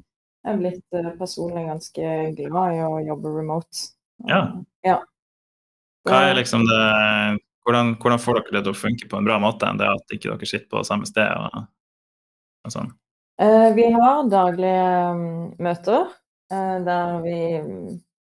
jeg 0.43 0.53
er 0.53 0.61
blitt 0.61 0.97
uh, 0.97 1.11
personlig 1.19 1.67
ganske 1.69 2.13
glad 2.39 2.77
i 2.77 2.81
å 2.85 3.01
jobbe 3.05 3.33
remote. 3.37 3.83
Ja. 4.29 4.41
ja. 4.85 4.97
Hva 6.03 6.23
er 6.29 6.39
liksom 6.39 6.65
det 6.67 6.81
hvordan, 7.63 7.93
hvordan, 8.01 8.19
får 8.19 8.39
dere 8.39 8.57
det 8.57 8.63
til 8.65 8.73
å 8.73 8.81
funke 8.81 9.07
på 9.11 9.19
en 9.19 9.27
bra 9.27 9.37
måte 9.39 9.69
enn 9.69 9.79
det 9.79 9.87
at 9.87 10.11
ikke 10.11 10.33
dere 10.33 10.49
sitter 10.49 10.67
på 10.71 10.83
samme 10.87 11.07
sted? 11.07 11.29
og, 11.31 11.69
og 12.67 12.73
sånn? 12.73 12.91
Uh, 13.41 13.69
vi 13.77 13.87
har 13.93 14.27
daglige 14.29 14.89
um, 15.13 15.53
møter 15.63 16.03
uh, 16.53 16.77
der 16.85 17.15
vi, 17.23 17.37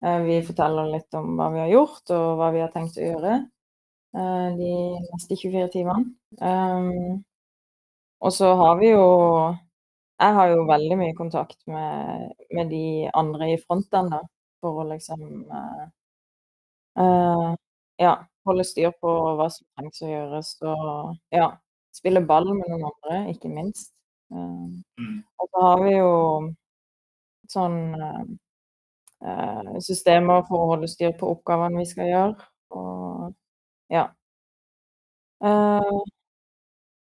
uh, 0.05 0.19
vi, 0.27 0.37
forteller 0.47 0.93
litt 0.93 1.17
om 1.17 1.33
hva 1.39 1.49
vi 1.55 1.63
har 1.63 1.73
gjort 1.73 2.13
og 2.15 2.27
hva 2.39 2.51
vi 2.55 2.61
har 2.63 2.71
tenkt 2.75 2.99
å 2.99 3.07
gjøre 3.07 3.41
de 4.13 4.71
neste 5.11 5.37
24 5.39 5.67
timene. 5.73 6.11
Um, 6.41 7.21
og 8.21 8.33
så 8.35 8.53
har 8.59 8.75
vi 8.79 8.91
jo 8.91 9.05
Jeg 10.21 10.33
har 10.37 10.47
jo 10.51 10.65
veldig 10.69 10.97
mye 10.99 11.13
kontakt 11.17 11.57
med, 11.67 12.27
med 12.53 12.69
de 12.69 13.09
andre 13.17 13.53
i 13.53 13.57
fronten, 13.63 14.11
da, 14.13 14.19
for 14.61 14.83
å 14.83 14.89
liksom 14.91 15.23
ja, 18.01 18.11
holde 18.45 18.65
styr 18.67 18.93
på 19.01 19.11
hva 19.39 19.47
som 19.53 19.65
trengs 19.75 20.03
å 20.05 20.09
gjøres, 20.11 20.51
og 20.61 21.15
ja, 21.33 21.47
spille 21.95 22.23
ball 22.25 22.49
med 22.53 22.69
noen 22.69 22.87
andre, 22.91 23.19
ikke 23.33 23.51
minst. 23.51 23.93
Uh. 24.31 24.69
Og 25.41 25.49
så 25.49 25.65
har 25.65 25.83
vi 25.83 25.95
jo 25.97 26.13
sånn 27.51 27.79
uh, 27.99 29.75
systemer 29.83 30.45
for 30.47 30.63
å 30.63 30.71
holde 30.75 30.89
styr 30.91 31.13
på 31.19 31.33
oppgavene 31.35 31.81
vi 31.81 31.89
skal 31.89 32.11
gjøre, 32.11 32.49
og 32.77 33.31
ja. 33.91 34.07
Uh, 35.41 36.01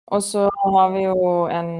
og 0.08 0.24
så 0.24 0.46
har 0.48 0.92
vi 0.94 1.02
jo 1.04 1.30
en, 1.52 1.72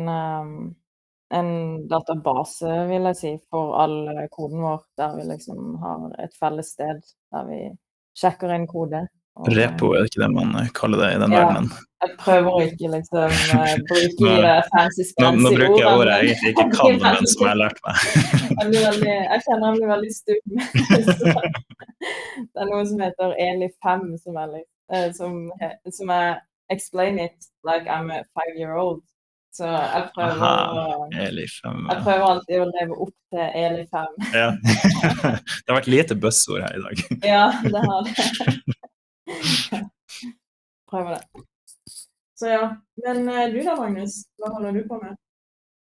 en 1.35 1.53
database, 1.89 2.73
vil 2.91 3.09
jeg 3.09 3.17
si, 3.17 3.31
for 3.49 3.77
all 3.81 4.27
koden 4.35 4.61
vår, 4.67 4.83
der 5.01 5.15
vi 5.17 5.29
liksom 5.31 5.79
har 5.81 6.11
et 6.21 6.35
felles 6.37 6.75
sted 6.75 7.01
der 7.33 7.47
vi 7.49 7.63
sjekker 8.19 8.53
inn 8.53 8.67
kode. 8.69 9.07
Og, 9.39 9.49
Repo 9.55 9.93
er 9.95 10.03
det 10.03 10.11
ikke 10.11 10.25
det 10.25 10.29
man 10.35 10.55
eh, 10.59 10.71
kaller 10.75 10.99
det 10.99 11.09
i 11.15 11.19
den 11.23 11.35
ja, 11.35 11.43
verdenen? 11.47 11.69
Jeg 12.03 12.15
prøver 12.19 12.57
å 12.57 12.63
ikke 12.65 12.89
liksom 12.91 13.37
bruke 13.91 14.25
nå, 14.25 14.33
det 14.43 14.55
fancy 14.73 15.05
nå, 15.07 15.29
nå, 15.37 15.53
bruker 15.55 15.79
jeg 15.79 15.93
ordet 15.93 16.17
jeg 16.17 16.33
egentlig 16.33 16.53
ikke 16.55 16.67
kan, 16.75 16.99
men 17.05 17.29
som 17.31 17.45
jeg 17.45 17.53
har 17.53 17.61
lært 17.61 17.79
meg. 17.85 18.01
jeg, 18.59 18.73
veldig, 18.75 19.13
jeg, 19.15 19.45
kjenner 19.47 19.65
jeg 19.69 19.77
blir 19.77 19.93
veldig 19.93 20.13
stum. 20.17 20.43
det 22.51 22.65
er 22.65 22.73
noe 22.73 22.83
som 22.91 23.05
heter 23.07 23.37
Eli5, 23.47 24.05
som 24.25 24.43
er, 24.43 24.59
uh, 24.95 25.11
som, 25.17 25.49
som 25.93 26.15
er 26.15 26.39
Explain 26.69 27.19
it 27.19 27.47
like 27.65 27.89
I'm 27.89 28.11
a 28.13 28.25
five 28.37 28.55
year 28.57 28.77
old. 28.77 29.01
Så 29.53 29.65
jeg 29.65 30.11
prøver, 30.15 30.43
Aha, 30.45 31.07
Eli5, 31.25 31.87
jeg 31.89 32.03
prøver 32.05 32.25
alltid 32.27 32.61
å 32.61 32.67
leve 32.69 32.99
opp 33.07 33.15
til 33.33 33.57
Eli5. 33.63 34.19
ja. 34.37 34.51
det 35.65 35.73
har 35.73 35.79
vært 35.79 35.89
lite 35.89 36.17
buzzord 36.21 36.63
her 36.67 36.77
i 36.77 36.83
dag. 36.85 37.01
ja, 37.25 37.47
det 37.65 37.81
har 37.87 38.05
det. 38.07 38.13
Prøver 40.91 41.17
det. 41.17 41.47
Så 42.39 42.53
ja. 42.53 42.77
Men 43.07 43.29
eh, 43.29 43.49
du 43.53 43.59
da, 43.65 43.75
Magnus? 43.81 44.21
Hva 44.39 44.53
holder 44.55 44.79
du 44.79 44.85
på 44.89 45.01
med? 45.03 45.17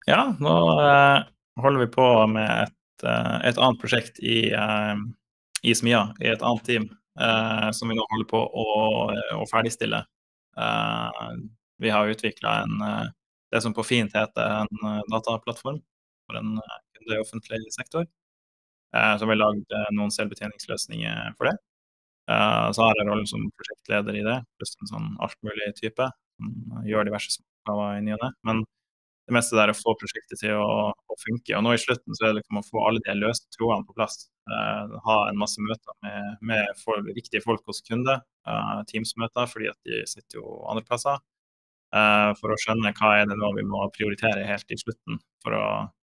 Ja, 0.08 0.22
nå 0.40 0.54
uh, 0.80 1.20
holder 1.60 1.84
vi 1.84 1.90
på 1.92 2.08
med 2.32 2.48
et, 2.64 3.04
uh, 3.04 3.36
et 3.44 3.58
annet 3.60 3.82
prosjekt 3.82 4.22
i, 4.24 4.48
uh, 4.56 4.96
i 5.60 5.74
Smia, 5.76 6.06
i 6.24 6.30
et 6.32 6.40
annet 6.40 6.64
team, 6.64 6.88
som 7.74 7.90
vi 7.90 7.96
nå 7.98 8.04
holder 8.12 8.28
på 8.30 8.38
å, 8.38 8.66
å 9.38 9.46
ferdigstille. 9.50 10.02
vi 11.78 11.90
har 11.94 12.12
utvikla 12.12 12.52
det 13.50 13.62
som 13.64 13.74
på 13.74 13.84
fint 13.86 14.14
heter 14.14 14.62
en 14.62 15.10
dataplattform 15.10 15.80
for 16.28 16.38
en 16.38 16.56
kunde 16.60 17.16
i 17.16 17.22
offentlig 17.22 17.60
sektor. 17.74 18.06
Så 18.92 19.26
vi 19.26 19.34
har 19.34 19.40
lagd 19.40 19.76
noen 19.96 20.12
selvbetjeningsløsninger 20.14 21.34
for 21.38 21.50
det. 21.50 21.56
så 22.76 22.86
har 22.86 22.98
jeg 23.00 23.08
rollen 23.08 23.28
som 23.30 23.46
prosjektleder 23.56 24.20
i 24.20 24.24
det, 24.26 24.38
pluss 24.58 24.76
en 24.82 24.92
sånn 24.92 25.12
altmulig 25.24 25.72
type 25.80 26.10
gjør 26.86 27.08
diverse 27.08 27.40
oppgaver 27.42 27.98
i 27.98 28.04
ny 28.06 28.14
og 28.16 28.22
ne. 28.22 28.58
Det 29.28 29.36
meste 29.36 29.58
der 29.58 29.68
er 29.68 29.74
å 29.74 29.76
få 29.76 29.92
prosjektet 30.00 30.40
til 30.40 30.56
å, 30.56 30.88
å, 30.96 31.16
funke. 31.20 31.52
Og 31.58 31.64
nå 31.66 31.74
i 31.76 31.80
slutten 31.82 32.16
så 32.16 32.24
er 32.24 32.30
det 32.32 32.40
liksom 32.40 32.60
å 32.62 32.64
få 32.64 32.84
alle 32.88 33.02
de 33.04 33.16
løse 33.18 33.44
trådene 33.52 33.84
på 33.84 33.96
plass. 33.98 34.22
ha 35.04 35.16
en 35.28 35.36
masse 35.36 35.60
møter 35.60 35.92
med, 36.06 36.38
med 36.50 36.78
for, 36.80 37.04
riktige 37.12 37.44
folk 37.44 37.60
hos 37.68 37.82
kunde. 37.84 38.14
Teams-møter, 38.88 39.50
fordi 39.50 39.68
at 39.68 39.76
de 39.84 40.00
sitter 40.08 40.40
jo 40.40 40.62
andre 40.72 40.86
plasser. 40.88 41.20
Uh, 41.88 42.34
for 42.36 42.52
å 42.52 42.58
skjønne 42.60 42.92
hva 42.98 43.14
er 43.16 43.28
det 43.30 43.36
nå 43.40 43.48
vi 43.56 43.64
må 43.64 43.86
prioritere 43.94 44.44
helt 44.44 44.72
i 44.74 44.76
slutten 44.76 45.16
for 45.40 45.56
å 45.56 45.64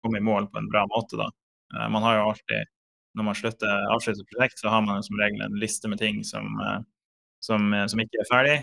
komme 0.05 0.19
i 0.19 0.25
mål 0.25 0.45
på 0.53 0.61
en 0.61 0.69
bra 0.69 0.83
måte. 0.91 1.17
da. 1.17 1.31
Uh, 1.73 1.87
man 1.89 2.05
har 2.05 2.19
jo 2.19 2.29
alltid, 2.33 2.69
Når 3.13 3.25
man 3.25 3.35
slutter, 3.37 3.83
avslutter 3.93 4.25
prosjekt, 4.25 4.57
så 4.57 4.71
har 4.73 4.81
man 4.81 5.03
som 5.05 5.19
regel 5.21 5.41
en 5.45 5.59
liste 5.61 5.89
med 5.89 5.99
ting 6.01 6.23
som, 6.25 6.47
uh, 6.61 6.79
som, 7.43 7.73
som 7.91 7.99
ikke 7.99 8.21
er 8.21 8.29
ferdig. 8.29 8.57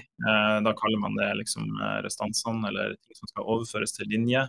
da 0.64 0.72
kaller 0.78 1.00
man 1.02 1.18
det 1.18 1.28
liksom 1.42 1.66
restansene, 2.06 2.70
eller 2.70 2.94
ting 2.96 3.18
som 3.18 3.28
skal 3.28 3.44
overføres 3.44 3.92
til 3.92 4.08
linje. 4.08 4.46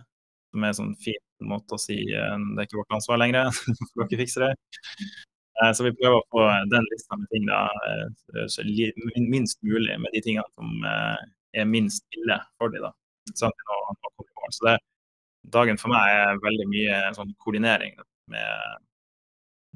Som 0.52 0.64
er 0.64 0.72
en 0.72 0.78
sånn 0.78 0.94
fin 1.00 1.20
måte 1.48 1.76
å 1.76 1.80
si 1.80 1.98
det 2.06 2.22
er 2.22 2.64
ikke 2.64 2.80
vårt 2.80 2.96
ansvar 2.96 3.20
lenger, 3.20 3.50
får 3.52 4.08
dere 4.08 4.20
fikse 4.22 4.46
det. 4.46 4.52
Så 5.76 5.84
vi 5.84 5.92
prøver 5.98 6.16
å 6.16 6.28
få 6.32 6.46
den 6.72 6.88
lista 6.90 7.18
med 7.20 7.28
ting 7.32 7.44
da, 7.50 7.60
minst 9.20 9.60
mulig 9.62 9.98
med 10.00 10.16
de 10.16 10.24
tingene 10.24 10.48
som 10.56 10.80
er 11.52 11.68
minst 11.68 12.06
ille 12.16 12.40
for 12.56 12.72
dem. 12.72 12.88
Sånn, 13.36 13.52
så 14.52 14.66
det, 14.66 14.78
dagen 15.52 15.78
for 15.80 15.92
meg 15.92 16.16
er 16.16 16.40
veldig 16.42 16.66
mye 16.70 16.98
sånn 17.16 17.32
koordinering 17.42 17.94
med, 18.32 18.82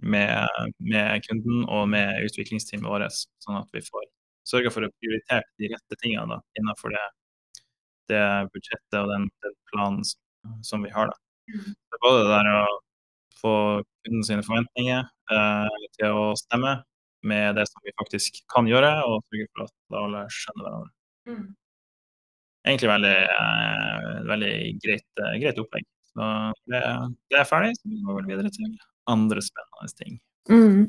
med, 0.02 0.72
med, 0.78 1.24
kunden 1.26 1.64
og 1.64 1.88
med 1.92 2.26
utviklingsteamet 2.26 2.88
vårt, 2.90 3.22
sånn 3.44 3.60
at 3.60 3.70
vi 3.74 3.84
får 3.84 4.04
sørge 4.46 4.72
for 4.74 4.86
å 4.86 4.92
prioritere 5.00 5.44
de 5.60 5.70
rette 5.74 5.98
tingene 6.02 6.36
da, 6.36 6.40
innenfor 6.60 6.94
det, 6.94 7.04
det 8.12 8.24
budsjettet 8.54 8.98
og 9.02 9.12
den, 9.12 9.28
den 9.44 9.56
planen 9.72 10.02
som, 10.06 10.84
vi 10.84 10.92
har. 10.94 11.12
da. 11.12 11.18
Mm. 11.52 11.70
Det 11.74 11.98
er 11.98 12.04
både 12.06 12.24
det 12.24 12.32
der 12.32 12.50
å 12.54 12.64
få 13.36 13.54
kundens 14.06 14.30
sine 14.30 14.46
forventninger 14.46 15.02
eh, 15.02 15.86
til 15.98 16.22
å 16.22 16.26
stemme 16.38 16.78
med 17.26 17.58
det 17.58 17.66
som 17.68 17.82
vi 17.84 17.94
faktisk 17.98 18.42
kan 18.52 18.68
gjøre, 18.70 18.92
og 19.04 19.24
sørge 19.26 19.48
for 19.50 19.66
at 19.66 20.02
alle 20.02 20.26
skjønner 20.32 20.66
hverandre. 20.68 20.92
Mm 21.26 21.46
egentlig 22.66 22.90
veldig, 22.90 23.16
eh, 23.40 24.14
veldig 24.30 24.54
greit, 24.84 25.08
eh, 25.22 25.38
greit, 25.42 25.58
opplegg. 25.62 25.86
Så 26.12 26.28
det, 26.72 26.82
det, 27.30 27.40
er 27.40 27.48
ferdig, 27.48 27.74
så 27.78 27.90
vi 27.90 28.00
går 28.06 28.26
videre 28.30 28.50
til 28.50 28.70
andre 29.12 29.42
spennende 29.44 29.92
ting. 30.00 30.18
Mm. 30.50 30.86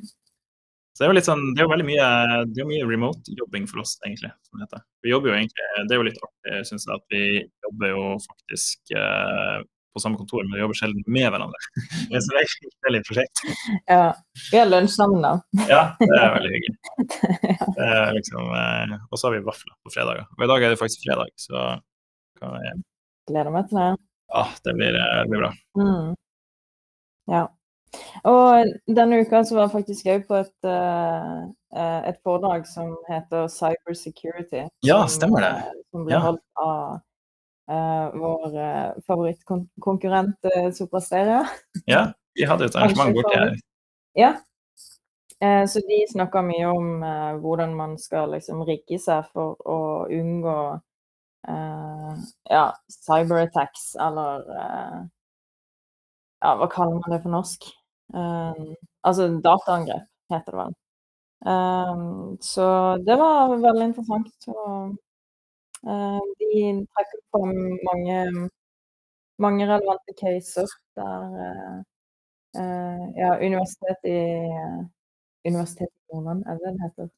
Så 0.97 1.03
det 1.03 1.05
er 1.05 1.11
jo 1.11 1.15
litt 1.19 1.27
sånn, 1.27 1.41
det 1.53 1.61
er 1.61 1.67
jo 1.67 1.69
veldig 1.69 1.85
mye, 1.85 2.05
det 2.49 2.61
er 2.63 2.65
mye 2.65 2.85
remote-jobbing 2.89 3.67
for 3.69 3.83
oss, 3.83 3.91
egentlig. 4.01 4.31
som 4.47 4.57
det 4.57 4.65
heter. 4.65 4.79
Vi 5.05 5.11
jobber 5.11 5.29
jo 5.29 5.35
egentlig, 5.37 5.65
Det 5.77 5.93
er 5.93 5.99
jo 5.99 6.05
litt 6.07 6.21
artig, 6.25 6.61
syns 6.65 6.87
jeg, 6.87 6.95
at 6.97 7.13
vi 7.13 7.25
jobber 7.67 7.91
jo 7.91 8.05
faktisk 8.23 8.93
eh, 8.97 9.59
på 9.93 10.01
samme 10.01 10.17
kontor, 10.17 10.41
men 10.47 10.55
vi 10.55 10.63
jobber 10.63 10.79
sjelden 10.79 11.03
med 11.05 11.27
hverandre. 11.35 11.61
Det 12.09 12.17
er 12.17 12.39
et 12.41 12.81
veldig 12.87 13.01
prosjekt. 13.05 13.43
Ja. 13.85 14.07
Vi 14.47 14.57
har 14.57 14.71
lunsj 14.71 14.95
sammen, 14.95 15.21
da. 15.21 15.35
Ja, 15.69 15.83
det 16.01 16.17
er 16.17 16.33
veldig 16.39 16.53
hyggelig. 16.55 16.97
Liksom, 18.17 18.49
eh, 18.57 18.97
og 18.97 19.21
så 19.21 19.27
har 19.27 19.37
vi 19.37 19.45
vafler 19.45 19.77
på 19.85 19.93
fredager. 19.93 20.25
Og 20.33 20.47
i 20.47 20.49
dag 20.49 20.65
er 20.65 20.73
det 20.73 20.81
faktisk 20.81 21.05
fredag, 21.05 21.29
så 21.37 21.67
kan 22.41 22.57
vi 22.57 22.73
Gleder 23.27 23.53
meg 23.53 23.69
til 23.69 23.83
det. 23.83 23.91
Ja, 24.33 24.47
det 24.65 24.73
blir, 24.81 24.97
eh, 24.97 25.21
det 25.21 25.29
blir 25.29 25.45
bra. 25.45 25.53
Mm. 25.77 26.17
Ja. 27.37 27.45
Og 28.27 28.71
denne 28.87 29.21
uka 29.23 29.43
så 29.45 29.55
var 29.55 29.67
jeg 29.67 29.75
faktisk 29.75 30.09
òg 30.11 30.25
på 30.27 30.39
et, 30.41 30.67
uh, 30.67 31.99
et 32.09 32.17
foredrag 32.25 32.65
som 32.69 32.95
heter 33.09 33.47
Cyber 33.51 33.95
Security. 33.97 34.65
Ja, 34.85 35.03
stemmer 35.11 35.45
det. 35.45 35.53
Som 35.91 36.07
ble 36.07 36.17
ja. 36.17 36.23
holdt 36.25 36.43
av 36.63 36.99
uh, 37.71 38.07
vår 38.17 38.57
uh, 38.57 38.91
favorittkonkurrent 39.07 40.51
uh, 40.51 40.67
Soprasteria. 40.75 41.45
ja, 41.93 42.11
vi 42.35 42.47
hadde 42.49 42.69
et 42.69 42.75
arrangement 42.75 43.15
borti 43.15 43.35
her. 43.37 43.57
Ja. 44.17 44.35
så 45.69 45.79
de 45.85 45.97
snakka 46.09 46.41
mye 46.41 46.65
om 46.65 47.03
hvordan 47.43 47.75
man 47.77 47.91
skal 48.01 48.31
liksom 48.33 48.63
rigge 48.65 48.97
seg 48.97 49.27
for 49.29 49.53
å 49.69 50.07
unngå 50.09 50.55
ja, 51.45 52.63
cyberattacks, 53.05 53.91
eller 54.01 54.47
Ja, 56.47 56.53
hva 56.55 56.69
kaller 56.71 57.01
man 57.01 57.11
det 57.11 57.23
for 57.25 57.35
norsk? 57.35 57.67
altså 59.03 59.25
dataangrep, 59.43 60.05
heter 60.31 60.53
det 60.53 60.59
vel. 60.61 60.75
Um, 61.43 62.37
så 62.41 62.67
det 63.03 63.17
var 63.19 63.51
veldig 63.51 63.89
interessant. 63.89 64.47
Og 64.47 64.93
Eh, 65.85 66.21
de 66.39 66.87
trekker 66.93 67.19
fram 67.31 67.53
mange, 67.89 68.49
mange 69.37 69.67
relevante 69.69 70.13
caser 70.21 70.69
der 70.97 71.21
uh, 71.45 71.77
uh, 72.61 73.03
ja, 73.21 73.29
universitetet 73.47 74.09
i 74.09 75.49
Universitetet 75.49 75.93
i 75.93 76.15
Nordland, 76.15 76.43
er 76.45 76.57
det 76.57 76.73
det 76.73 76.83
heter? 76.85 77.09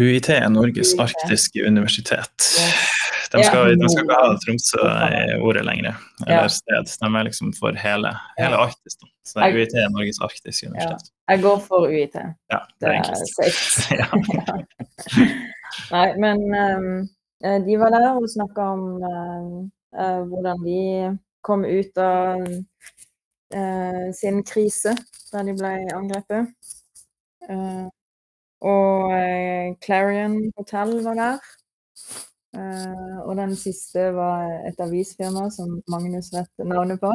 UiT 0.00 0.28
Norges 0.52 0.92
arktiske 1.06 1.66
universitet. 1.66 2.36
Yes. 2.60 2.93
De 3.34 3.44
skal, 3.44 3.72
de 3.80 3.88
skal 3.90 4.04
ikke 4.04 4.18
ha 4.20 4.28
Tromsø 4.44 4.82
i 4.84 5.38
ordet 5.42 5.64
lenger, 5.66 5.96
eller 6.26 6.52
sted. 6.52 6.92
De 7.00 7.10
er 7.10 7.26
liksom 7.26 7.50
for 7.56 7.76
hele, 7.78 8.12
hele 8.38 8.60
Arktis. 8.66 8.94
Da. 9.00 9.10
Så 9.26 9.40
det 9.40 9.48
er 9.48 9.58
UiT 9.58 9.74
er 9.80 9.90
Norges 9.90 10.20
arktiske 10.22 10.68
universitet. 10.68 11.10
Jeg 11.32 11.42
går 11.42 11.58
for 11.64 11.88
UiT. 11.88 12.16
Ja, 12.52 12.60
det 12.78 12.90
er 12.90 12.94
enklest. 13.00 13.90
Nei, 15.94 16.06
men 16.20 16.44
eh, 16.54 17.58
de 17.64 17.78
var 17.80 17.94
der 17.94 18.10
og 18.12 18.28
snakka 18.30 18.68
om 18.76 18.84
eh, 19.08 20.20
hvordan 20.28 20.62
de 20.66 20.82
kom 21.44 21.64
ut 21.64 21.98
av 22.00 22.40
uh, 23.54 24.06
sin 24.16 24.40
krise 24.48 24.94
da 25.32 25.42
de 25.44 25.52
ble 25.58 25.72
angrepet. 25.92 26.72
Uh, 27.44 27.84
og 28.64 29.12
Clarion 29.84 30.38
Hotel 30.56 30.96
var 31.04 31.20
der. 31.20 31.50
Eh, 32.54 33.18
og 33.24 33.36
den 33.36 33.54
siste 33.58 34.08
var 34.14 34.44
et 34.68 34.78
avisfirma 34.80 35.48
som 35.50 35.80
Magnus 35.90 36.30
vet 36.34 36.50
navnet 36.64 37.00
på. 37.02 37.10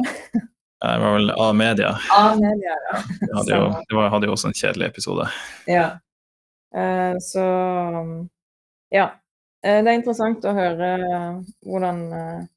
Det 0.80 0.92
var 1.02 1.12
vel 1.16 1.30
A-media. 1.36 1.94
A-media, 2.16 2.76
ja. 2.90 3.00
De 3.20 3.32
hadde 3.36 3.56
jo, 3.56 3.64
de 3.88 3.96
var- 3.96 4.10
hadde 4.14 4.28
jo 4.30 4.32
også 4.36 4.48
en 4.48 4.54
kjedelig 4.56 4.86
episode. 4.88 5.26
Ja. 5.68 5.88
Eh, 6.74 7.16
så 7.20 7.44
ja. 8.94 9.10
Eh, 9.62 9.82
det 9.84 9.90
er 9.92 9.98
interessant 9.98 10.44
å 10.48 10.54
høre 10.56 10.94
hvordan 11.66 12.48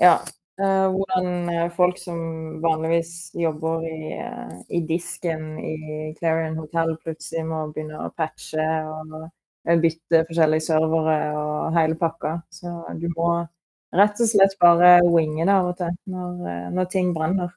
Ja. 0.00 0.18
hvordan 0.60 1.70
folk 1.72 1.96
som 1.96 2.60
vanligvis 2.60 3.30
jobber 3.32 3.80
i, 3.88 4.10
i 4.76 4.80
disken 4.84 5.54
i 5.58 6.12
Clarion 6.18 6.58
Hotel, 6.60 6.92
plutselig 7.00 7.46
må 7.48 7.62
begynne 7.72 7.96
å 8.04 8.10
patche 8.12 8.66
og 8.84 9.30
bytte 9.64 10.24
forskjellige 10.28 10.64
servere 10.64 11.16
og 11.36 11.74
hele 11.76 11.96
pakka. 12.00 12.36
Så 12.52 12.72
du 13.00 13.08
må 13.16 13.32
rett 13.96 14.22
og 14.22 14.30
slett 14.30 14.56
bare 14.62 15.00
winge 15.10 15.44
det 15.46 15.54
av 15.54 15.70
og 15.72 15.76
til 15.80 15.96
når, 16.12 16.38
eh, 16.52 16.68
når 16.76 16.88
ting 16.92 17.12
brenner. 17.16 17.52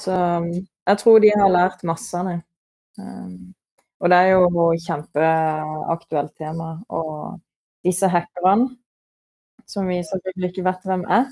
Så 0.00 0.12
um, 0.16 0.50
jeg 0.88 0.98
tror 1.02 1.20
de 1.22 1.32
har 1.36 1.52
lært 1.52 1.84
masse 1.88 2.16
av 2.16 2.30
det. 2.30 2.38
Um, 2.98 3.52
og 4.00 4.10
det 4.10 4.18
er 4.18 4.30
jo 4.32 4.68
kjempeaktuelt 4.86 6.32
tema. 6.40 6.70
Og 6.88 7.40
disse 7.86 8.08
hackerne, 8.08 8.70
som 9.68 9.88
vi 9.88 10.00
selvfølgelig 10.04 10.50
ikke 10.50 10.66
vet 10.66 10.88
hvem 10.88 11.04
er, 11.18 11.28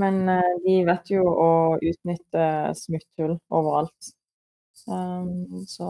men 0.00 0.22
eh, 0.30 0.52
de 0.66 0.78
vet 0.88 1.10
jo 1.14 1.24
å 1.28 1.50
utnytte 1.78 2.46
smutthull 2.78 3.36
overalt. 3.50 4.14
Um, 4.88 5.64
så 5.70 5.88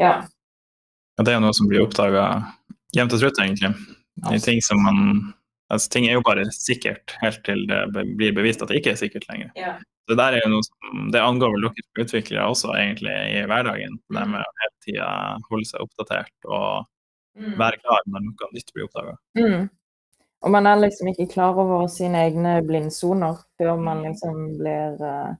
ja. 0.00 0.20
Ja, 1.18 1.24
det 1.24 1.32
er 1.32 1.38
jo 1.40 1.44
noe 1.46 1.56
som 1.56 1.68
blir 1.68 1.82
oppdaga 1.84 2.24
jevnt 2.96 3.12
og 3.16 3.20
trutt, 3.22 3.38
egentlig. 3.42 3.74
Det 4.20 4.34
er 4.38 4.44
ting 4.46 4.62
som 4.64 4.82
man 4.82 5.34
Altså, 5.70 5.86
ting 5.88 6.08
er 6.08 6.16
jo 6.16 6.22
bare 6.26 6.42
sikkert 6.50 7.12
helt 7.22 7.44
til 7.46 7.60
det 7.70 8.02
blir 8.18 8.32
bevist 8.34 8.58
at 8.62 8.68
det 8.72 8.80
ikke 8.80 8.90
er 8.90 8.98
sikkert 8.98 9.28
lenger. 9.30 9.50
ja. 9.56 9.76
Det 10.10 10.16
der 10.18 10.34
er 10.34 10.40
jo 10.42 10.48
noe 10.50 10.64
som 10.66 11.10
Det 11.14 11.20
angår 11.22 11.52
vel 11.54 11.62
dere 11.68 12.02
utviklere 12.02 12.46
også, 12.50 12.72
egentlig, 12.74 13.12
i 13.30 13.44
hverdagen. 13.46 13.94
Det 14.10 14.24
med 14.26 14.40
å 14.42 14.56
hele 14.58 14.72
tida 14.82 15.10
holde 15.50 15.68
seg 15.68 15.80
oppdatert 15.84 16.48
og 16.50 16.86
Mm. 17.38 17.54
være 17.56 17.78
klar 17.78 18.00
når 18.10 18.20
noe 18.26 18.48
nytt 18.52 18.72
blir 18.74 18.84
oppdaga. 18.88 19.14
Mm. 19.38 19.68
Og 20.42 20.50
man 20.50 20.66
er 20.66 20.80
liksom 20.82 21.06
ikke 21.12 21.28
klar 21.32 21.54
over 21.54 21.86
sine 21.86 22.18
egne 22.26 22.56
blindsoner 22.66 23.38
før 23.56 23.78
man 23.78 24.02
liksom 24.02 24.58
blir, 24.58 24.98
eh, 25.00 25.34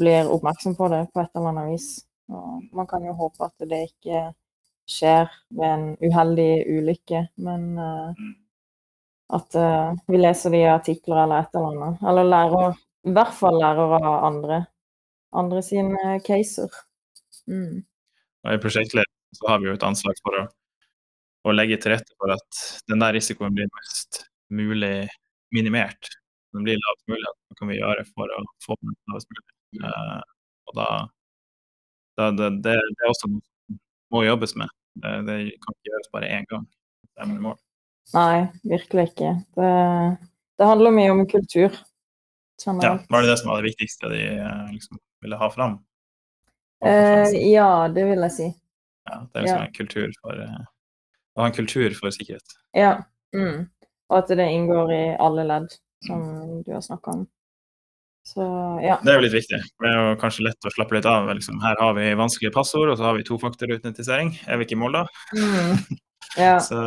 blir 0.00 0.26
oppmerksom 0.26 0.74
på 0.76 0.88
det 0.90 1.06
på 1.14 1.20
et 1.22 1.30
eller 1.36 1.48
annet 1.52 1.70
vis. 1.70 2.04
Og 2.28 2.64
man 2.72 2.86
kan 2.88 3.04
jo 3.04 3.12
håpe 3.12 3.44
at 3.46 3.68
det 3.68 3.88
ikke 3.94 4.34
skjer 4.88 5.30
ved 5.48 5.68
en 5.68 5.84
uheldig 6.02 6.64
ulykke, 6.68 7.26
men 7.44 7.66
uh, 7.78 8.22
at 9.36 9.58
uh, 9.58 9.92
vi 10.10 10.20
leser 10.20 10.54
de 10.54 10.62
artikler 10.70 11.22
eller 11.24 11.44
et 11.44 11.56
eller 11.56 11.68
annet. 11.72 12.02
Eller 12.10 12.28
lærer, 12.28 12.80
i 13.08 13.14
hvert 13.16 13.36
fall 13.36 13.58
lærer 13.60 13.96
av 13.98 14.26
andre. 14.28 14.62
Andre 15.32 15.62
sine 15.64 16.18
caser. 16.26 16.72
Mm. 17.48 17.80
I 18.52 18.58
prosjektledelsen 18.60 19.48
har 19.48 19.62
vi 19.62 19.70
jo 19.70 19.76
et 19.78 19.86
ansvar 19.86 20.18
for 20.20 20.40
å, 20.42 20.42
å 21.48 21.54
legge 21.54 21.78
til 21.80 21.94
rette 21.94 22.12
for 22.20 22.34
at 22.34 22.64
den 22.90 23.00
der 23.02 23.16
risikoen 23.16 23.54
blir 23.56 23.70
mest 23.78 24.26
mulig 24.52 25.08
minimert. 25.54 26.10
Den 26.52 26.66
blir 26.66 26.76
lavest 26.76 27.08
mulig. 27.08 27.32
Hva 27.48 27.58
kan 27.60 27.72
vi 27.72 27.78
gjøre 27.78 28.04
for 28.12 28.36
å 28.36 28.44
få 28.66 28.76
den 28.82 28.98
lavest 29.08 29.32
mulig? 29.32 29.48
Uh, 29.80 30.20
og 30.68 30.76
da, 30.76 30.88
da 32.20 32.28
det, 32.36 32.50
det, 32.66 32.76
det 32.76 33.06
er 33.06 33.14
også 33.14 33.32
noe 33.32 33.51
må 34.12 34.24
jobbes 34.26 34.56
med. 34.60 34.72
Det, 35.02 35.12
det 35.28 35.36
kan 35.62 35.74
ikke 35.74 35.90
gjøres 35.90 36.10
bare 36.12 36.30
én 36.36 36.48
gang. 36.50 36.66
Nei, 38.12 38.36
virkelig 38.66 39.06
ikke. 39.12 39.32
Det, 39.56 39.70
det 40.58 40.68
handler 40.68 40.94
mye 40.94 41.14
om 41.14 41.24
kultur. 41.28 41.76
Ja, 42.66 42.98
var 43.08 43.22
det 43.24 43.30
det 43.32 43.38
som 43.40 43.50
var 43.50 43.62
det 43.62 43.72
viktigste 43.72 44.10
de 44.12 44.20
eh, 44.36 44.66
liksom, 44.72 45.00
ville 45.24 45.38
ha 45.40 45.48
fram? 45.50 45.78
Eh, 46.84 47.50
ja, 47.50 47.88
det 47.88 48.04
vil 48.06 48.22
jeg 48.28 48.34
si. 48.36 48.48
Ja, 49.10 49.16
det 49.32 49.38
er 49.38 49.46
liksom 49.46 49.58
ja. 49.58 49.66
en 49.66 49.74
kultur 49.74 50.12
for 50.20 50.42
eh, 50.44 50.60
å 51.34 51.42
ha 51.42 51.48
en 51.50 51.56
kultur 51.56 51.94
for 51.98 52.14
sikkerhet. 52.14 52.56
Ja. 52.76 52.96
Mm. 53.34 53.66
Og 54.12 54.18
at 54.18 54.30
det 54.36 54.48
inngår 54.52 54.92
i 54.94 55.04
alle 55.22 55.46
ledd, 55.48 55.72
som 56.06 56.22
du 56.62 56.72
har 56.74 56.84
snakka 56.84 57.16
om. 57.16 57.24
Så 58.24 58.44
ja. 58.84 58.96
Det 59.02 59.10
er 59.10 59.16
jo 59.18 59.24
litt 59.24 59.34
viktig. 59.34 59.58
Det 59.82 59.88
er 59.90 59.96
jo 59.98 60.12
kanskje 60.20 60.44
lett 60.46 60.68
å 60.68 60.70
slappe 60.70 60.94
litt 60.94 61.06
av. 61.10 61.26
Liksom. 61.34 61.58
Her 61.64 61.74
har 61.80 61.96
vi 61.96 62.12
vanskelige 62.18 62.54
passord, 62.54 62.92
og 62.92 63.00
så 63.00 63.08
har 63.08 63.16
vi 63.18 63.24
tofaktorautentisering. 63.26 64.30
Er 64.46 64.60
vi 64.60 64.66
ikke 64.68 64.76
i 64.78 64.82
mål 64.84 65.00
da? 65.00 65.04
Mm. 65.36 65.76
Ja, 66.38 66.54
Så, 66.64 66.78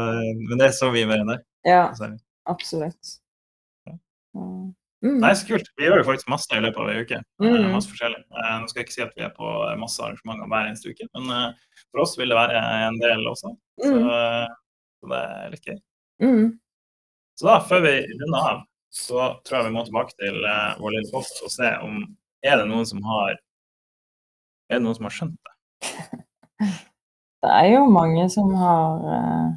men 0.50 0.58
det 0.58 0.72
er 0.72 0.74
så 0.74 0.88
vi 0.90 1.04
mer 1.06 1.20
enn 1.22 1.28
det. 1.30 1.36
ja 1.68 1.84
absolutt. 2.50 3.12
Ja. 3.86 3.94
Mm. 4.34 4.72
Nei, 5.22 5.34
så 5.38 5.46
kult. 5.52 5.68
Vi 5.78 5.86
gjør 5.86 6.00
jo 6.02 6.06
faktisk 6.08 6.32
masse 6.34 6.50
i 6.56 6.62
løpet 6.64 6.82
av 6.82 6.90
ei 6.90 7.04
uke. 7.04 7.20
Eh, 7.20 7.46
Mm. 7.46 7.68
Masse 7.76 7.92
forskjellig. 7.92 8.24
Eh, 8.32 8.56
Nå 8.64 8.70
skal 8.72 8.80
jeg 8.82 8.88
ikke 8.88 8.96
si 8.96 9.04
at 9.06 9.14
vi 9.20 9.22
er 9.28 9.34
på 9.36 9.52
masse 9.78 10.02
arrangementer 10.02 10.50
hver 10.50 10.70
eneste 10.72 10.90
uke, 10.96 11.06
men 11.14 11.30
eh, 11.36 11.76
for 11.92 12.02
oss 12.08 12.16
vil 12.18 12.34
det 12.34 12.40
være 12.40 12.64
en 12.88 12.98
del 13.04 13.28
også. 13.30 13.52
Så, 13.84 13.92
Mm. 13.92 14.56
så 15.04 15.12
det 15.12 15.20
er 15.28 15.54
litt 15.54 15.70
gøy. 15.70 15.78
Mm. 16.26 16.48
Så 17.38 17.50
da, 17.52 17.60
før 17.70 17.84
vi 17.86 17.94
runder 18.16 18.50
av, 18.50 18.64
så 18.96 19.28
tror 19.44 19.60
jeg 19.60 19.68
vi 19.70 19.76
må 19.76 19.84
tilbake 19.88 20.16
til 20.16 20.38
uh, 20.46 20.76
vår 20.80 20.96
lille 20.96 21.12
post 21.12 21.42
og 21.44 21.52
se 21.52 21.72
om 21.84 22.00
er 22.46 22.62
det 22.62 22.68
noen 22.70 22.88
som 22.88 23.02
har 23.04 23.36
er 24.70 24.80
det 24.80 24.84
noen 24.86 24.98
som 24.98 25.08
har 25.10 25.16
skjønt 25.18 25.40
det. 25.46 25.56
Det 27.46 27.54
er 27.54 27.68
jo 27.76 27.82
mange 27.94 28.24
som 28.34 28.48
har 28.58 29.04
uh, 29.06 29.50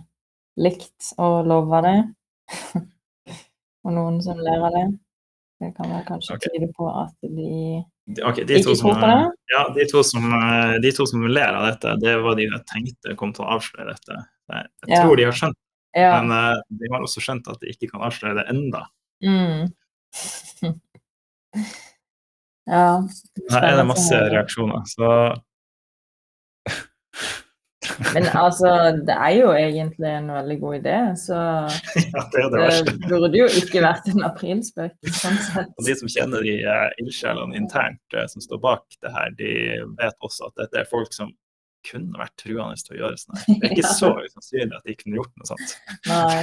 likt 0.61 1.12
og 1.16 1.47
lova 1.49 1.78
det. 1.86 1.99
og 3.86 3.95
noen 3.97 4.18
som 4.24 4.41
ler 4.45 4.66
av 4.66 4.74
det. 4.74 4.82
Det 5.59 5.70
kan 5.74 5.89
vel 5.91 6.03
kanskje 6.07 6.36
okay. 6.36 6.53
tyde 6.53 6.68
på 6.76 6.89
at 6.91 7.14
de 7.22 7.47
De- 8.09 8.24
ok, 8.24 8.43
de, 8.47 8.59
Ikke 8.61 8.74
tror 8.78 8.99
på 9.01 9.09
det? 9.09 9.16
ja, 9.53 9.62
de, 9.74 9.86
to 9.91 10.03
som, 10.07 10.28
eh, 10.32 10.74
de 10.80 10.93
to 10.97 11.05
som 11.09 11.24
ler 11.28 11.57
av 11.57 11.66
dette, 11.66 11.97
det 12.01 12.14
var 12.24 12.39
de 12.39 12.47
jeg 12.47 12.61
tenkte 12.70 13.16
kom 13.20 13.34
til 13.36 13.45
å 13.45 13.51
avsløre 13.59 13.91
dette. 13.93 14.20
Jeg, 14.49 14.68
jeg 14.86 14.95
Ja. 14.95 15.03
tror 15.03 15.16
de 15.16 15.26
har 15.28 15.36
skjønt 15.36 15.59
det, 15.59 16.01
Ja. 16.05 16.12
men 16.22 16.32
uh, 16.32 16.62
de 16.70 16.89
har 16.93 17.05
også 17.05 17.20
skjønt 17.20 17.51
at 17.53 17.61
de 17.61 17.72
ikke 17.74 17.91
kan 17.91 18.07
avsløre 18.07 18.39
det 18.39 18.47
enda. 18.55 18.86
Mm. 19.25 19.69
ja. 22.69 22.87
Her 23.51 23.69
er 23.69 23.77
det 23.81 23.87
masse 23.89 24.16
reaksjoner, 24.35 24.83
så 24.95 25.09
Men 28.14 28.27
altså, 28.37 28.71
det 29.07 29.14
er 29.14 29.33
jo 29.39 29.49
egentlig 29.57 30.11
en 30.11 30.29
veldig 30.33 30.59
god 30.61 30.75
idé, 30.79 30.97
så 31.19 31.39
ja, 32.14 32.23
det 32.35 32.45
det 32.53 32.61
det 32.87 32.95
burde 33.09 33.39
jo 33.39 33.49
ikke 33.61 33.83
vært 33.83 34.07
en 34.12 34.27
aprilspøk. 34.29 34.95
Sånn. 35.19 35.39
Og 35.79 35.83
de 35.87 35.97
som 35.99 36.12
kjenner 36.12 36.47
de 36.47 36.55
uh, 36.66 36.89
ildsjelene 37.03 37.59
internt 37.59 38.16
uh, 38.16 38.27
som 38.31 38.45
står 38.45 38.62
bak 38.62 38.85
det 39.03 39.12
her, 39.14 39.35
de 39.41 39.53
vet 39.99 40.16
også 40.29 40.51
at 40.51 40.57
dette 40.62 40.83
er 40.83 40.91
folk 40.91 41.12
som 41.16 41.33
kunne 41.89 42.19
vært 42.21 42.35
truende 42.43 42.77
til 42.85 42.97
å 42.97 43.01
gjøre 43.03 43.19
sånn. 43.23 43.43
Det 43.47 43.59
er 43.59 43.75
ikke 43.77 43.87
Ja. 43.87 43.95
så 43.97 44.11
usannsynlig 44.19 44.77
at 44.79 44.89
de 44.89 44.97
kunne 44.99 45.21
gjort 45.21 45.35
noe 45.39 45.49
sånt. 45.53 45.77
Nei. 46.11 46.41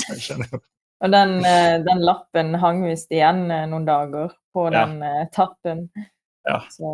Så 0.00 0.08
jeg 0.14 0.24
skjønner 0.24 0.48
jo. 0.56 0.62
Og 1.04 1.12
den, 1.12 1.34
eh, 1.44 1.76
den 1.84 2.00
lappen 2.00 2.54
hang 2.62 2.80
visst 2.88 3.10
igjen 3.12 3.44
eh, 3.52 3.66
noen 3.68 3.84
dager 3.84 4.30
på 4.56 4.70
den 4.72 5.02
eh, 5.04 5.26
tappen. 5.36 5.90
Ja. 6.48 6.62
Så 6.72 6.88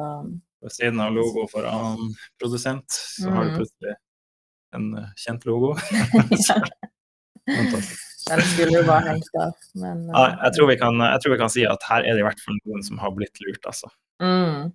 Ved 0.61 0.75
siden 0.75 0.99
av 1.01 1.15
logo 1.15 1.47
for 1.49 1.65
annen 1.65 2.11
produsent, 2.41 2.85
så 2.91 3.31
har 3.33 3.47
du 3.47 3.53
Mm. 3.55 3.59
plutselig 3.61 3.95
en 4.77 4.89
kjent 5.17 5.47
logo. 5.49 5.71
den 7.47 8.43
skulle 8.51 8.77
jo 8.81 8.85
bare 8.87 9.15
hengt 9.15 9.31
der. 9.35 9.55
Men 9.81 10.05
Ja, 10.11 10.27
jeg, 10.45 10.53
tror 10.57 10.69
vi 10.71 10.77
kan, 10.83 11.01
jeg 11.01 11.23
tror 11.23 11.35
vi 11.35 11.41
kan 11.41 11.53
si 11.55 11.65
at 11.67 11.87
her 11.89 12.05
er 12.05 12.15
det 12.19 12.23
i 12.23 12.27
hvert 12.29 12.43
fall 12.45 12.59
noen 12.67 12.85
som 12.87 13.01
har 13.03 13.15
blitt 13.17 13.41
lurt, 13.47 13.65
altså. 13.67 13.89
mm, 14.23 14.69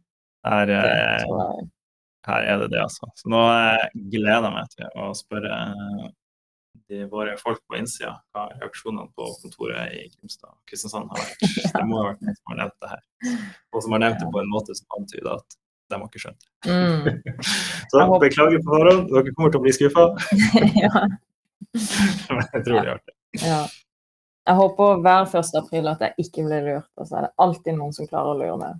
Her, 0.45 0.73
her 2.25 2.41
er 2.49 2.59
det 2.63 2.71
det, 2.73 2.81
altså. 2.81 3.07
Så 3.15 3.29
nå 3.31 3.43
gleder 4.11 4.49
jeg 4.49 4.55
meg 4.57 4.73
til 4.73 4.89
å 5.05 5.11
spørre 5.17 5.59
de, 6.89 7.03
våre 7.09 7.33
folk 7.41 7.59
på 7.67 7.77
innsida 7.79 8.13
hva 8.35 8.45
reaksjonene 8.59 9.07
på 9.17 9.27
kontoret 9.41 9.93
i 9.97 10.03
Grimstad 10.13 10.51
og 10.51 10.59
Kristiansand 10.69 11.09
har 11.11 11.21
vært. 11.23 11.45
Det 11.75 11.83
må 11.89 12.01
ha 12.01 12.07
vært 12.11 12.21
noen 12.25 12.37
som 12.37 12.51
har 12.53 12.59
nevnt 12.63 12.75
det 12.85 12.91
her. 12.93 13.05
Og 13.73 13.85
som 13.85 13.95
har 13.95 14.03
nevnt 14.05 14.19
det 14.21 14.27
på 14.35 14.41
en 14.43 14.51
måte 14.53 14.75
som 14.77 14.99
antyder 14.99 15.31
at 15.39 15.57
de 15.89 15.99
har 16.01 16.05
ikke 16.09 16.21
skjønt. 16.23 16.45
Mm. 16.65 17.39
Så 17.91 18.01
håper- 18.01 18.23
beklager 18.27 18.61
på 18.65 18.73
forhånd, 18.75 19.07
dere 19.13 19.33
kommer 19.37 19.53
til 19.53 19.61
å 19.61 19.65
bli 19.65 19.73
skuffa. 19.77 20.05
ja, 20.85 20.93
Men 22.29 22.45
jeg 22.53 22.63
tror 22.65 22.75
det 22.75 22.85
er 22.85 22.93
artig. 22.97 23.17
ja. 23.45 23.63
Jeg 24.45 24.59
håper 24.59 24.99
hver 25.01 25.23
1. 25.39 25.47
april 25.57 25.87
at 25.89 26.01
jeg 26.05 26.13
ikke 26.21 26.43
blir 26.45 26.61
lurt, 26.67 26.89
og 27.01 27.07
så 27.09 27.15
er 27.17 27.23
det 27.25 27.31
alltid 27.41 27.77
noen 27.79 27.95
som 27.97 28.05
klarer 28.05 28.35
å 28.35 28.37
lure 28.37 28.57
meg. 28.61 28.75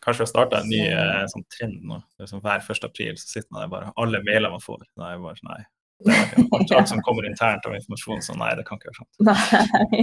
Kanskje 0.00 0.22
vi 0.22 0.24
har 0.24 0.30
starta 0.30 0.60
en 0.62 0.70
ny 0.72 0.78
eh, 0.88 1.26
sånn 1.28 1.44
trend 1.52 1.82
nå. 1.84 1.98
Det 2.16 2.30
sånn 2.30 2.40
Hver 2.40 2.64
1. 2.64 2.86
april 2.88 3.18
så 3.20 3.26
sitter 3.28 3.50
man 3.52 3.60
der 3.66 3.68
bare 3.74 3.90
Alle 4.00 4.22
mailer 4.24 4.50
man 4.54 4.64
får. 4.64 4.86
Da 4.96 5.10
er 5.10 5.12
jeg 5.18 5.20
bare, 5.26 5.36
sånn, 5.42 5.50
nei. 5.52 5.66
Det 6.02 6.18
Alt, 6.52 6.72
alt 6.76 6.88
som 6.90 7.02
kommer 7.06 7.26
internt 7.28 7.66
av 7.68 7.74
informasjon, 7.76 8.22
så 8.24 8.36
nei, 8.38 8.52
det 8.58 8.64
kan 8.68 8.78
ikke 8.78 8.90
være 8.90 9.00
sant. 9.00 9.12
Nei. 9.28 10.02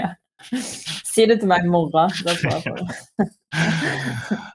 ja. 0.00 0.08
Si 0.52 1.24
det 1.26 1.38
til 1.40 1.48
meg 1.50 1.64
i 1.64 1.70
morgen. 1.70 2.12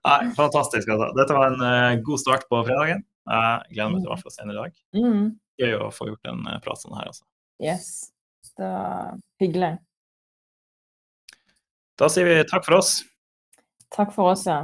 Nei, 0.05 0.19
fantastisk. 0.37 0.85
Altså. 0.87 1.07
Dette 1.17 1.35
var 1.35 1.45
en 1.49 1.61
uh, 1.63 2.01
god 2.05 2.21
start 2.21 2.45
på 2.51 2.61
fredagen. 2.67 3.01
Jeg 3.31 3.75
gleder 3.75 3.93
meg 3.93 4.01
til 4.01 4.09
i 4.09 4.11
hvert 4.11 4.25
fall 4.25 4.35
senere 4.35 4.55
i 4.55 4.59
dag. 4.59 4.71
Mm. 4.97 5.23
Gøy 5.61 5.77
å 5.77 5.89
få 5.93 6.09
gjort 6.11 6.29
en 6.31 6.41
uh, 6.47 6.59
prat 6.63 6.81
sånn 6.81 6.97
her, 6.97 7.09
altså. 7.11 7.25
Yes. 7.61 7.87
Det 8.57 8.67
var 8.67 9.17
hyggelig. 9.41 9.73
Da 12.01 12.09
sier 12.09 12.25
vi 12.29 12.37
takk 12.49 12.65
for 12.65 12.79
oss. 12.79 12.91
Takk 13.93 14.13
for 14.15 14.31
oss, 14.33 14.45
ja. 14.49 14.63